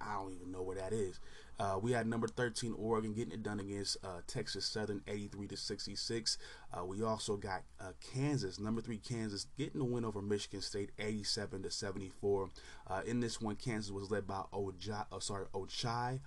I 0.00 0.14
don't 0.14 0.32
even 0.32 0.52
know 0.52 0.62
where 0.62 0.76
that 0.76 0.92
is. 0.92 1.20
Uh, 1.58 1.78
we 1.80 1.92
had 1.92 2.06
number 2.06 2.26
13 2.26 2.74
Oregon 2.78 3.12
getting 3.12 3.32
it 3.32 3.42
done 3.42 3.60
against 3.60 3.96
uh, 4.04 4.20
Texas 4.26 4.66
Southern 4.66 5.02
83 5.06 5.48
to 5.48 5.56
66. 5.56 6.38
Uh, 6.72 6.84
we 6.84 7.02
also 7.02 7.36
got 7.36 7.62
uh, 7.80 7.92
Kansas, 8.14 8.58
number 8.58 8.80
three 8.80 8.98
Kansas, 8.98 9.46
getting 9.56 9.78
the 9.78 9.84
win 9.84 10.04
over 10.04 10.20
Michigan 10.22 10.60
State 10.60 10.90
87 10.98 11.62
to 11.62 11.70
74. 11.70 12.50
Uh, 12.86 13.02
in 13.06 13.20
this 13.20 13.40
one, 13.40 13.56
Kansas 13.56 13.90
was 13.90 14.10
led 14.10 14.26
by 14.26 14.42
Ojai, 14.52 15.06
oh, 15.12 15.18
sorry, 15.18 15.46
Ochai 15.54 16.20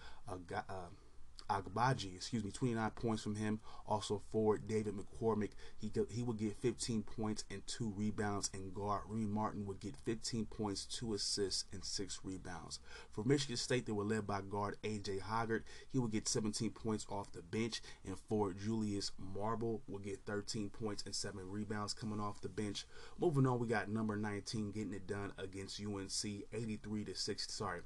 Agbaji, 1.49 2.15
excuse 2.15 2.43
me, 2.43 2.51
29 2.51 2.89
points 2.91 3.23
from 3.23 3.35
him. 3.35 3.59
Also 3.87 4.21
forward 4.31 4.67
David 4.67 4.95
McCormack, 4.95 5.51
he 5.77 5.91
he 6.09 6.23
would 6.23 6.37
get 6.37 6.55
15 6.57 7.03
points 7.03 7.43
and 7.51 7.65
two 7.67 7.93
rebounds, 7.95 8.49
and 8.53 8.73
guard 8.73 9.03
Reed 9.07 9.29
Martin 9.29 9.65
would 9.65 9.79
get 9.79 9.95
15 9.95 10.45
points, 10.45 10.85
two 10.85 11.13
assists, 11.13 11.65
and 11.71 11.83
six 11.83 12.19
rebounds. 12.23 12.79
For 13.11 13.23
Michigan 13.23 13.57
State, 13.57 13.85
they 13.85 13.91
were 13.91 14.03
led 14.03 14.25
by 14.25 14.41
guard 14.41 14.77
AJ 14.83 15.21
Hoggard. 15.21 15.63
He 15.91 15.99
would 15.99 16.11
get 16.11 16.27
17 16.27 16.71
points 16.71 17.05
off 17.09 17.31
the 17.31 17.41
bench, 17.41 17.81
and 18.05 18.17
forward 18.17 18.57
Julius 18.59 19.11
Marble 19.35 19.81
would 19.87 20.03
get 20.03 20.25
13 20.25 20.69
points 20.69 21.03
and 21.05 21.15
seven 21.15 21.49
rebounds 21.49 21.93
coming 21.93 22.19
off 22.19 22.41
the 22.41 22.49
bench. 22.49 22.85
Moving 23.19 23.45
on, 23.45 23.59
we 23.59 23.67
got 23.67 23.89
number 23.89 24.15
19 24.15 24.71
getting 24.71 24.93
it 24.93 25.07
done 25.07 25.31
against 25.37 25.79
UNC, 25.79 26.45
83 26.53 27.05
to 27.05 27.15
6. 27.15 27.51
Sorry, 27.53 27.81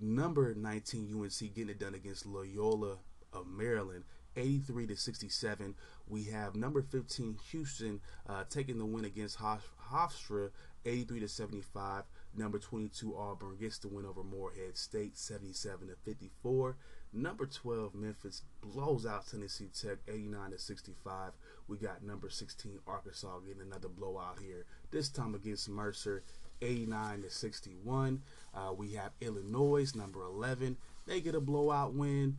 number 0.00 0.54
19 0.54 1.14
UNC 1.14 1.54
getting 1.54 1.70
it 1.70 1.78
done 1.78 1.94
against 1.94 2.26
Loyola 2.26 2.98
of 3.32 3.46
Maryland 3.46 4.04
83 4.36 4.86
to 4.88 4.96
67 4.96 5.74
we 6.08 6.24
have 6.24 6.54
number 6.54 6.82
15 6.82 7.38
Houston 7.50 8.00
uh, 8.28 8.44
taking 8.48 8.78
the 8.78 8.84
win 8.84 9.04
against 9.04 9.38
Hofstra 9.38 10.50
83 10.84 11.20
to 11.20 11.28
75 11.28 12.04
number 12.36 12.58
22 12.58 13.16
Auburn 13.16 13.56
gets 13.58 13.78
the 13.78 13.88
win 13.88 14.04
over 14.04 14.22
Morehead 14.22 14.76
State 14.76 15.16
77 15.16 15.88
to 15.88 15.96
54 16.04 16.76
number 17.12 17.46
12 17.46 17.94
Memphis 17.94 18.42
blows 18.60 19.06
out 19.06 19.26
Tennessee 19.26 19.70
Tech 19.74 19.98
89 20.06 20.50
to 20.50 20.58
65 20.58 21.32
we 21.68 21.78
got 21.78 22.02
number 22.02 22.28
16 22.28 22.78
Arkansas 22.86 23.38
getting 23.40 23.62
another 23.62 23.88
blowout 23.88 24.38
here 24.40 24.66
this 24.90 25.08
time 25.08 25.34
against 25.34 25.68
Mercer 25.68 26.22
89 26.62 27.22
to 27.22 27.30
61. 27.30 28.22
Uh, 28.54 28.72
we 28.72 28.92
have 28.94 29.12
Illinois, 29.20 29.94
number 29.94 30.22
11. 30.22 30.76
They 31.06 31.20
get 31.20 31.34
a 31.34 31.40
blowout 31.40 31.94
win. 31.94 32.38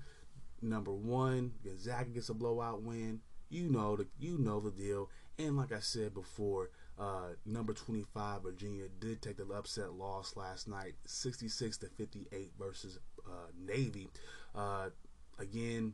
Number 0.61 0.91
one, 0.91 1.53
Gonzaga 1.63 2.09
gets 2.09 2.29
a 2.29 2.33
blowout 2.33 2.81
win. 2.81 3.21
You 3.49 3.69
know 3.69 3.95
the 3.95 4.07
you 4.19 4.37
know 4.37 4.59
the 4.59 4.71
deal. 4.71 5.09
And 5.37 5.55
like 5.55 5.71
I 5.71 5.79
said 5.79 6.13
before, 6.13 6.69
Uh, 6.99 7.35
number 7.45 7.73
25 7.73 8.41
Virginia 8.41 8.85
did 8.99 9.21
take 9.21 9.37
the 9.37 9.45
upset 9.53 9.93
loss 9.93 10.35
last 10.35 10.67
night, 10.67 10.95
66 11.05 11.77
to 11.77 11.85
58 11.89 12.51
versus 12.57 12.97
uh, 13.23 13.51
Navy. 13.55 14.07
Uh, 14.55 14.89
again, 15.37 15.93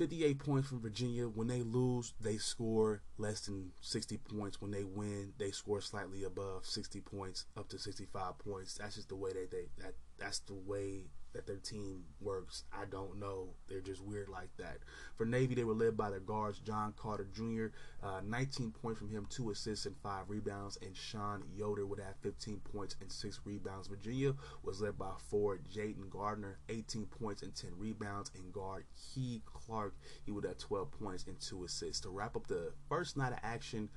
58 0.00 0.38
points 0.38 0.68
from 0.70 0.80
Virginia. 0.80 1.24
When 1.24 1.48
they 1.48 1.60
lose, 1.60 2.14
they 2.18 2.38
score 2.38 3.02
less 3.18 3.40
than 3.42 3.72
60 3.82 4.16
points. 4.16 4.58
When 4.58 4.70
they 4.70 4.82
win, 4.82 5.34
they 5.36 5.50
score 5.50 5.82
slightly 5.82 6.24
above 6.24 6.64
60 6.64 7.02
points, 7.02 7.44
up 7.54 7.68
to 7.68 7.78
65 7.78 8.38
points. 8.38 8.78
That's 8.78 8.94
just 8.94 9.10
the 9.10 9.16
way 9.16 9.34
that 9.34 9.50
they 9.50 9.66
that 9.76 9.92
that's 10.18 10.38
the 10.38 10.54
way 10.54 11.10
that 11.32 11.46
their 11.46 11.56
team 11.56 12.04
works. 12.20 12.64
I 12.72 12.84
don't 12.84 13.18
know. 13.18 13.50
They're 13.68 13.80
just 13.80 14.02
weird 14.02 14.28
like 14.28 14.50
that. 14.58 14.78
For 15.16 15.24
Navy, 15.24 15.54
they 15.54 15.64
were 15.64 15.74
led 15.74 15.96
by 15.96 16.10
their 16.10 16.20
guards, 16.20 16.58
John 16.58 16.94
Carter 16.96 17.28
Jr., 17.32 17.66
uh, 18.02 18.20
19 18.24 18.72
points 18.72 18.98
from 18.98 19.10
him, 19.10 19.26
two 19.28 19.50
assists 19.50 19.86
and 19.86 19.96
five 20.02 20.28
rebounds, 20.28 20.78
and 20.82 20.96
Sean 20.96 21.42
Yoder 21.54 21.86
would 21.86 22.00
have 22.00 22.16
15 22.22 22.60
points 22.72 22.96
and 23.00 23.10
six 23.10 23.40
rebounds. 23.44 23.88
Virginia 23.88 24.34
was 24.64 24.80
led 24.80 24.98
by 24.98 25.12
forward 25.28 25.62
Jayden 25.72 26.10
Gardner, 26.10 26.58
18 26.68 27.06
points 27.06 27.42
and 27.42 27.54
10 27.54 27.72
rebounds, 27.76 28.30
and 28.34 28.52
guard 28.52 28.84
Kihei 28.96 29.42
Clark, 29.44 29.94
he 30.24 30.32
would 30.32 30.44
have 30.44 30.58
12 30.58 30.90
points 30.90 31.24
and 31.26 31.38
two 31.40 31.64
assists. 31.64 32.00
To 32.00 32.10
wrap 32.10 32.36
up 32.36 32.46
the 32.46 32.72
first 32.88 33.16
night 33.16 33.32
of 33.32 33.38
action, 33.42 33.88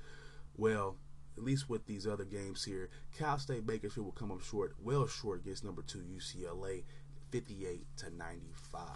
well, 0.56 0.96
at 1.36 1.42
least 1.42 1.68
with 1.68 1.86
these 1.86 2.06
other 2.06 2.24
games 2.24 2.64
here, 2.64 2.88
Cal 3.18 3.38
State 3.38 3.66
Bakersfield 3.66 4.06
will 4.06 4.12
come 4.12 4.30
up 4.30 4.42
short, 4.42 4.74
well 4.80 5.06
short 5.06 5.40
against 5.40 5.64
number 5.64 5.82
two 5.82 5.98
UCLA. 5.98 6.84
58 7.34 7.80
to 7.96 8.16
95. 8.16 8.86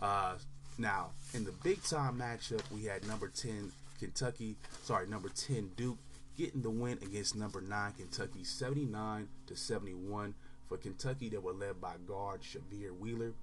Uh, 0.00 0.34
now, 0.78 1.10
in 1.34 1.44
the 1.44 1.52
big 1.62 1.82
time 1.82 2.18
matchup, 2.18 2.62
we 2.70 2.84
had 2.84 3.06
number 3.06 3.28
10 3.28 3.70
Kentucky, 3.98 4.56
sorry, 4.82 5.06
number 5.06 5.28
10 5.28 5.72
Duke 5.76 5.98
getting 6.38 6.62
the 6.62 6.70
win 6.70 6.98
against 7.02 7.36
number 7.36 7.60
9 7.60 7.92
Kentucky 7.98 8.44
79 8.44 9.28
to 9.46 9.56
71. 9.56 10.34
For 10.70 10.78
Kentucky, 10.78 11.28
they 11.28 11.36
were 11.36 11.52
led 11.52 11.78
by 11.78 11.96
guard 12.06 12.40
Sahvir 12.40 12.98
Wheeler. 12.98 13.34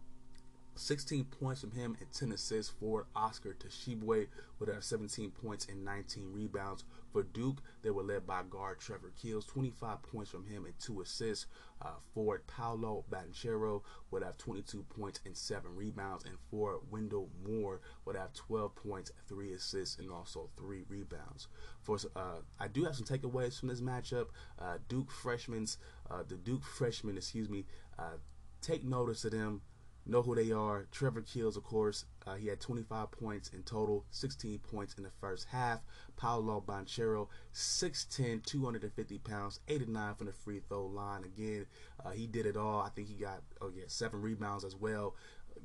16 0.75 1.25
points 1.25 1.61
from 1.61 1.71
him 1.71 1.95
and 1.99 2.11
10 2.11 2.31
assists 2.31 2.73
for 2.79 3.05
Oscar 3.15 3.53
Tshiebwe 3.53 4.25
with 4.57 4.73
have 4.73 4.83
17 4.83 5.29
points 5.29 5.67
and 5.67 5.85
19 5.85 6.31
rebounds. 6.33 6.85
For 7.13 7.21
Duke, 7.21 7.61
they 7.83 7.91
were 7.91 8.01
led 8.01 8.25
by 8.25 8.41
guard 8.49 8.79
Trevor 8.79 9.13
Keels, 9.15 9.45
25 9.45 10.01
points 10.01 10.31
from 10.31 10.47
him 10.47 10.65
and 10.65 10.73
2 10.79 11.01
assists. 11.01 11.45
Uh, 11.79 11.91
forward 12.13 12.47
Paolo 12.47 13.05
Banchero 13.11 13.83
would 14.09 14.23
have 14.23 14.37
22 14.39 14.83
points 14.83 15.19
and 15.23 15.37
7 15.37 15.75
rebounds. 15.75 16.25
And 16.25 16.37
for 16.49 16.81
Wendell 16.89 17.29
Moore 17.47 17.81
would 18.05 18.15
have 18.15 18.33
12 18.33 18.73
points, 18.73 19.11
3 19.27 19.53
assists, 19.53 19.99
and 19.99 20.09
also 20.09 20.49
3 20.57 20.85
rebounds. 20.89 21.47
For 21.83 21.97
uh, 22.15 22.41
I 22.59 22.67
do 22.67 22.83
have 22.85 22.95
some 22.95 23.05
takeaways 23.05 23.59
from 23.59 23.69
this 23.69 23.81
matchup. 23.81 24.29
Uh, 24.57 24.79
Duke 24.89 25.11
freshmen, 25.11 25.67
uh, 26.09 26.23
the 26.27 26.35
Duke 26.35 26.63
freshmen, 26.63 27.17
excuse 27.17 27.47
me, 27.47 27.65
uh, 27.99 28.17
take 28.61 28.83
notice 28.83 29.23
of 29.23 29.31
them 29.31 29.61
know 30.05 30.21
who 30.21 30.35
they 30.35 30.51
are. 30.51 30.87
Trevor 30.91 31.21
Keels, 31.21 31.57
of 31.57 31.63
course, 31.63 32.05
uh, 32.25 32.35
he 32.35 32.47
had 32.47 32.59
25 32.59 33.11
points 33.11 33.49
in 33.49 33.63
total, 33.63 34.05
16 34.11 34.59
points 34.59 34.95
in 34.95 35.03
the 35.03 35.11
first 35.19 35.47
half. 35.51 35.81
Paolo 36.15 36.63
Banchero, 36.65 37.27
6'10, 37.53 38.43
250 38.45 39.17
pounds, 39.19 39.59
89 39.67 40.15
from 40.15 40.27
the 40.27 40.33
free 40.33 40.61
throw 40.67 40.85
line. 40.85 41.23
Again, 41.23 41.65
uh, 42.03 42.11
he 42.11 42.27
did 42.27 42.45
it 42.45 42.57
all. 42.57 42.81
I 42.81 42.89
think 42.89 43.07
he 43.07 43.15
got, 43.15 43.41
oh 43.61 43.71
yeah, 43.75 43.85
seven 43.87 44.21
rebounds 44.21 44.63
as 44.63 44.75
well 44.75 45.15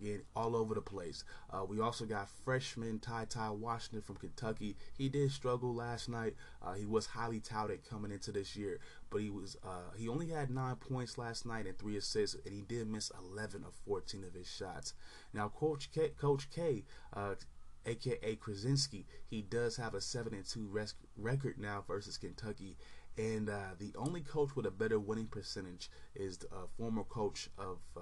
again 0.01 0.22
all 0.34 0.57
over 0.57 0.74
the 0.74 0.80
place. 0.80 1.24
Uh, 1.51 1.64
we 1.64 1.80
also 1.80 2.05
got 2.05 2.28
freshman 2.44 2.99
Ty 2.99 3.26
Ty 3.26 3.51
Washington 3.51 4.03
from 4.03 4.16
Kentucky. 4.16 4.76
He 4.96 5.09
did 5.09 5.30
struggle 5.30 5.74
last 5.74 6.09
night. 6.09 6.34
Uh, 6.62 6.74
he 6.74 6.86
was 6.86 7.07
highly 7.07 7.40
touted 7.40 7.88
coming 7.88 8.11
into 8.11 8.32
this 8.32 8.57
year, 8.57 8.80
but 9.11 9.20
he 9.20 9.30
was 9.30 9.57
uh, 9.64 9.92
he 9.96 10.09
only 10.09 10.28
had 10.28 10.51
nine 10.51 10.76
points 10.76 11.18
last 11.18 11.46
night 11.46 11.66
and 11.66 11.78
three 11.78 11.96
assists, 11.96 12.36
and 12.44 12.55
he 12.55 12.62
did 12.62 12.88
miss 12.88 13.11
11 13.32 13.64
of 13.64 13.74
14 13.86 14.24
of 14.24 14.34
his 14.34 14.51
shots. 14.51 14.94
Now, 15.32 15.49
Coach 15.49 15.90
K, 15.92 16.11
Coach 16.11 16.49
K 16.51 16.84
aka 17.86 18.32
uh, 18.32 18.36
Krzyzewski, 18.36 19.05
he 19.28 19.42
does 19.42 19.76
have 19.76 19.94
a 19.94 20.01
seven 20.01 20.34
and 20.34 20.44
two 20.44 20.68
res- 20.70 20.94
record 21.16 21.59
now 21.59 21.84
versus 21.86 22.18
Kentucky, 22.18 22.76
and 23.16 23.49
uh, 23.49 23.74
the 23.78 23.92
only 23.96 24.20
coach 24.20 24.55
with 24.55 24.66
a 24.66 24.70
better 24.70 24.99
winning 24.99 25.26
percentage 25.26 25.90
is 26.14 26.38
the 26.38 26.46
uh, 26.49 26.66
former 26.76 27.05
coach 27.05 27.49
of 27.59 27.78
uh, 27.96 28.01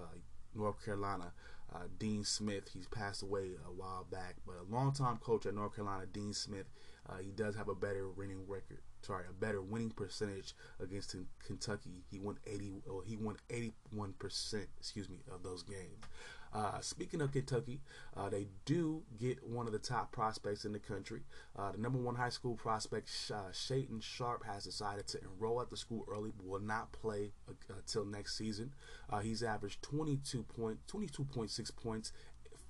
North 0.54 0.84
Carolina, 0.84 1.32
uh, 1.76 1.86
Dean 1.98 2.24
Smith. 2.24 2.70
He's 2.72 2.88
passed 2.88 3.22
away 3.22 3.50
a 3.66 3.72
while 3.72 4.06
back, 4.10 4.36
but 4.46 4.54
a 4.56 4.74
longtime 4.74 5.18
coach 5.18 5.46
at 5.46 5.54
North 5.54 5.74
Carolina, 5.76 6.06
Dean 6.06 6.32
Smith, 6.32 6.66
uh, 7.08 7.18
he 7.18 7.30
does 7.30 7.54
have 7.54 7.68
a 7.68 7.74
better 7.74 8.08
winning 8.08 8.46
record. 8.48 8.80
Sorry, 9.02 9.24
a 9.28 9.32
better 9.32 9.62
winning 9.62 9.90
percentage 9.90 10.54
against 10.82 11.14
Kentucky. 11.44 12.02
He 12.10 12.18
won 12.18 12.38
80. 12.46 12.72
Well, 12.86 13.02
he 13.06 13.16
won 13.16 13.36
81 13.50 14.14
percent. 14.14 14.66
Excuse 14.78 15.08
me, 15.08 15.18
of 15.32 15.42
those 15.42 15.62
games. 15.62 16.04
Uh, 16.52 16.80
speaking 16.80 17.20
of 17.20 17.32
Kentucky, 17.32 17.80
uh, 18.16 18.28
they 18.28 18.46
do 18.64 19.02
get 19.18 19.46
one 19.46 19.66
of 19.66 19.72
the 19.72 19.78
top 19.78 20.12
prospects 20.12 20.64
in 20.64 20.72
the 20.72 20.78
country. 20.78 21.22
Uh, 21.56 21.72
the 21.72 21.78
number 21.78 21.98
one 21.98 22.14
high 22.14 22.28
school 22.30 22.54
prospect, 22.54 23.10
uh, 23.32 23.50
Shaedon 23.52 24.02
Sharpe, 24.02 24.44
has 24.44 24.64
decided 24.64 25.06
to 25.08 25.20
enroll 25.22 25.60
at 25.60 25.70
the 25.70 25.76
school 25.76 26.06
early, 26.10 26.32
but 26.36 26.46
will 26.46 26.60
not 26.60 26.92
play 26.92 27.32
until 27.68 28.02
uh, 28.02 28.06
next 28.06 28.36
season. 28.36 28.72
Uh, 29.10 29.18
he's 29.20 29.42
averaged 29.42 29.82
22 29.82 30.42
point, 30.44 30.78
22.6 30.86 31.76
points, 31.76 32.12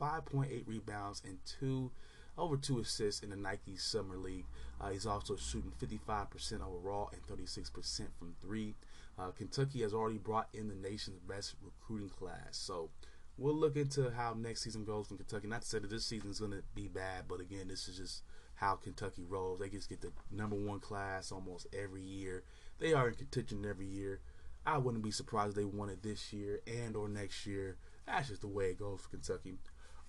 5.8 0.00 0.66
rebounds, 0.66 1.22
and 1.24 1.38
two 1.44 1.90
over 2.38 2.56
two 2.56 2.78
assists 2.78 3.22
in 3.22 3.30
the 3.30 3.36
Nike 3.36 3.76
Summer 3.76 4.16
League. 4.16 4.46
Uh, 4.80 4.90
he's 4.90 5.06
also 5.06 5.36
shooting 5.36 5.72
55% 5.80 6.60
overall 6.60 7.10
and 7.12 7.22
36% 7.26 8.00
from 8.18 8.34
three. 8.40 8.74
Uh, 9.18 9.30
Kentucky 9.30 9.80
has 9.80 9.94
already 9.94 10.18
brought 10.18 10.48
in 10.52 10.68
the 10.68 10.74
nation's 10.74 11.18
best 11.20 11.54
recruiting 11.62 12.10
class. 12.10 12.50
So 12.52 12.90
we'll 13.38 13.54
look 13.54 13.76
into 13.76 14.10
how 14.10 14.34
next 14.34 14.62
season 14.62 14.84
goes 14.84 15.10
in 15.10 15.16
Kentucky. 15.16 15.46
Not 15.46 15.62
to 15.62 15.68
say 15.68 15.78
that 15.78 15.90
this 15.90 16.06
season 16.06 16.30
is 16.30 16.40
going 16.40 16.52
to 16.52 16.62
be 16.74 16.88
bad, 16.88 17.24
but 17.28 17.40
again, 17.40 17.68
this 17.68 17.88
is 17.88 17.96
just 17.96 18.22
how 18.54 18.76
Kentucky 18.76 19.24
rolls. 19.24 19.60
They 19.60 19.68
just 19.68 19.88
get 19.88 20.00
the 20.00 20.12
number 20.30 20.56
one 20.56 20.80
class 20.80 21.30
almost 21.30 21.66
every 21.72 22.02
year. 22.02 22.44
They 22.78 22.92
are 22.92 23.08
in 23.08 23.14
contention 23.14 23.66
every 23.68 23.86
year. 23.86 24.20
I 24.66 24.78
wouldn't 24.78 25.04
be 25.04 25.10
surprised 25.10 25.50
if 25.50 25.56
they 25.56 25.64
won 25.64 25.90
it 25.90 26.02
this 26.02 26.32
year 26.32 26.60
and 26.66 26.96
or 26.96 27.08
next 27.08 27.46
year. 27.46 27.76
That's 28.06 28.28
just 28.28 28.40
the 28.40 28.48
way 28.48 28.70
it 28.70 28.78
goes 28.78 29.00
for 29.00 29.10
Kentucky. 29.10 29.58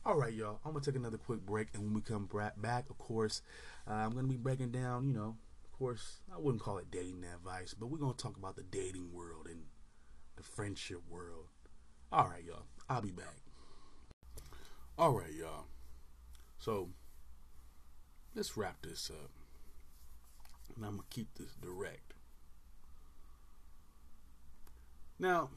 All 0.06 0.16
right, 0.16 0.34
y'all. 0.34 0.60
I'm 0.66 0.72
gonna 0.72 0.84
take 0.84 0.96
another 0.96 1.18
quick 1.18 1.46
break, 1.46 1.68
and 1.74 1.84
when 1.84 1.94
we 1.94 2.02
come 2.02 2.30
back, 2.58 2.90
of 2.90 2.98
course, 2.98 3.42
uh, 3.88 3.94
I'm 3.94 4.12
gonna 4.12 4.28
be 4.28 4.38
breaking 4.38 4.72
down. 4.72 5.06
You 5.06 5.14
know, 5.14 5.36
of 5.66 5.78
course, 5.78 6.22
I 6.34 6.40
wouldn't 6.40 6.64
call 6.64 6.78
it 6.78 6.90
dating 6.90 7.24
advice, 7.26 7.76
but 7.78 7.88
we're 7.88 7.98
gonna 7.98 8.14
talk 8.14 8.38
about 8.38 8.56
the 8.56 8.64
dating 8.64 9.12
world 9.14 9.48
and 9.48 9.64
the 10.38 10.44
friendship 10.44 11.02
world. 11.10 11.48
All 12.12 12.30
right, 12.30 12.44
y'all. 12.44 12.64
I'll 12.90 13.02
be 13.02 13.12
back. 13.12 13.36
All 14.98 15.12
right, 15.12 15.34
y'all. 15.34 15.66
So 16.58 16.90
let's 18.34 18.56
wrap 18.56 18.82
this 18.82 19.12
up. 19.12 19.32
And 20.76 20.86
I'm 20.86 20.96
going 20.96 21.04
to 21.10 21.16
keep 21.16 21.36
this 21.36 21.54
direct. 21.62 22.14
Now, 25.20 25.50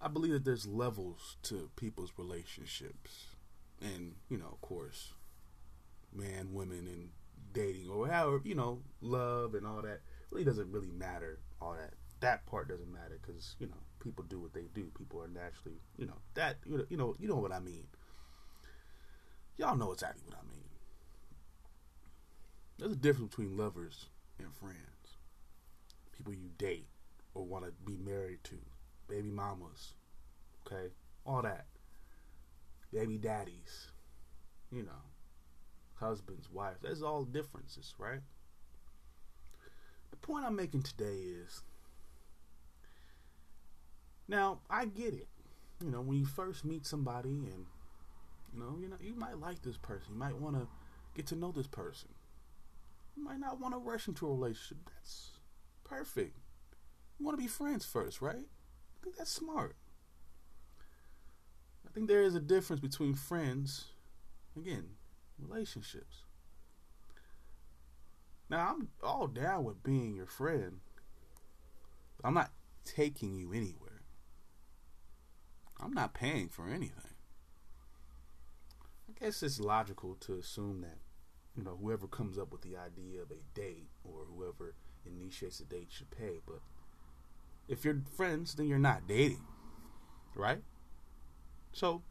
I 0.00 0.08
believe 0.08 0.32
that 0.32 0.44
there's 0.44 0.66
levels 0.66 1.36
to 1.44 1.70
people's 1.76 2.12
relationships. 2.16 3.26
And, 3.80 4.14
you 4.28 4.38
know, 4.38 4.48
of 4.52 4.60
course, 4.60 5.12
man, 6.14 6.52
women, 6.52 6.86
and 6.86 7.10
dating, 7.52 7.90
or 7.90 8.08
however, 8.08 8.40
you 8.44 8.54
know, 8.54 8.80
love 9.00 9.54
and 9.54 9.66
all 9.66 9.82
that 9.82 10.00
really 10.30 10.44
doesn't 10.44 10.70
really 10.72 10.90
matter. 10.90 11.40
All 11.60 11.74
that. 11.74 11.94
That 12.20 12.46
part 12.46 12.68
doesn't 12.68 12.92
matter 12.92 13.18
because, 13.20 13.56
you 13.58 13.66
know, 13.66 13.82
people 14.04 14.24
do 14.28 14.38
what 14.38 14.52
they 14.52 14.68
do. 14.74 14.90
People 14.96 15.22
are 15.22 15.28
naturally, 15.28 15.80
you 15.96 16.06
know, 16.06 16.18
that 16.34 16.58
you 16.66 16.76
know, 16.76 16.84
you 16.90 16.96
know, 16.96 17.14
you 17.18 17.26
know 17.26 17.36
what 17.36 17.52
I 17.52 17.58
mean. 17.58 17.86
Y'all 19.56 19.76
know 19.76 19.92
exactly 19.92 20.22
what 20.26 20.36
I 20.36 20.48
mean. 20.48 20.68
There's 22.78 22.92
a 22.92 22.96
difference 22.96 23.30
between 23.30 23.56
lovers 23.56 24.06
and 24.38 24.52
friends. 24.52 24.76
People 26.12 26.34
you 26.34 26.50
date 26.58 26.86
or 27.34 27.44
want 27.44 27.64
to 27.64 27.72
be 27.84 27.96
married 27.96 28.44
to, 28.44 28.56
baby 29.08 29.30
mamas, 29.30 29.94
okay, 30.66 30.92
all 31.24 31.42
that. 31.42 31.66
Baby 32.92 33.18
daddies, 33.18 33.88
you 34.70 34.82
know, 34.82 35.02
husbands, 35.94 36.48
wives. 36.52 36.78
There's 36.82 37.02
all 37.02 37.24
differences, 37.24 37.94
right? 37.98 38.20
The 40.10 40.16
point 40.18 40.44
I'm 40.44 40.54
making 40.54 40.82
today 40.82 41.18
is 41.42 41.62
now, 44.28 44.60
I 44.70 44.86
get 44.86 45.14
it. 45.14 45.28
You 45.82 45.90
know, 45.90 46.00
when 46.00 46.18
you 46.18 46.24
first 46.24 46.64
meet 46.64 46.86
somebody 46.86 47.28
and 47.30 47.66
you 48.54 48.60
know, 48.60 48.76
you 48.80 48.88
know, 48.88 48.96
you 49.00 49.14
might 49.14 49.38
like 49.38 49.62
this 49.62 49.76
person. 49.76 50.12
You 50.12 50.18
might 50.18 50.36
want 50.36 50.56
to 50.56 50.68
get 51.14 51.26
to 51.28 51.36
know 51.36 51.52
this 51.52 51.66
person. 51.66 52.08
You 53.16 53.24
might 53.24 53.40
not 53.40 53.60
want 53.60 53.74
to 53.74 53.78
rush 53.78 54.08
into 54.08 54.26
a 54.26 54.30
relationship. 54.30 54.78
That's 54.86 55.30
perfect. 55.84 56.36
You 57.18 57.26
want 57.26 57.38
to 57.38 57.42
be 57.42 57.48
friends 57.48 57.84
first, 57.84 58.20
right? 58.20 58.36
I 58.36 59.02
think 59.02 59.16
that's 59.16 59.30
smart. 59.30 59.76
I 61.86 61.90
think 61.92 62.08
there 62.08 62.22
is 62.22 62.34
a 62.34 62.40
difference 62.40 62.80
between 62.80 63.14
friends, 63.14 63.86
again, 64.56 64.86
relationships. 65.38 66.22
Now 68.50 68.74
I'm 68.74 68.88
all 69.02 69.26
down 69.26 69.64
with 69.64 69.82
being 69.82 70.14
your 70.14 70.26
friend. 70.26 70.80
I'm 72.22 72.34
not 72.34 72.50
taking 72.84 73.34
you 73.36 73.52
anywhere. 73.52 73.83
I'm 75.80 75.92
not 75.92 76.14
paying 76.14 76.48
for 76.48 76.68
anything. 76.68 77.14
I 79.08 79.24
guess 79.24 79.42
it's 79.42 79.60
logical 79.60 80.16
to 80.20 80.34
assume 80.38 80.80
that, 80.82 80.98
you 81.56 81.62
know, 81.64 81.78
whoever 81.80 82.06
comes 82.06 82.38
up 82.38 82.52
with 82.52 82.62
the 82.62 82.76
idea 82.76 83.22
of 83.22 83.30
a 83.30 83.42
date 83.54 83.88
or 84.04 84.24
whoever 84.34 84.74
initiates 85.06 85.60
a 85.60 85.64
date 85.64 85.88
should 85.90 86.10
pay. 86.10 86.40
But 86.46 86.60
if 87.68 87.84
you're 87.84 88.00
friends, 88.16 88.54
then 88.54 88.66
you're 88.66 88.78
not 88.78 89.06
dating, 89.06 89.44
right? 90.34 90.62
So 91.72 92.02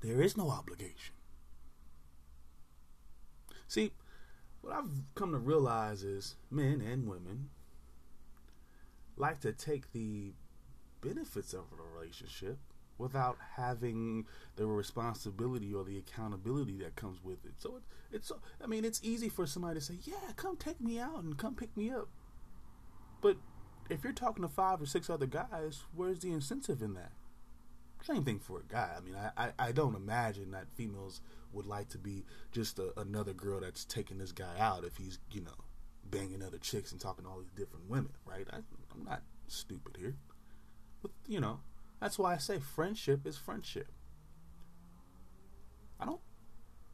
there 0.00 0.20
is 0.20 0.36
no 0.36 0.50
obligation. 0.50 1.14
See, 3.66 3.92
what 4.60 4.72
I've 4.74 4.90
come 5.14 5.32
to 5.32 5.38
realize 5.38 6.02
is 6.02 6.36
men 6.50 6.80
and 6.80 7.06
women 7.08 7.50
like 9.16 9.40
to 9.40 9.52
take 9.52 9.92
the 9.92 10.32
benefits 11.00 11.52
of 11.52 11.64
a 11.72 11.96
relationship 11.98 12.58
without 12.98 13.38
having 13.56 14.26
the 14.56 14.66
responsibility 14.66 15.72
or 15.72 15.84
the 15.84 15.98
accountability 15.98 16.78
that 16.78 16.96
comes 16.96 17.22
with 17.22 17.44
it. 17.44 17.52
So 17.58 17.76
it, 17.76 17.82
it's 18.12 18.32
I 18.62 18.66
mean 18.66 18.84
it's 18.84 19.00
easy 19.02 19.28
for 19.28 19.46
somebody 19.46 19.78
to 19.78 19.84
say, 19.84 19.98
"Yeah, 20.02 20.32
come 20.36 20.56
take 20.56 20.80
me 20.80 20.98
out 20.98 21.22
and 21.22 21.38
come 21.38 21.54
pick 21.54 21.76
me 21.76 21.90
up." 21.90 22.08
But 23.20 23.36
if 23.88 24.04
you're 24.04 24.12
talking 24.12 24.42
to 24.42 24.48
five 24.48 24.80
or 24.82 24.86
six 24.86 25.08
other 25.08 25.26
guys, 25.26 25.84
where's 25.94 26.20
the 26.20 26.32
incentive 26.32 26.82
in 26.82 26.94
that? 26.94 27.12
Same 28.02 28.24
thing 28.24 28.38
for 28.38 28.60
a 28.60 28.72
guy. 28.72 28.90
I 28.96 29.00
mean, 29.00 29.16
I, 29.16 29.30
I, 29.36 29.68
I 29.68 29.72
don't 29.72 29.96
imagine 29.96 30.52
that 30.52 30.66
females 30.74 31.20
would 31.52 31.66
like 31.66 31.88
to 31.90 31.98
be 31.98 32.24
just 32.52 32.78
a, 32.78 32.92
another 32.98 33.32
girl 33.32 33.60
that's 33.60 33.84
taking 33.84 34.18
this 34.18 34.30
guy 34.30 34.54
out 34.58 34.84
if 34.84 34.96
he's, 34.96 35.18
you 35.32 35.40
know, 35.40 35.50
banging 36.04 36.42
other 36.42 36.58
chicks 36.58 36.92
and 36.92 37.00
talking 37.00 37.24
to 37.24 37.30
all 37.30 37.40
these 37.40 37.50
different 37.56 37.88
women, 37.88 38.12
right? 38.24 38.46
I, 38.52 38.56
I'm 38.56 39.04
not 39.04 39.22
stupid 39.48 39.96
here. 39.98 40.14
But, 41.02 41.12
you 41.26 41.40
know, 41.40 41.60
that's 42.00 42.18
why 42.18 42.34
I 42.34 42.38
say 42.38 42.58
friendship 42.58 43.26
is 43.26 43.36
friendship. 43.36 43.88
I 46.00 46.04
don't 46.06 46.20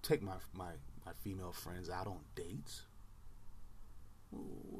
take 0.03 0.23
my 0.23 0.35
my, 0.55 0.73
my 1.05 1.13
female 1.23 1.53
friends 1.53 1.91
out 1.91 2.07
on 2.07 2.21
dates. 2.35 2.83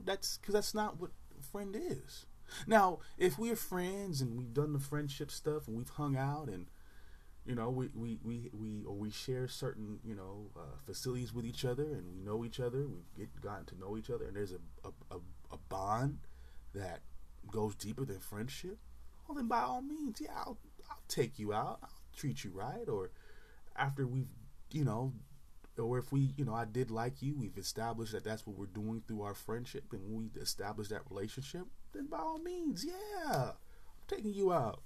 That's 0.05 0.39
because 0.39 0.55
that's 0.55 0.75
not 0.75 1.01
what 1.01 1.11
a 1.39 1.43
friend 1.43 1.77
is. 1.79 2.27
Now, 2.67 2.99
if 3.17 3.39
we're 3.39 3.57
friends 3.57 4.21
and 4.21 4.37
we've 4.37 4.53
done 4.53 4.73
the 4.73 4.79
friendship 4.79 5.31
stuff 5.31 5.67
and 5.67 5.77
we've 5.77 5.89
hung 5.89 6.17
out 6.17 6.49
and 6.49 6.67
you 7.47 7.55
know 7.55 7.71
we 7.71 7.89
we 7.95 8.19
we, 8.25 8.51
we 8.53 8.85
or 8.85 8.95
we 8.95 9.11
share 9.11 9.49
certain 9.49 10.01
you 10.05 10.15
know 10.15 10.51
uh, 10.57 10.77
facilities 10.87 11.33
with 11.33 11.45
each 11.47 11.65
other 11.65 11.85
and 11.85 12.15
we 12.15 12.21
know 12.23 12.45
each 12.45 12.61
other, 12.61 12.87
we've 12.87 13.15
get, 13.17 13.41
gotten 13.41 13.67
to 13.67 13.79
know 13.79 13.97
each 13.97 14.11
other, 14.11 14.27
and 14.27 14.37
there's 14.37 14.53
a 14.53 14.61
a, 14.85 15.17
a, 15.17 15.19
a 15.53 15.59
bond 15.69 16.19
that 16.75 17.01
goes 17.51 17.75
deeper 17.75 18.05
than 18.05 18.19
friendship 18.19 18.79
well 19.27 19.37
then 19.37 19.49
by 19.49 19.61
all 19.61 19.83
means, 19.83 20.21
yeah, 20.21 20.33
I'll, 20.37 20.59
I'll 20.91 21.03
take 21.09 21.39
you 21.39 21.53
out. 21.53 21.79
I'll 21.83 21.91
treat 22.17 22.45
you 22.45 22.51
right. 22.55 22.89
Or 22.89 23.11
after 23.77 24.07
we've, 24.07 24.29
you 24.71 24.85
know, 24.85 25.13
or 25.79 25.99
if 25.99 26.13
we, 26.13 26.33
you 26.37 26.45
know, 26.45 26.55
I 26.55 26.65
did 26.65 26.91
like 26.91 27.21
you, 27.23 27.35
we've 27.37 27.59
established 27.59 28.13
that 28.13 28.25
that's 28.25 28.47
what 28.47 28.57
we're 28.57 28.67
doing 28.67 29.03
through 29.07 29.23
our 29.23 29.35
friendship, 29.35 29.85
and 29.93 30.03
we 30.09 30.41
establish 30.41 30.89
that 30.89 31.03
relationship, 31.11 31.67
then 31.93 32.07
by 32.07 32.19
all 32.19 32.39
means, 32.39 32.85
yeah, 32.85 33.33
I'm 33.51 33.55
taking 34.07 34.33
you 34.33 34.53
out. 34.53 34.83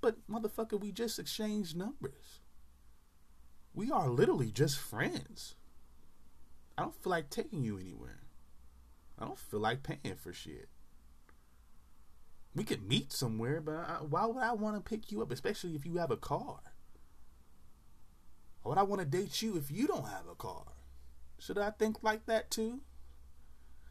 But 0.00 0.16
motherfucker, 0.28 0.80
we 0.80 0.92
just 0.92 1.18
exchanged 1.18 1.76
numbers. 1.76 2.40
We 3.74 3.90
are 3.90 4.08
literally 4.08 4.50
just 4.50 4.78
friends. 4.78 5.54
I 6.78 6.82
don't 6.82 6.94
feel 6.94 7.10
like 7.10 7.28
taking 7.28 7.62
you 7.62 7.78
anywhere. 7.78 8.22
I 9.18 9.26
don't 9.26 9.38
feel 9.38 9.60
like 9.60 9.82
paying 9.82 10.16
for 10.16 10.32
shit 10.32 10.68
we 12.54 12.64
could 12.64 12.88
meet 12.88 13.12
somewhere, 13.12 13.60
but 13.60 13.74
I, 13.74 13.98
why 14.08 14.26
would 14.26 14.42
I 14.42 14.52
want 14.52 14.76
to 14.76 14.88
pick 14.88 15.12
you 15.12 15.22
up, 15.22 15.30
especially 15.30 15.74
if 15.74 15.86
you 15.86 15.96
have 15.98 16.10
a 16.10 16.16
car? 16.16 16.60
Why 18.62 18.70
would 18.70 18.78
I 18.78 18.82
want 18.82 19.00
to 19.00 19.06
date 19.06 19.40
you 19.40 19.56
if 19.56 19.70
you 19.70 19.86
don't 19.86 20.08
have 20.08 20.26
a 20.30 20.34
car? 20.34 20.64
Should 21.38 21.58
I 21.58 21.70
think 21.70 22.02
like 22.02 22.26
that 22.26 22.50
too? 22.50 22.80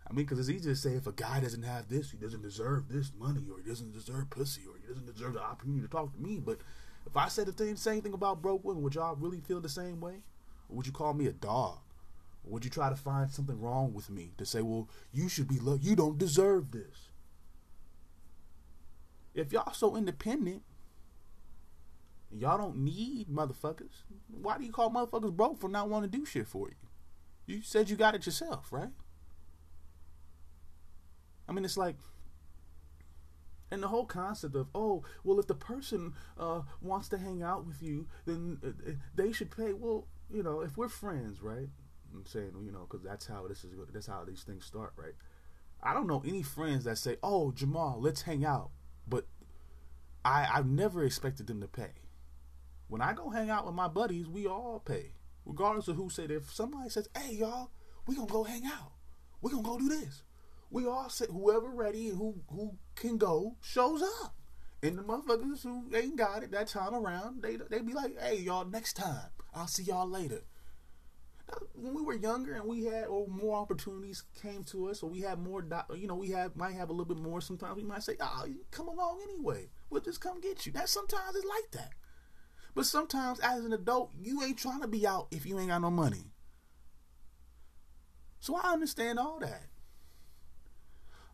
I 0.08 0.14
mean, 0.14 0.26
because 0.26 0.40
it's 0.40 0.50
easy 0.50 0.70
to 0.70 0.76
say 0.76 0.92
if 0.92 1.08
a 1.08 1.12
guy 1.12 1.40
doesn't 1.40 1.64
have 1.64 1.88
this, 1.88 2.12
he 2.12 2.18
doesn't 2.18 2.42
deserve 2.42 2.90
this 2.90 3.12
money, 3.18 3.48
or 3.52 3.60
he 3.62 3.70
doesn't 3.70 3.94
deserve 3.94 4.30
pussy, 4.30 4.62
or 4.68 4.76
he 4.80 4.88
doesn't 4.88 5.12
deserve 5.12 5.34
the 5.34 5.42
opportunity 5.42 5.82
to 5.82 5.88
talk 5.88 6.14
to 6.14 6.20
me. 6.20 6.40
But 6.40 6.60
if 7.06 7.16
I 7.16 7.28
said 7.28 7.48
the 7.48 7.64
same, 7.64 7.76
same 7.76 8.02
thing 8.02 8.14
about 8.14 8.42
broke 8.42 8.64
women, 8.66 8.84
would 8.84 8.96
y'all 8.96 9.16
really 9.16 9.40
feel 9.40 9.62
the 9.62 9.70
same 9.70 10.02
way? 10.02 10.24
Or 10.68 10.78
would 10.78 10.88
you 10.88 10.94
call 10.94 11.14
me 11.14 11.28
a 11.28 11.32
dog? 11.32 11.78
Or 12.44 12.54
would 12.54 12.66
you 12.66 12.72
try 12.72 12.90
to 12.90 12.96
find 12.96 13.30
something 13.30 13.60
wrong 13.60 13.94
with 13.94 14.10
me 14.10 14.32
to 14.38 14.46
say, 14.46 14.62
well, 14.62 14.90
you 15.14 15.30
should 15.30 15.48
be, 15.48 15.60
loved, 15.60 15.84
you 15.84 15.96
don't 15.96 16.18
deserve 16.18 16.72
this? 16.72 17.09
If 19.34 19.54
y'all 19.54 19.74
so 19.74 19.96
independent, 19.96 20.64
y'all 22.32 22.58
don't 22.58 22.78
need 22.78 23.28
motherfuckers. 23.30 24.04
Why 24.28 24.58
do 24.58 24.66
you 24.66 24.72
call 24.72 24.92
motherfuckers 24.92 25.36
broke 25.36 25.60
for 25.60 25.70
not 25.70 25.90
wanting 25.90 26.12
to 26.12 26.18
do 26.18 26.26
shit 26.26 26.48
for 26.48 26.70
you? 26.70 26.76
You 27.46 27.62
said 27.62 27.90
you 27.90 27.96
got 27.96 28.16
it 28.16 28.26
yourself, 28.26 28.72
right? 28.72 28.92
I 31.48 31.52
mean, 31.52 31.66
it's 31.66 31.78
like, 31.78 31.96
and 33.72 33.82
the 33.82 33.88
whole 33.88 34.06
concept 34.06 34.56
of, 34.56 34.68
oh, 34.74 35.04
well, 35.24 35.40
if 35.40 35.48
the 35.48 35.56
person 35.56 36.14
uh, 36.40 36.62
wants 36.82 37.10
to 37.10 37.18
hang 37.18 37.42
out 37.42 37.66
with 37.66 37.82
you, 37.82 38.08
then 38.26 38.60
uh, 38.66 38.92
they 39.16 39.32
should 39.32 39.56
pay. 39.56 39.74
Well, 39.74 40.08
you 40.32 40.44
know, 40.44 40.62
if 40.62 40.78
we're 40.78 40.90
friends, 40.90 41.42
right? 41.42 41.70
I'm 42.14 42.26
saying, 42.26 42.54
you 42.64 42.72
know, 42.72 42.88
because 42.90 43.04
that's 43.04 43.28
how 43.28 43.48
this 43.48 43.64
is. 43.64 43.72
That's 43.94 44.08
how 44.08 44.24
these 44.26 44.44
things 44.44 44.66
start, 44.66 44.94
right? 44.96 45.14
I 45.82 45.94
don't 45.94 46.08
know 46.08 46.24
any 46.26 46.44
friends 46.44 46.84
that 46.86 46.98
say, 46.98 47.18
"Oh, 47.22 47.52
Jamal, 47.52 48.00
let's 48.00 48.24
hang 48.24 48.44
out." 48.44 48.72
But 49.10 49.26
I 50.24 50.48
I've 50.52 50.68
never 50.68 51.04
expected 51.04 51.48
them 51.48 51.62
to 51.62 51.68
pay. 51.68 51.94
When 52.88 53.02
I 53.02 53.14
go 53.14 53.30
hang 53.30 53.50
out 53.50 53.66
with 53.66 53.76
my 53.76 53.88
buddies, 53.88 54.28
we 54.28 54.48
all 54.48 54.80
pay, 54.80 55.14
regardless 55.46 55.88
of 55.88 55.96
who 55.96 56.10
said. 56.10 56.32
If 56.32 56.54
somebody 56.54 56.90
says, 56.90 57.08
"Hey, 57.16 57.36
y'all, 57.36 57.72
we 58.06 58.16
gonna 58.16 58.28
go 58.28 58.44
hang 58.44 58.66
out. 58.66 58.94
We 59.42 59.52
gonna 59.52 59.64
go 59.64 59.78
do 59.78 59.90
this," 59.90 60.24
we 60.70 60.86
all 60.86 61.10
say 61.10 61.26
whoever 61.28 61.70
ready 61.70 62.10
and 62.10 62.18
who 62.18 62.42
who 62.50 62.78
can 62.96 63.18
go 63.18 63.58
shows 63.62 64.02
up. 64.02 64.36
And 64.82 64.98
the 64.98 65.04
motherfuckers 65.04 65.64
who 65.64 65.94
ain't 65.94 66.16
got 66.16 66.44
it 66.44 66.52
that 66.52 66.68
time 66.68 66.94
around, 66.94 67.42
they 67.42 67.58
they 67.58 67.82
be 67.82 67.94
like, 67.94 68.20
"Hey, 68.20 68.40
y'all, 68.40 68.66
next 68.66 68.94
time. 68.94 69.32
I'll 69.54 69.68
see 69.68 69.84
y'all 69.84 70.08
later." 70.08 70.44
When 71.74 71.94
we 71.94 72.02
were 72.02 72.16
younger 72.16 72.54
and 72.54 72.66
we 72.66 72.86
had 72.86 73.06
or 73.06 73.28
more 73.28 73.58
opportunities 73.58 74.24
came 74.42 74.64
to 74.66 74.90
us 74.90 75.02
or 75.02 75.10
we 75.10 75.22
had 75.22 75.40
more 75.40 75.64
you 75.96 76.08
know 76.08 76.16
we 76.16 76.30
have 76.30 76.56
might 76.56 76.76
have 76.76 76.90
a 76.90 76.94
little 76.94 77.14
bit 77.14 77.22
more 77.22 77.42
sometimes 77.42 77.76
we 77.76 77.84
might 77.84 78.04
say 78.04 78.16
oh 78.20 78.46
come 78.72 78.88
along 78.88 79.20
anyway. 79.24 79.70
We'll 79.90 80.02
just 80.02 80.22
come 80.22 80.42
get 80.42 80.66
you. 80.66 80.72
That 80.72 80.90
sometimes 80.90 81.36
it's 81.36 81.46
like 81.46 81.72
that. 81.72 81.94
But 82.76 82.86
sometimes 82.86 83.40
as 83.40 83.66
an 83.66 83.74
adult 83.74 84.12
you 84.20 84.44
ain't 84.44 84.58
trying 84.58 84.82
to 84.82 84.88
be 84.88 85.08
out 85.08 85.28
if 85.32 85.46
you 85.46 85.58
ain't 85.60 85.70
got 85.70 85.82
no 85.82 85.92
money. 85.92 86.32
So 88.40 88.56
i 88.56 88.72
understand 88.72 89.20
all 89.20 89.40
that. 89.40 89.64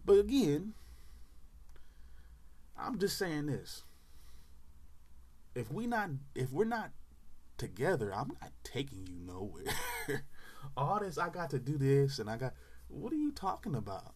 But 0.06 0.20
again 0.20 0.74
i'm 2.78 3.00
just 3.00 3.18
saying 3.18 3.48
this. 3.48 3.84
If 5.56 5.72
we 5.72 5.88
not 5.88 6.10
if 6.36 6.52
we're 6.52 6.66
not 6.66 6.92
together, 7.58 8.14
I'm 8.14 8.30
not 8.42 8.52
taking 8.64 9.08
you 9.08 9.16
nowhere. 9.26 9.74
All 10.78 11.00
this, 11.00 11.18
I 11.18 11.30
got 11.30 11.50
to 11.52 11.60
do 11.60 11.78
this, 11.78 12.20
and 12.20 12.30
I 12.30 12.38
got. 12.38 12.54
What 12.88 13.12
are 13.12 13.18
you 13.18 13.32
talking 13.32 13.76
about? 13.76 14.14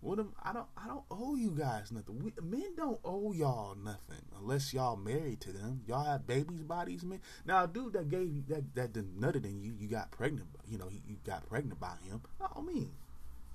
What 0.00 0.20
am 0.20 0.32
I 0.42 0.52
don't 0.52 0.68
I 0.76 0.86
don't 0.86 1.04
owe 1.10 1.34
you 1.34 1.50
guys 1.50 1.90
nothing. 1.90 2.22
We, 2.22 2.32
men 2.40 2.76
don't 2.76 3.00
owe 3.04 3.32
y'all 3.32 3.74
nothing 3.74 4.24
unless 4.38 4.72
y'all 4.72 4.96
married 4.96 5.40
to 5.42 5.52
them. 5.52 5.82
Y'all 5.88 6.04
have 6.04 6.26
babies 6.26 6.62
bodies, 6.62 7.02
men. 7.04 7.20
Now, 7.44 7.66
dude 7.66 7.94
that 7.94 8.08
gave 8.08 8.32
you 8.32 8.44
that 8.48 8.74
that 8.76 8.92
nutted 8.92 9.44
in 9.44 9.60
you, 9.60 9.74
you 9.76 9.88
got 9.88 10.12
pregnant. 10.12 10.48
You 10.68 10.78
know, 10.78 10.88
you 10.88 11.16
got 11.24 11.48
pregnant 11.48 11.80
by 11.80 11.94
him. 12.04 12.22
I 12.40 12.60
mean, 12.60 12.92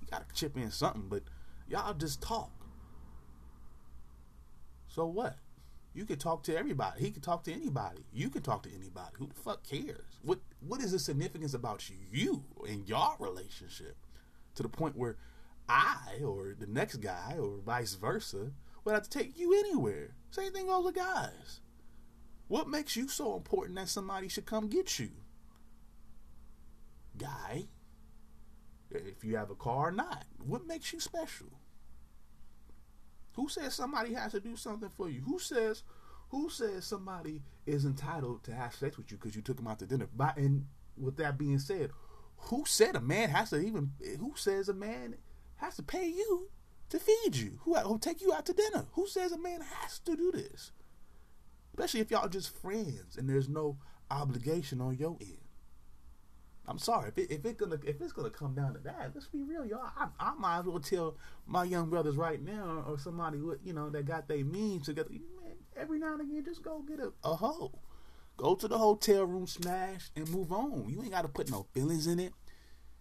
you 0.02 0.06
got 0.10 0.28
to 0.28 0.34
chip 0.34 0.56
in 0.56 0.70
something, 0.70 1.06
but 1.08 1.22
y'all 1.66 1.94
just 1.94 2.20
talk. 2.20 2.50
So 4.88 5.06
what? 5.06 5.38
You 5.94 6.04
could 6.04 6.18
talk 6.18 6.42
to 6.44 6.56
everybody. 6.56 7.00
He 7.00 7.12
could 7.12 7.22
talk 7.22 7.44
to 7.44 7.52
anybody. 7.52 8.04
You 8.12 8.28
could 8.28 8.42
talk 8.42 8.64
to 8.64 8.74
anybody. 8.74 9.12
Who 9.18 9.28
the 9.28 9.34
fuck 9.34 9.62
cares? 9.62 10.18
What 10.22 10.40
What 10.60 10.80
is 10.80 10.90
the 10.90 10.98
significance 10.98 11.54
about 11.54 11.88
you 12.10 12.44
and 12.68 12.88
your 12.88 13.14
relationship 13.20 13.96
to 14.56 14.62
the 14.64 14.68
point 14.68 14.96
where 14.96 15.16
I 15.68 16.20
or 16.24 16.56
the 16.58 16.66
next 16.66 16.96
guy 16.96 17.36
or 17.38 17.58
vice 17.64 17.94
versa 17.94 18.50
would 18.84 18.94
have 18.94 19.04
to 19.04 19.18
take 19.18 19.38
you 19.38 19.56
anywhere? 19.56 20.16
Same 20.30 20.52
thing 20.52 20.66
goes 20.66 20.84
with 20.84 20.96
guys. 20.96 21.60
What 22.48 22.68
makes 22.68 22.96
you 22.96 23.08
so 23.08 23.36
important 23.36 23.76
that 23.76 23.88
somebody 23.88 24.28
should 24.28 24.46
come 24.46 24.68
get 24.68 24.98
you? 24.98 25.10
Guy, 27.16 27.68
if 28.90 29.24
you 29.24 29.36
have 29.36 29.50
a 29.50 29.54
car 29.54 29.88
or 29.88 29.92
not, 29.92 30.24
what 30.44 30.66
makes 30.66 30.92
you 30.92 30.98
special? 30.98 31.46
Who 33.34 33.48
says 33.48 33.74
somebody 33.74 34.14
has 34.14 34.32
to 34.32 34.40
do 34.40 34.56
something 34.56 34.90
for 34.90 35.08
you? 35.08 35.22
Who 35.22 35.38
says 35.38 35.82
who 36.28 36.48
says 36.50 36.84
somebody 36.84 37.42
is 37.66 37.84
entitled 37.84 38.42
to 38.44 38.54
have 38.54 38.74
sex 38.74 38.96
with 38.96 39.10
you 39.10 39.16
because 39.16 39.36
you 39.36 39.42
took 39.42 39.56
them 39.56 39.66
out 39.66 39.78
to 39.80 39.86
dinner? 39.86 40.08
By 40.14 40.32
and 40.36 40.66
with 40.96 41.16
that 41.18 41.38
being 41.38 41.58
said, 41.58 41.90
Who 42.36 42.64
said 42.66 42.96
a 42.96 43.00
man 43.00 43.30
has 43.30 43.50
to 43.50 43.60
even? 43.60 43.92
Who 44.18 44.32
says 44.36 44.68
a 44.68 44.74
man 44.74 45.16
has 45.56 45.76
to 45.76 45.82
pay 45.82 46.06
you 46.08 46.48
to 46.90 46.98
feed 46.98 47.36
you? 47.36 47.60
Who 47.62 47.74
who 47.74 47.98
take 47.98 48.20
you 48.20 48.32
out 48.32 48.46
to 48.46 48.52
dinner? 48.52 48.86
Who 48.92 49.06
says 49.06 49.32
a 49.32 49.38
man 49.38 49.60
has 49.60 49.98
to 50.00 50.16
do 50.16 50.32
this? 50.32 50.72
Especially 51.72 52.00
if 52.00 52.10
y'all 52.10 52.28
just 52.28 52.56
friends 52.56 53.16
and 53.16 53.28
there's 53.28 53.48
no 53.48 53.78
obligation 54.10 54.80
on 54.80 54.96
your 54.96 55.16
end. 55.20 55.43
I'm 56.66 56.78
sorry 56.78 57.10
if 57.10 57.18
it, 57.18 57.30
if 57.30 57.44
it 57.44 57.58
gonna 57.58 57.78
if 57.84 58.00
it's 58.00 58.12
gonna 58.12 58.30
come 58.30 58.54
down 58.54 58.72
to 58.74 58.80
that. 58.80 59.10
Let's 59.14 59.26
be 59.26 59.42
real, 59.42 59.66
y'all. 59.66 59.90
I, 59.96 60.08
I 60.18 60.34
might 60.34 60.60
as 60.60 60.64
well 60.64 60.80
tell 60.80 61.16
my 61.46 61.64
young 61.64 61.90
brothers 61.90 62.16
right 62.16 62.42
now, 62.42 62.84
or 62.88 62.98
somebody 62.98 63.38
with 63.38 63.58
you 63.64 63.74
know 63.74 63.90
that 63.90 64.06
got 64.06 64.28
their 64.28 64.44
means 64.44 64.86
together. 64.86 65.10
Man, 65.10 65.56
every 65.76 65.98
now 65.98 66.12
and 66.12 66.22
again, 66.22 66.44
just 66.44 66.62
go 66.62 66.80
get 66.80 67.00
a, 67.00 67.12
a 67.22 67.34
hoe. 67.34 67.72
Go 68.36 68.54
to 68.54 68.66
the 68.66 68.78
hotel 68.78 69.24
room, 69.24 69.46
smash, 69.46 70.10
and 70.16 70.28
move 70.30 70.50
on. 70.52 70.86
You 70.88 71.02
ain't 71.02 71.12
got 71.12 71.22
to 71.22 71.28
put 71.28 71.50
no 71.50 71.66
feelings 71.72 72.06
in 72.06 72.18
it. 72.18 72.32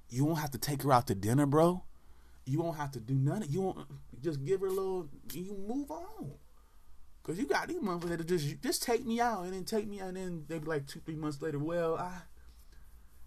You 0.09 0.25
won't 0.25 0.39
have 0.39 0.51
to 0.51 0.59
take 0.59 0.83
her 0.83 0.91
out 0.91 1.07
to 1.07 1.15
dinner, 1.15 1.45
bro. 1.45 1.83
You 2.45 2.59
won't 2.61 2.77
have 2.77 2.91
to 2.91 2.99
do 2.99 3.15
nothing. 3.15 3.49
You 3.49 3.61
won't 3.61 3.87
just 4.21 4.43
give 4.43 4.59
her 4.61 4.67
a 4.67 4.71
little. 4.71 5.07
You 5.31 5.55
move 5.67 5.89
on. 5.89 6.33
Cause 7.23 7.37
you 7.39 7.45
got 7.45 7.69
these 7.69 7.79
motherfuckers 7.79 8.17
that 8.17 8.27
just 8.27 8.61
just 8.61 8.83
take 8.83 9.05
me 9.05 9.21
out 9.21 9.45
and 9.45 9.53
then 9.53 9.63
take 9.63 9.87
me 9.87 10.01
out 10.01 10.09
and 10.09 10.17
then 10.17 10.45
they 10.49 10.59
be 10.59 10.65
like 10.65 10.85
two 10.87 10.99
three 10.99 11.15
months 11.15 11.41
later. 11.41 11.57
Well, 11.57 11.95
I 11.95 12.11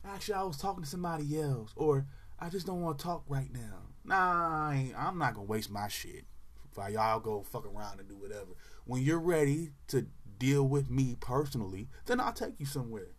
actually 0.06 0.34
I 0.34 0.42
was 0.42 0.56
talking 0.56 0.82
to 0.82 0.88
somebody 0.88 1.40
else 1.40 1.72
or 1.76 2.06
I 2.38 2.48
just 2.48 2.66
don't 2.66 2.82
want 2.82 2.98
to 2.98 3.04
talk 3.04 3.24
right 3.28 3.52
now. 3.52 3.82
Nah, 4.04 4.70
I 4.70 4.92
am 4.96 5.18
not 5.18 5.34
gonna 5.34 5.46
waste 5.46 5.70
my 5.70 5.88
shit. 5.88 6.24
For 6.72 6.88
y'all 6.90 7.20
go 7.20 7.42
fuck 7.42 7.66
around 7.66 8.00
and 8.00 8.08
do 8.08 8.16
whatever. 8.16 8.52
When 8.84 9.02
you're 9.02 9.18
ready 9.18 9.70
to 9.88 10.06
deal 10.38 10.68
with 10.68 10.90
me 10.90 11.16
personally, 11.18 11.88
then 12.04 12.20
I'll 12.20 12.32
take 12.32 12.60
you 12.60 12.66
somewhere. 12.66 13.14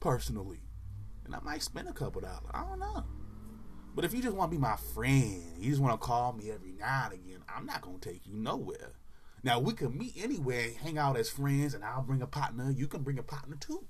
Personally. 0.00 0.60
And 1.24 1.34
I 1.34 1.40
might 1.40 1.62
spend 1.62 1.88
a 1.88 1.92
couple 1.92 2.22
dollars. 2.22 2.50
I 2.52 2.64
don't 2.64 2.80
know. 2.80 3.04
But 3.94 4.06
if 4.06 4.14
you 4.14 4.22
just 4.22 4.34
want 4.34 4.50
to 4.50 4.56
be 4.56 4.60
my 4.60 4.76
friend, 4.76 5.42
you 5.58 5.70
just 5.70 5.82
want 5.82 6.00
to 6.00 6.04
call 6.04 6.32
me 6.32 6.50
every 6.50 6.72
now 6.72 7.10
and 7.12 7.14
again, 7.14 7.44
I'm 7.54 7.66
not 7.66 7.82
gonna 7.82 7.98
take 7.98 8.26
you 8.26 8.34
nowhere. 8.34 8.94
Now 9.44 9.58
we 9.58 9.74
can 9.74 9.96
meet 9.96 10.14
anywhere, 10.16 10.68
hang 10.82 10.98
out 10.98 11.16
as 11.16 11.28
friends, 11.28 11.74
and 11.74 11.84
I'll 11.84 12.02
bring 12.02 12.22
a 12.22 12.26
partner. 12.26 12.70
You 12.70 12.86
can 12.86 13.02
bring 13.02 13.18
a 13.18 13.22
partner 13.22 13.56
too. 13.56 13.84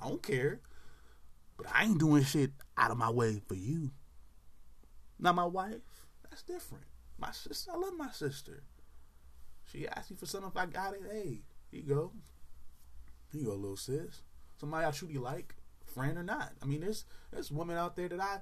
I 0.00 0.08
don't 0.08 0.22
care. 0.22 0.60
But 1.62 1.74
I 1.74 1.84
ain't 1.84 1.98
doing 1.98 2.24
shit 2.24 2.52
out 2.78 2.90
of 2.90 2.96
my 2.96 3.10
way 3.10 3.40
for 3.46 3.54
you. 3.54 3.90
Now 5.18 5.32
my 5.32 5.44
wife, 5.44 6.06
that's 6.28 6.42
different. 6.42 6.84
My 7.18 7.32
sister, 7.32 7.72
I 7.72 7.76
love 7.76 7.94
my 7.98 8.10
sister. 8.10 8.62
She 9.70 9.86
asked 9.86 10.10
me 10.10 10.16
for 10.16 10.26
something 10.26 10.50
if 10.50 10.56
I 10.56 10.66
got 10.66 10.94
it. 10.94 11.02
Hey, 11.10 11.42
here 11.70 11.82
you 11.82 11.82
go. 11.82 12.12
Here 13.30 13.42
you 13.42 13.48
go, 13.48 13.54
little 13.54 13.76
sis. 13.76 14.22
Somebody 14.58 14.86
I 14.86 14.90
truly 14.90 15.18
like, 15.18 15.54
friend 15.84 16.16
or 16.16 16.22
not. 16.22 16.52
I 16.62 16.66
mean, 16.66 16.80
there's 16.80 17.04
there's 17.30 17.50
women 17.50 17.76
out 17.76 17.94
there 17.94 18.08
that 18.08 18.20
I, 18.20 18.38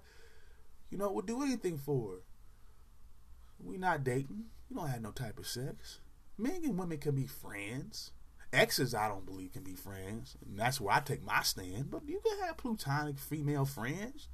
you 0.91 0.99
know, 0.99 1.11
would 1.11 1.27
do 1.27 1.43
anything 1.43 1.77
for. 1.77 2.21
We 3.59 3.79
not 3.79 4.05
dating. 4.05 4.45
We 4.71 4.77
don't 4.77 4.89
have 4.89 5.03
no 5.03 5.11
type 5.11 5.39
of 5.39 5.47
sex. 5.49 5.99
Men 6.37 6.61
and 6.65 6.79
women 6.79 6.99
can 6.99 7.17
be 7.17 7.27
friends. 7.27 8.13
Exes, 8.53 8.95
I 8.95 9.09
don't 9.09 9.27
believe, 9.27 9.53
can 9.53 9.63
be 9.63 9.75
friends. 9.75 10.37
And 10.47 10.59
that's 10.59 10.81
where 10.81 10.95
I 10.95 11.01
take 11.01 11.25
my 11.25 11.43
stand. 11.43 11.91
But 11.91 12.09
you 12.09 12.21
can 12.27 12.47
have 12.47 12.57
platonic 12.57 13.19
female 13.19 13.65
friends. 13.65 14.29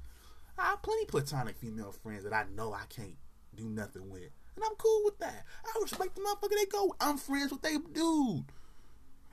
I 0.57 0.69
have 0.69 0.81
plenty 0.81 1.05
platonic 1.05 1.57
female 1.57 1.91
friends 1.91 2.23
that 2.23 2.33
I 2.33 2.45
know 2.55 2.73
I 2.73 2.85
can't 2.87 3.17
do 3.55 3.65
nothing 3.65 4.09
with. 4.09 4.29
And 4.55 4.63
I'm 4.63 4.75
cool 4.77 5.01
with 5.03 5.19
that. 5.19 5.43
I 5.65 5.81
respect 5.81 6.15
the 6.15 6.21
motherfucker 6.21 6.57
they 6.57 6.65
go. 6.65 6.95
I'm 6.99 7.17
friends 7.17 7.51
with 7.51 7.61
they 7.61 7.77
dude. 7.77 8.45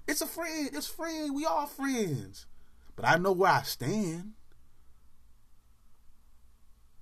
It's 0.09 0.21
a 0.21 0.27
friend. 0.27 0.71
It's 0.73 0.89
friend. 0.89 1.35
We 1.35 1.45
all 1.45 1.67
friends. 1.67 2.47
But 2.97 3.07
I 3.07 3.19
know 3.19 3.33
where 3.33 3.53
I 3.53 3.63
stand. 3.63 4.33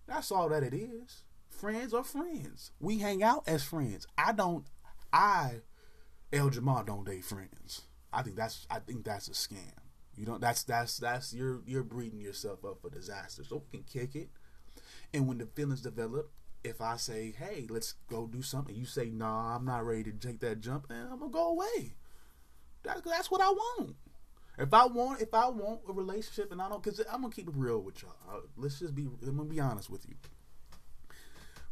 That's 0.06 0.30
all 0.30 0.48
that 0.50 0.62
it 0.62 0.74
is. 0.74 1.22
Friends 1.48 1.94
are 1.94 2.04
friends. 2.04 2.72
We 2.78 2.98
hang 2.98 3.22
out 3.22 3.44
as 3.46 3.62
friends. 3.64 4.06
I 4.18 4.32
don't 4.32 4.66
I 5.12 5.60
El 6.32 6.50
Jamal 6.50 6.84
don't 6.84 7.04
date 7.04 7.24
friends. 7.24 7.82
I 8.12 8.22
think 8.22 8.36
that's 8.36 8.66
I 8.70 8.78
think 8.78 9.04
that's 9.04 9.28
a 9.28 9.32
scam. 9.32 9.72
You 10.16 10.26
know 10.26 10.38
that's 10.38 10.62
that's 10.62 10.98
that's 10.98 11.32
you're 11.32 11.60
you're 11.66 11.82
breeding 11.82 12.20
yourself 12.20 12.64
up 12.64 12.80
for 12.80 12.90
disaster. 12.90 13.42
So 13.42 13.62
we 13.72 13.78
can 13.78 13.84
kick 13.84 14.14
it. 14.14 14.30
And 15.12 15.26
when 15.26 15.38
the 15.38 15.46
feelings 15.46 15.80
develop, 15.80 16.30
if 16.62 16.80
I 16.80 16.96
say, 16.96 17.32
"Hey, 17.36 17.66
let's 17.68 17.94
go 18.08 18.26
do 18.26 18.42
something," 18.42 18.76
you 18.76 18.84
say, 18.84 19.10
"Nah, 19.10 19.56
I'm 19.56 19.64
not 19.64 19.84
ready 19.84 20.04
to 20.04 20.12
take 20.12 20.40
that 20.40 20.60
jump," 20.60 20.86
and 20.90 21.08
I'm 21.10 21.18
gonna 21.18 21.32
go 21.32 21.48
away. 21.48 21.96
That, 22.84 23.02
that's 23.04 23.30
what 23.30 23.40
I 23.40 23.50
want. 23.50 23.96
If 24.56 24.72
I 24.72 24.86
want, 24.86 25.20
if 25.20 25.34
I 25.34 25.48
want 25.48 25.80
a 25.88 25.92
relationship, 25.92 26.52
and 26.52 26.62
I 26.62 26.68
don't, 26.68 26.82
because 26.82 27.00
I'm 27.10 27.22
gonna 27.22 27.32
keep 27.32 27.48
it 27.48 27.54
real 27.56 27.80
with 27.80 28.02
y'all. 28.02 28.12
Uh, 28.30 28.40
let's 28.56 28.78
just 28.78 28.94
be. 28.94 29.08
I'm 29.26 29.36
gonna 29.36 29.48
be 29.48 29.60
honest 29.60 29.90
with 29.90 30.06
you. 30.08 30.14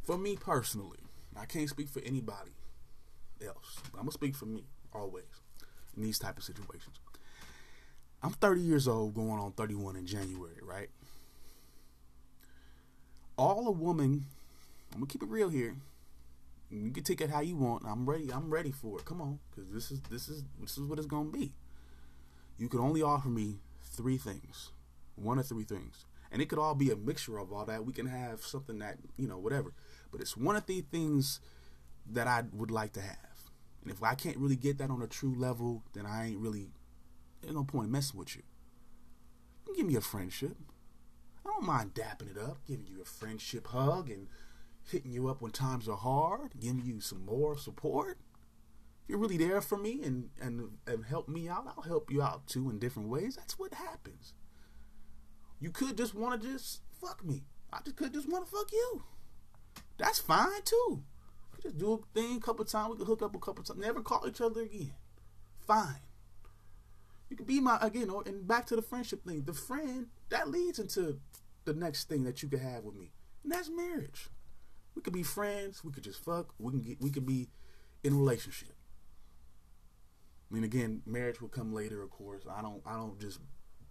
For 0.03 0.19
me 0.19 0.37
personally, 0.37 0.99
I 1.37 1.45
can't 1.45 1.69
speak 1.69 1.89
for 1.89 2.01
anybody 2.01 2.53
else. 3.47 3.81
I'm 3.95 4.01
gonna 4.01 4.13
speak 4.13 4.35
for 4.35 4.47
me 4.47 4.65
always 4.93 5.25
in 5.97 6.03
these 6.03 6.19
type 6.19 6.39
of 6.39 6.45
situations. 6.45 6.97
I'm 8.23 8.33
30 8.33 8.61
years 8.61 8.89
old, 8.89 9.15
going 9.15 9.39
on 9.39 9.53
31 9.53 9.97
in 9.97 10.07
January, 10.07 10.57
right? 10.63 10.91
All 13.37 13.69
a 13.69 13.71
woman, 13.71 14.27
I'm 14.93 15.01
gonna 15.01 15.07
keep 15.07 15.23
it 15.23 15.29
real 15.29 15.49
here. 15.49 15.77
You 16.71 16.91
can 16.91 17.05
take 17.05 17.21
it 17.21 17.31
how 17.31 17.41
you 17.41 17.57
want. 17.57 17.85
I'm 17.87 18.09
ready. 18.09 18.31
I'm 18.33 18.51
ready 18.51 18.73
for 18.73 18.99
it. 18.99 19.05
Come 19.05 19.21
on, 19.21 19.39
because 19.51 19.71
this 19.73 19.91
is 19.91 20.01
this 20.11 20.29
is 20.29 20.45
this 20.61 20.77
is 20.77 20.85
what 20.85 20.99
it's 20.99 21.07
gonna 21.07 21.31
be. 21.31 21.53
You 22.59 22.69
can 22.69 22.81
only 22.81 23.03
offer 23.03 23.29
me 23.29 23.59
three 23.83 24.19
things, 24.19 24.71
one 25.15 25.39
or 25.39 25.43
three 25.43 25.65
things, 25.65 26.05
and 26.31 26.43
it 26.43 26.49
could 26.49 26.59
all 26.59 26.75
be 26.75 26.91
a 26.91 26.97
mixture 26.97 27.39
of 27.39 27.53
all 27.53 27.65
that. 27.67 27.85
We 27.87 27.93
can 27.93 28.07
have 28.07 28.43
something 28.43 28.81
that 28.81 28.99
you 29.17 29.29
know, 29.29 29.39
whatever. 29.39 29.73
But 30.11 30.21
it's 30.21 30.37
one 30.37 30.57
of 30.57 30.67
the 30.67 30.81
things 30.81 31.41
that 32.11 32.27
I 32.27 32.45
would 32.53 32.71
like 32.71 32.93
to 32.95 33.01
have. 33.01 33.28
And 33.83 33.91
if 33.91 34.03
I 34.03 34.15
can't 34.15 34.37
really 34.37 34.57
get 34.57 34.79
that 34.79 34.91
on 34.91 35.03
a 35.03 35.07
true 35.07 35.35
level, 35.35 35.83
then 35.95 36.07
I 36.07 36.27
ain't 36.29 36.39
really 36.41 36.69
there's 37.41 37.55
no 37.55 37.65
point 37.65 37.87
in 37.87 37.93
messing 37.93 38.19
with 38.19 38.37
you. 38.37 38.43
you 39.67 39.77
give 39.77 39.87
me 39.87 39.97
a 39.97 40.01
friendship. 40.01 40.57
I 41.45 41.51
don't 41.51 41.65
mind 41.65 41.95
dapping 41.95 42.31
it 42.31 42.39
up, 42.39 42.59
giving 42.67 42.87
you 42.87 43.01
a 43.01 43.05
friendship 43.05 43.69
hug 43.69 44.11
and 44.11 44.29
hitting 44.91 45.13
you 45.13 45.29
up 45.29 45.41
when 45.41 45.53
times 45.53 45.89
are 45.89 45.97
hard, 45.97 46.53
giving 46.61 46.85
you 46.85 47.01
some 47.01 47.25
more 47.25 47.57
support. 47.57 48.19
If 49.05 49.11
you're 49.11 49.19
really 49.19 49.37
there 49.39 49.61
for 49.61 49.79
me 49.79 50.03
and, 50.03 50.31
and, 50.41 50.79
and 50.87 51.07
help 51.07 51.29
me 51.29 51.49
out, 51.49 51.67
I'll 51.67 51.83
help 51.83 52.11
you 52.11 52.23
out 52.23 52.47
too 52.47 52.69
in 52.69 52.79
different 52.79 53.09
ways. 53.09 53.37
That's 53.37 53.59
what 53.59 53.75
happens. 53.75 54.35
You 55.61 55.71
could 55.71 55.97
just 55.97 56.15
want 56.15 56.43
to 56.43 56.49
just 56.49 56.83
fuck 57.01 57.25
me. 57.25 57.45
I 57.73 57.81
just 57.85 57.97
could 57.97 58.13
just 58.13 58.29
want 58.29 58.47
to 58.47 58.51
fuck 58.51 58.71
you. 58.73 59.05
That's 59.97 60.19
fine 60.19 60.63
too. 60.65 61.03
Just 61.63 61.79
do 61.79 61.93
a 61.95 62.19
thing 62.19 62.37
a 62.37 62.41
couple 62.41 62.65
times. 62.65 62.91
We 62.91 62.97
could 62.99 63.07
hook 63.07 63.23
up 63.23 63.35
a 63.35 63.39
couple 63.39 63.65
times. 63.65 63.81
Never 63.81 64.01
call 64.01 64.25
each 64.29 64.41
other 64.41 64.63
again. 64.63 64.93
Fine. 65.67 66.01
You 67.29 67.37
could 67.37 67.47
be 67.47 67.61
my 67.61 67.79
again, 67.83 68.11
or 68.11 68.23
and 68.27 68.47
back 68.47 68.67
to 68.67 68.77
the 68.77 68.83
friendship 68.83 69.25
thing. 69.25 69.43
The 69.45 69.53
friend 69.53 70.07
that 70.31 70.49
leads 70.49 70.79
into 70.79 71.21
the 71.65 71.75
next 71.75 72.09
thing 72.09 72.25
that 72.25 72.43
you 72.43 72.49
could 72.49 72.61
have 72.61 72.85
with 72.85 72.95
me, 72.95 73.13
and 73.43 73.53
that's 73.53 73.69
marriage. 73.69 74.29
We 74.95 75.03
could 75.03 75.13
be 75.13 75.23
friends. 75.23 75.85
We 75.85 75.93
could 75.93 76.05
just 76.05 76.25
fuck. 76.25 76.55
We 76.59 76.71
can 76.71 76.81
get. 76.81 77.01
We 77.01 77.11
could 77.11 77.27
be 77.27 77.49
in 78.03 78.15
a 78.15 78.17
relationship. 78.17 78.75
I 80.51 80.55
mean, 80.55 80.65
again, 80.65 81.03
marriage 81.05 81.43
will 81.43 81.49
come 81.49 81.75
later, 81.75 82.03
of 82.03 82.11
course. 82.11 82.45
I 82.51 82.63
don't. 82.63 82.81
I 82.87 82.95
don't 82.95 83.21
just 83.21 83.41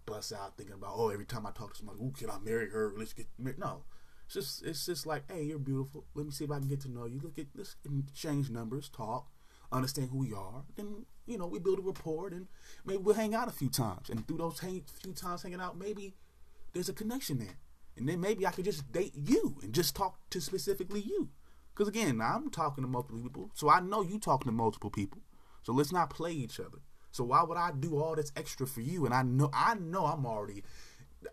bust 0.07 0.33
out 0.33 0.57
thinking 0.57 0.73
about 0.73 0.93
oh 0.95 1.09
every 1.09 1.25
time 1.25 1.45
I 1.45 1.51
talk 1.51 1.73
to 1.73 1.77
somebody, 1.77 1.99
oh 2.01 2.11
can 2.17 2.31
I 2.31 2.39
marry 2.39 2.69
her? 2.71 2.93
Let's 2.97 3.13
get 3.13 3.27
married. 3.37 3.59
No, 3.59 3.83
it's 4.27 4.33
just 4.33 4.65
it's 4.65 4.85
just 4.85 5.05
like 5.05 5.23
hey 5.31 5.43
you're 5.43 5.57
beautiful. 5.57 6.05
Let 6.13 6.25
me 6.25 6.31
see 6.31 6.43
if 6.43 6.51
I 6.51 6.59
can 6.59 6.67
get 6.67 6.81
to 6.81 6.91
know 6.91 7.05
you. 7.05 7.19
Look 7.23 7.39
at 7.39 7.47
let's 7.55 7.77
exchange 8.09 8.49
numbers, 8.49 8.89
talk, 8.89 9.27
understand 9.71 10.09
who 10.09 10.17
we 10.17 10.33
are. 10.33 10.63
Then 10.75 11.05
you 11.25 11.37
know 11.37 11.47
we 11.47 11.59
build 11.59 11.79
a 11.79 11.81
rapport, 11.81 12.27
and 12.27 12.47
maybe 12.85 13.01
we'll 13.01 13.15
hang 13.15 13.33
out 13.33 13.47
a 13.47 13.53
few 13.53 13.69
times. 13.69 14.09
And 14.09 14.27
through 14.27 14.39
those 14.39 14.59
hang, 14.59 14.83
few 15.01 15.13
times 15.13 15.43
hanging 15.43 15.61
out, 15.61 15.77
maybe 15.77 16.13
there's 16.73 16.89
a 16.89 16.93
connection 16.93 17.39
there. 17.39 17.57
And 17.95 18.07
then 18.07 18.19
maybe 18.19 18.45
I 18.45 18.51
could 18.51 18.65
just 18.65 18.91
date 18.91 19.13
you 19.15 19.57
and 19.63 19.73
just 19.73 19.95
talk 19.95 20.19
to 20.31 20.41
specifically 20.41 20.99
you. 20.99 21.29
Because 21.73 21.87
again, 21.87 22.19
I'm 22.21 22.49
talking 22.49 22.83
to 22.83 22.87
multiple 22.89 23.21
people, 23.21 23.51
so 23.53 23.69
I 23.69 23.79
know 23.79 24.01
you 24.01 24.19
talking 24.19 24.51
to 24.51 24.55
multiple 24.55 24.89
people. 24.89 25.21
So 25.63 25.71
let's 25.71 25.93
not 25.93 26.09
play 26.09 26.33
each 26.33 26.59
other. 26.59 26.79
So 27.11 27.23
why 27.23 27.43
would 27.43 27.57
I 27.57 27.71
do 27.71 27.97
all 27.97 28.15
this 28.15 28.33
extra 28.35 28.67
for 28.67 28.81
you? 28.81 29.05
And 29.05 29.13
I 29.13 29.23
know 29.23 29.49
I 29.53 29.75
know 29.75 30.05
I'm 30.05 30.25
already 30.25 30.63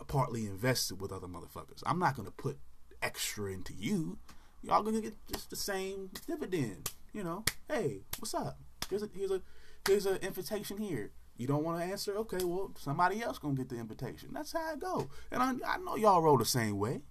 partly 0.07 0.47
invested 0.47 1.01
with 1.01 1.12
other 1.12 1.26
motherfuckers. 1.26 1.82
I'm 1.84 1.99
not 1.99 2.16
gonna 2.16 2.30
put 2.30 2.59
extra 3.05 3.52
into 3.52 3.74
you. 3.74 4.18
Y'all 4.62 4.82
gonna 4.82 5.00
get 5.00 5.14
just 5.30 5.50
the 5.50 5.57
same 5.57 6.11
dividend. 6.26 6.90
You 7.12 7.22
know, 7.22 7.44
hey, 7.70 8.00
what's 8.18 8.34
up? 8.34 8.59
Here's 8.88 9.02
a 9.02 9.09
here's 9.14 9.30
a 9.30 9.42
here's 9.86 10.07
an 10.07 10.16
invitation 10.16 10.78
here. 10.78 11.12
You 11.36 11.46
don't 11.46 11.64
want 11.64 11.78
to 11.80 11.84
answer? 11.84 12.16
Okay, 12.16 12.42
well, 12.44 12.72
somebody 12.78 13.22
else 13.22 13.38
gonna 13.38 13.55
get 13.55 13.68
the 13.68 13.76
invitation. 13.76 14.30
That's 14.32 14.52
how 14.52 14.72
it 14.72 14.80
go. 14.80 15.09
And 15.30 15.42
I, 15.42 15.74
I 15.74 15.78
know 15.78 15.96
y'all 15.96 16.22
roll 16.22 16.38
the 16.38 16.44
same 16.44 16.78
way. 16.78 17.02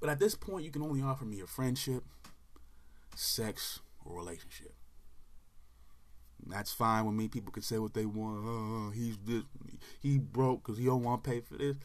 But 0.00 0.10
at 0.10 0.18
this 0.18 0.34
point, 0.34 0.64
you 0.64 0.70
can 0.70 0.82
only 0.82 1.00
offer 1.00 1.24
me 1.24 1.40
a 1.40 1.46
friendship, 1.46 2.04
sex, 3.16 3.80
or 4.04 4.16
relationship. 4.16 4.74
And 6.42 6.52
that's 6.52 6.72
fine 6.72 7.06
with 7.06 7.14
me. 7.14 7.28
People 7.28 7.52
can 7.52 7.62
say 7.62 7.78
what 7.78 7.94
they 7.94 8.04
want. 8.04 8.44
Oh, 8.46 8.90
he's 8.94 9.16
this, 9.24 9.44
he 10.00 10.18
broke 10.18 10.62
because 10.62 10.78
he 10.78 10.84
don't 10.84 11.02
want 11.02 11.24
to 11.24 11.30
pay 11.30 11.40
for 11.40 11.56
this. 11.56 11.76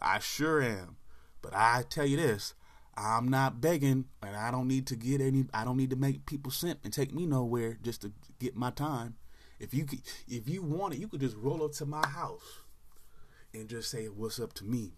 I 0.00 0.18
sure 0.18 0.60
am. 0.62 0.96
But 1.42 1.54
I 1.54 1.84
tell 1.88 2.06
you 2.06 2.16
this, 2.16 2.54
I'm 2.96 3.28
not 3.28 3.60
begging, 3.60 4.06
and 4.22 4.36
I 4.36 4.50
don't 4.50 4.68
need 4.68 4.86
to 4.88 4.96
get 4.96 5.20
any. 5.20 5.46
I 5.54 5.64
don't 5.64 5.76
need 5.76 5.90
to 5.90 5.96
make 5.96 6.26
people 6.26 6.50
simp 6.50 6.80
and 6.84 6.92
take 6.92 7.14
me 7.14 7.26
nowhere 7.26 7.78
just 7.82 8.02
to 8.02 8.12
get 8.38 8.56
my 8.56 8.70
time. 8.70 9.16
If 9.58 9.74
you 9.74 9.84
could, 9.84 10.00
if 10.28 10.48
you 10.48 10.62
want 10.62 10.94
it, 10.94 11.00
you 11.00 11.08
could 11.08 11.20
just 11.20 11.36
roll 11.36 11.62
up 11.64 11.72
to 11.72 11.86
my 11.86 12.06
house 12.06 12.60
and 13.54 13.68
just 13.68 13.90
say 13.90 14.06
what's 14.06 14.40
up 14.40 14.52
to 14.54 14.64
me. 14.64 14.92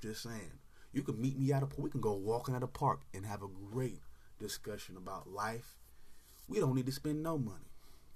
Just 0.00 0.22
saying. 0.22 0.58
You 0.92 1.02
can 1.02 1.20
meet 1.20 1.38
me 1.38 1.52
at 1.52 1.62
a 1.62 1.68
we 1.76 1.90
can 1.90 2.00
go 2.00 2.14
walking 2.14 2.54
at 2.54 2.62
a 2.62 2.66
park 2.66 3.00
and 3.12 3.26
have 3.26 3.42
a 3.42 3.48
great 3.48 4.00
discussion 4.38 4.96
about 4.96 5.28
life. 5.28 5.76
We 6.48 6.60
don't 6.60 6.74
need 6.74 6.86
to 6.86 6.92
spend 6.92 7.22
no 7.22 7.36
money. 7.36 7.70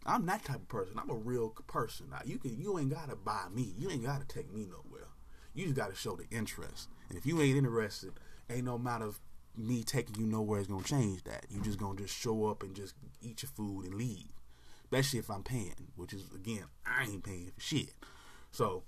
I'm 0.05 0.27
that 0.27 0.45
type 0.45 0.57
of 0.57 0.69
person. 0.69 0.99
I'm 0.99 1.11
a 1.11 1.15
real 1.15 1.51
person. 1.67 2.09
Now, 2.11 2.21
you 2.25 2.39
can 2.39 2.59
you 2.59 2.79
ain't 2.79 2.91
gotta 2.91 3.15
buy 3.15 3.45
me. 3.55 3.75
You 3.79 3.91
ain't 3.91 4.05
gotta 4.05 4.25
take 4.25 4.53
me 4.53 4.67
nowhere. 4.67 5.09
You 5.55 5.65
just 5.65 5.77
gotta 5.77 5.95
show 5.95 6.17
the 6.17 6.29
interest. 6.35 6.89
And 7.09 7.19
if 7.19 7.27
you 7.27 7.41
ain't 7.41 7.57
interested, 7.59 8.13
ain't 8.49 8.65
no 8.65 8.75
amount 8.75 9.03
of 9.03 9.21
me 9.57 9.83
taking 9.83 10.17
you 10.17 10.27
nowhere 10.27 10.61
is 10.61 10.67
gonna 10.67 10.83
change 10.83 11.25
that. 11.25 11.47
You 11.51 11.61
just 11.61 11.79
gonna 11.79 11.99
just 11.99 12.17
show 12.17 12.47
up 12.47 12.63
and 12.63 12.75
just 12.75 12.95
eat 13.21 13.43
your 13.43 13.51
food 13.51 13.85
and 13.85 13.95
leave. 13.95 14.33
Especially 14.85 15.19
if 15.19 15.31
I'm 15.31 15.43
paying, 15.43 15.75
which 15.97 16.13
is 16.13 16.25
again, 16.35 16.65
I 16.87 17.05
ain't 17.05 17.25
paying 17.25 17.51
for 17.55 17.61
shit. 17.61 17.91
So 18.51 18.85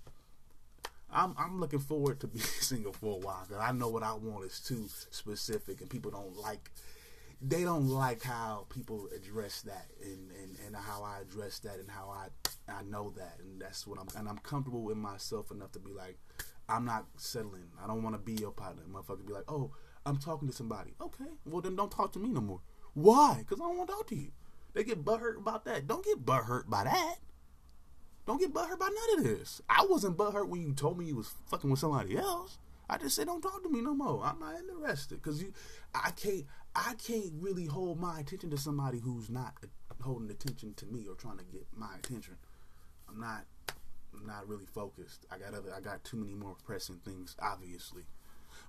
I'm 1.10 1.34
I'm 1.38 1.60
looking 1.60 1.78
forward 1.78 2.20
to 2.20 2.26
being 2.28 2.44
single 2.44 2.92
for 2.92 3.16
a 3.16 3.18
while 3.18 3.44
because 3.46 3.62
I 3.62 3.72
know 3.72 3.88
what 3.88 4.02
I 4.02 4.12
want 4.14 4.44
is 4.44 4.60
too 4.60 4.86
specific 5.10 5.80
and 5.80 5.88
people 5.90 6.10
don't 6.10 6.36
like 6.36 6.70
they 7.42 7.62
don't 7.62 7.88
like 7.88 8.22
how 8.22 8.66
people 8.70 9.08
address 9.14 9.62
that 9.62 9.86
and, 10.02 10.30
and, 10.30 10.56
and 10.66 10.76
how 10.76 11.02
I 11.02 11.20
address 11.20 11.58
that 11.60 11.78
and 11.78 11.90
how 11.90 12.08
I 12.08 12.28
I 12.72 12.82
know 12.82 13.12
that 13.16 13.36
and 13.40 13.60
that's 13.60 13.86
what 13.86 13.98
I'm 13.98 14.08
and 14.16 14.28
I'm 14.28 14.38
comfortable 14.38 14.82
with 14.82 14.96
myself 14.96 15.50
enough 15.50 15.72
to 15.72 15.78
be 15.78 15.92
like 15.92 16.18
I'm 16.68 16.84
not 16.84 17.06
settling. 17.16 17.68
I 17.82 17.86
don't 17.86 18.02
want 18.02 18.14
to 18.14 18.20
be 18.20 18.40
your 18.40 18.50
partner. 18.50 18.82
Motherfucker 18.90 19.26
be 19.26 19.32
like, 19.32 19.50
oh, 19.50 19.72
I'm 20.06 20.16
talking 20.16 20.48
to 20.48 20.54
somebody. 20.54 20.94
Okay, 21.00 21.30
well 21.44 21.60
then 21.62 21.76
don't 21.76 21.90
talk 21.90 22.12
to 22.12 22.18
me 22.18 22.30
no 22.30 22.40
more. 22.40 22.60
Why? 22.94 23.36
Because 23.38 23.60
I 23.60 23.64
don't 23.64 23.76
want 23.76 23.90
to 23.90 23.94
talk 23.96 24.06
to 24.08 24.16
you. 24.16 24.30
They 24.72 24.84
get 24.84 25.04
butthurt 25.04 25.38
about 25.38 25.64
that. 25.66 25.86
Don't 25.86 26.04
get 26.04 26.24
butthurt 26.24 26.68
by 26.68 26.84
that. 26.84 27.16
Don't 28.26 28.40
get 28.40 28.52
butthurt 28.52 28.78
by 28.78 28.88
none 28.88 29.18
of 29.18 29.24
this. 29.24 29.60
I 29.68 29.86
wasn't 29.88 30.16
butthurt 30.16 30.48
when 30.48 30.62
you 30.62 30.72
told 30.72 30.98
me 30.98 31.06
you 31.06 31.16
was 31.16 31.34
fucking 31.46 31.70
with 31.70 31.80
somebody 31.80 32.16
else. 32.16 32.58
I 32.88 32.98
just 32.98 33.16
said 33.16 33.26
don't 33.26 33.40
talk 33.40 33.62
to 33.62 33.68
me 33.68 33.80
no 33.80 33.94
more. 33.94 34.22
I'm 34.24 34.38
not 34.40 34.56
interested 34.56 35.22
because 35.22 35.42
you, 35.42 35.52
I 35.94 36.10
can't, 36.10 36.44
I 36.74 36.94
can't 37.06 37.32
really 37.38 37.66
hold 37.66 38.00
my 38.00 38.20
attention 38.20 38.50
to 38.50 38.58
somebody 38.58 38.98
who's 38.98 39.30
not 39.30 39.54
holding 40.02 40.30
attention 40.30 40.74
to 40.74 40.86
me 40.86 41.06
or 41.08 41.14
trying 41.14 41.38
to 41.38 41.44
get 41.44 41.66
my 41.74 41.94
attention. 41.96 42.36
I'm 43.08 43.20
not, 43.20 43.44
Not 44.26 44.48
really 44.48 44.66
focused. 44.66 45.26
I 45.30 45.38
got 45.38 45.54
other, 45.54 45.72
I 45.74 45.80
got 45.80 46.04
too 46.04 46.16
many 46.16 46.34
more 46.34 46.56
pressing 46.64 47.00
things, 47.04 47.36
obviously. 47.40 48.02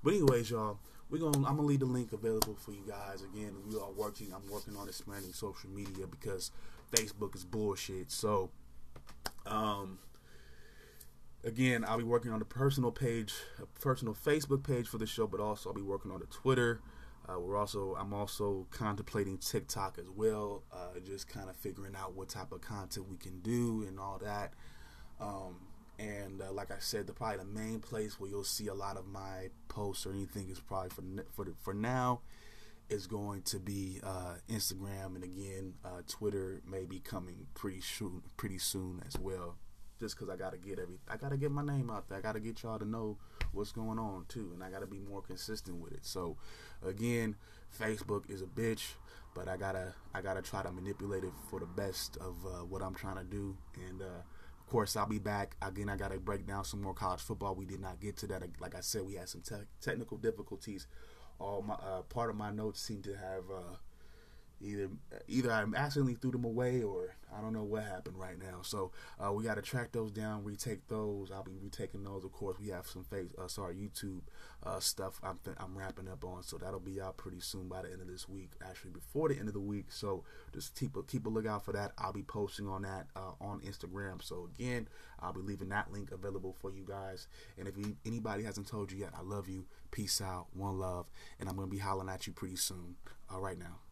But 0.04 0.14
anyways, 0.14 0.52
y'all, 0.52 0.80
we're 1.10 1.20
gonna, 1.20 1.38
I'm 1.38 1.56
gonna 1.56 1.64
leave 1.64 1.80
the 1.80 1.86
link 1.86 2.14
available 2.14 2.56
for 2.56 2.72
you 2.72 2.84
guys. 2.88 3.22
Again, 3.22 3.56
we 3.68 3.78
are 3.78 3.91
working. 3.91 4.34
I'm 4.34 4.50
working 4.52 4.76
on 4.76 4.88
expanding 4.88 5.34
social 5.34 5.70
media 5.70 6.08
because 6.08 6.52
Facebook 6.91 7.36
is 7.36 7.43
bullshit. 7.43 8.12
So, 8.12 8.50
um, 9.46 10.00
again, 11.43 11.86
I'll 11.88 11.98
be 11.98 12.04
working 12.04 12.32
on 12.32 12.39
the 12.39 12.46
personal 12.46 12.91
page, 12.91 13.34
a 13.62 13.66
personal 13.80 14.14
Facebook 14.14 14.64
page 14.64 14.88
for 14.88 14.98
the 14.98 15.06
show, 15.06 15.28
but 15.28 15.39
also 15.39 15.70
I'll 15.70 15.76
be 15.76 15.82
working 15.82 16.12
on 16.12 16.20
the 16.20 16.28
Twitter. 16.28 16.82
Uh, 17.28 17.39
we're 17.39 17.58
also 17.58 17.96
I'm 18.00 18.14
also 18.14 18.68
contemplating 18.72 19.38
TikTok 19.38 19.98
as 19.98 20.10
well, 20.10 20.64
uh, 20.72 21.00
just 21.04 21.28
kind 21.28 21.50
of 21.50 21.56
figuring 21.56 21.96
out 21.96 22.14
what 22.16 22.30
type 22.30 22.52
of 22.52 22.62
content 22.62 23.10
we 23.10 23.18
can 23.18 23.39
do 23.39 23.84
and 23.88 24.00
all 24.00 24.20
that. 24.24 24.54
Um, 25.20 25.55
and 25.97 26.41
uh, 26.41 26.51
like 26.51 26.72
I 26.72 26.80
said, 26.80 27.07
the 27.07 27.13
probably 27.13 27.38
the 27.38 27.45
main 27.45 27.80
place 27.80 28.20
where 28.20 28.30
you'll 28.30 28.43
see 28.43 28.68
a 28.68 28.74
lot 28.74 28.97
of 28.97 29.07
my 29.07 29.49
posts 29.68 30.05
or 30.05 30.11
anything 30.11 30.49
is 30.49 30.59
probably 30.59 30.89
for 30.89 31.03
for 31.32 31.53
for 31.61 31.74
now 31.74 32.22
is 32.89 33.07
going 33.07 33.41
to 33.41 33.59
be 33.59 33.99
uh, 34.03 34.36
Instagram 34.49 35.16
and 35.16 35.24
again 35.24 35.74
uh, 35.84 36.01
Twitter 36.07 36.61
may 36.70 36.86
be 36.86 36.99
coming 36.99 37.47
pretty 37.55 37.82
soon 37.82 38.22
pretty 38.38 38.59
soon 38.59 39.01
as 39.07 39.18
well 39.18 39.55
just 39.99 40.16
because 40.16 40.32
I 40.32 40.36
gotta 40.36 40.57
get 40.57 40.80
every 40.80 40.97
I 41.07 41.18
gotta 41.18 41.38
get 41.38 41.51
my 41.51 41.63
name 41.63 41.89
out 41.89 42.09
there. 42.09 42.18
I 42.18 42.22
gotta 42.22 42.39
get 42.39 42.63
y'all 42.63 42.80
to 42.80 42.86
know 42.86 43.18
what's 43.53 43.72
going 43.72 43.99
on 43.99 44.26
too, 44.28 44.51
and 44.53 44.63
I 44.63 44.70
gotta 44.70 44.88
be 44.88 44.99
more 44.99 45.22
consistent 45.22 45.78
with 45.78 45.93
it. 45.93 46.05
So, 46.05 46.38
again, 46.86 47.36
Facebook 47.80 48.30
is 48.30 48.41
a 48.41 48.45
bitch, 48.45 48.93
but 49.34 49.47
I 49.47 49.57
gotta 49.57 49.93
I 50.13 50.22
gotta 50.22 50.41
try 50.41 50.63
to 50.63 50.72
manipulate 50.72 51.24
it 51.24 51.34
for 51.49 51.59
the 51.59 51.66
best 51.66 52.18
of 52.18 52.36
uh, 52.45 52.66
what 52.66 52.82
I'm 52.82 52.95
trying 52.95 53.18
to 53.18 53.24
do. 53.24 53.57
And 53.88 54.01
uh, 54.01 54.24
of 54.66 54.72
course, 54.72 54.95
I'll 54.95 55.05
be 55.05 55.20
back 55.20 55.55
again. 55.61 55.89
I 55.89 55.95
gotta 55.95 56.18
break 56.20 56.47
down 56.47 56.66
some 56.66 56.82
more 56.82 56.95
college 56.95 57.22
football. 57.22 57.53
We 57.53 57.66
did 57.66 57.80
not 57.80 57.99
get 57.99 58.18
to 58.18 58.28
that. 58.28 58.41
Like 58.59 58.74
I 58.74 58.80
said, 58.80 59.03
we 59.03 59.13
had 59.13 59.30
some 59.30 59.41
te- 59.41 59.68
technical 59.80 60.18
difficulties. 60.18 60.88
All 61.38 61.61
my 61.61 61.76
uh, 61.76 62.01
part 62.01 62.32
of 62.32 62.36
my 62.36 62.49
notes 62.49 62.82
seem 62.82 63.03
to 63.03 63.16
have 63.16 63.43
uh, 63.53 63.76
either 64.62 64.89
either 65.28 65.51
I 65.51 65.64
accidentally 65.76 66.16
threw 66.16 66.32
them 66.32 66.45
away 66.45 66.82
or 66.84 67.16
I 67.36 67.41
don't 67.41 67.53
know 67.53 67.64
what 67.64 67.84
happened 67.84 68.18
right 68.18 68.39
now. 68.39 68.60
So 68.62 68.91
uh, 69.20 69.32
we 69.34 69.43
got 69.43 69.56
to 69.56 69.62
track 69.62 69.91
those 69.91 70.12
down, 70.12 70.43
retake 70.43 70.88
those. 70.88 71.32
I'll 71.32 71.43
be 71.43 71.58
retaking 71.62 72.03
those. 72.03 72.24
Of 72.24 72.32
course, 72.32 72.58
we 72.60 72.70
have 72.70 72.88
some 72.88 73.03
face, 73.03 73.32
uh, 73.38 73.47
sorry, 73.47 73.76
YouTube 73.76 74.22
uh, 74.64 74.80
stuff. 74.80 75.20
I'm 75.24 75.39
I'm 75.58 75.78
wrapping 75.78 76.08
up 76.08 76.24
on, 76.24 76.43
so 76.43 76.58
that'll 76.58 76.80
be 76.80 77.01
out 77.01 77.18
pretty 77.18 77.39
soon 77.39 77.68
by 77.68 77.82
the 77.82 77.91
end 77.91 78.01
of 78.01 78.08
this 78.08 78.30
week. 78.30 78.51
Actually, 78.66 78.91
before 78.91 79.30
the 79.30 79.38
end 79.38 79.47
of 79.47 79.53
the 79.53 79.60
week. 79.60 79.88
So 79.89 80.24
just 80.53 80.76
keep 80.80 80.95
a 80.95 81.03
keep 81.03 81.26
a 81.26 81.30
lookout 81.30 81.66
for 81.66 81.74
that. 81.74 81.91
I'll 81.97 82.14
be 82.14 82.24
posting 82.24 82.68
on 82.68 82.84
that 82.84 83.08
uh, 83.16 83.34
on 83.41 83.60
Instagram. 83.62 84.24
So 84.24 84.47
again, 84.53 84.88
I'll 85.20 85.34
be 85.34 85.41
leaving 85.41 85.70
that 85.70 85.91
link 85.91 86.12
available 86.12 86.56
for 86.60 86.72
you 86.72 86.86
guys. 86.88 87.28
And 87.58 87.68
if 87.68 87.76
anybody 88.06 88.43
hasn't 88.43 88.68
told 88.68 88.91
you 88.91 88.99
yet, 88.99 89.12
I 89.18 89.22
love 89.22 89.49
you. 89.49 89.66
Peace 89.91 90.22
out. 90.22 90.47
One 90.53 90.80
love. 90.80 91.08
And 91.39 91.49
I'm 91.49 91.56
gonna 91.56 91.68
be 91.68 91.80
hollering 91.80 92.10
at 92.10 92.28
you 92.28 92.34
pretty 92.34 92.56
soon. 92.56 92.95
All 93.30 93.41
right 93.41 93.60
now. 93.60 93.84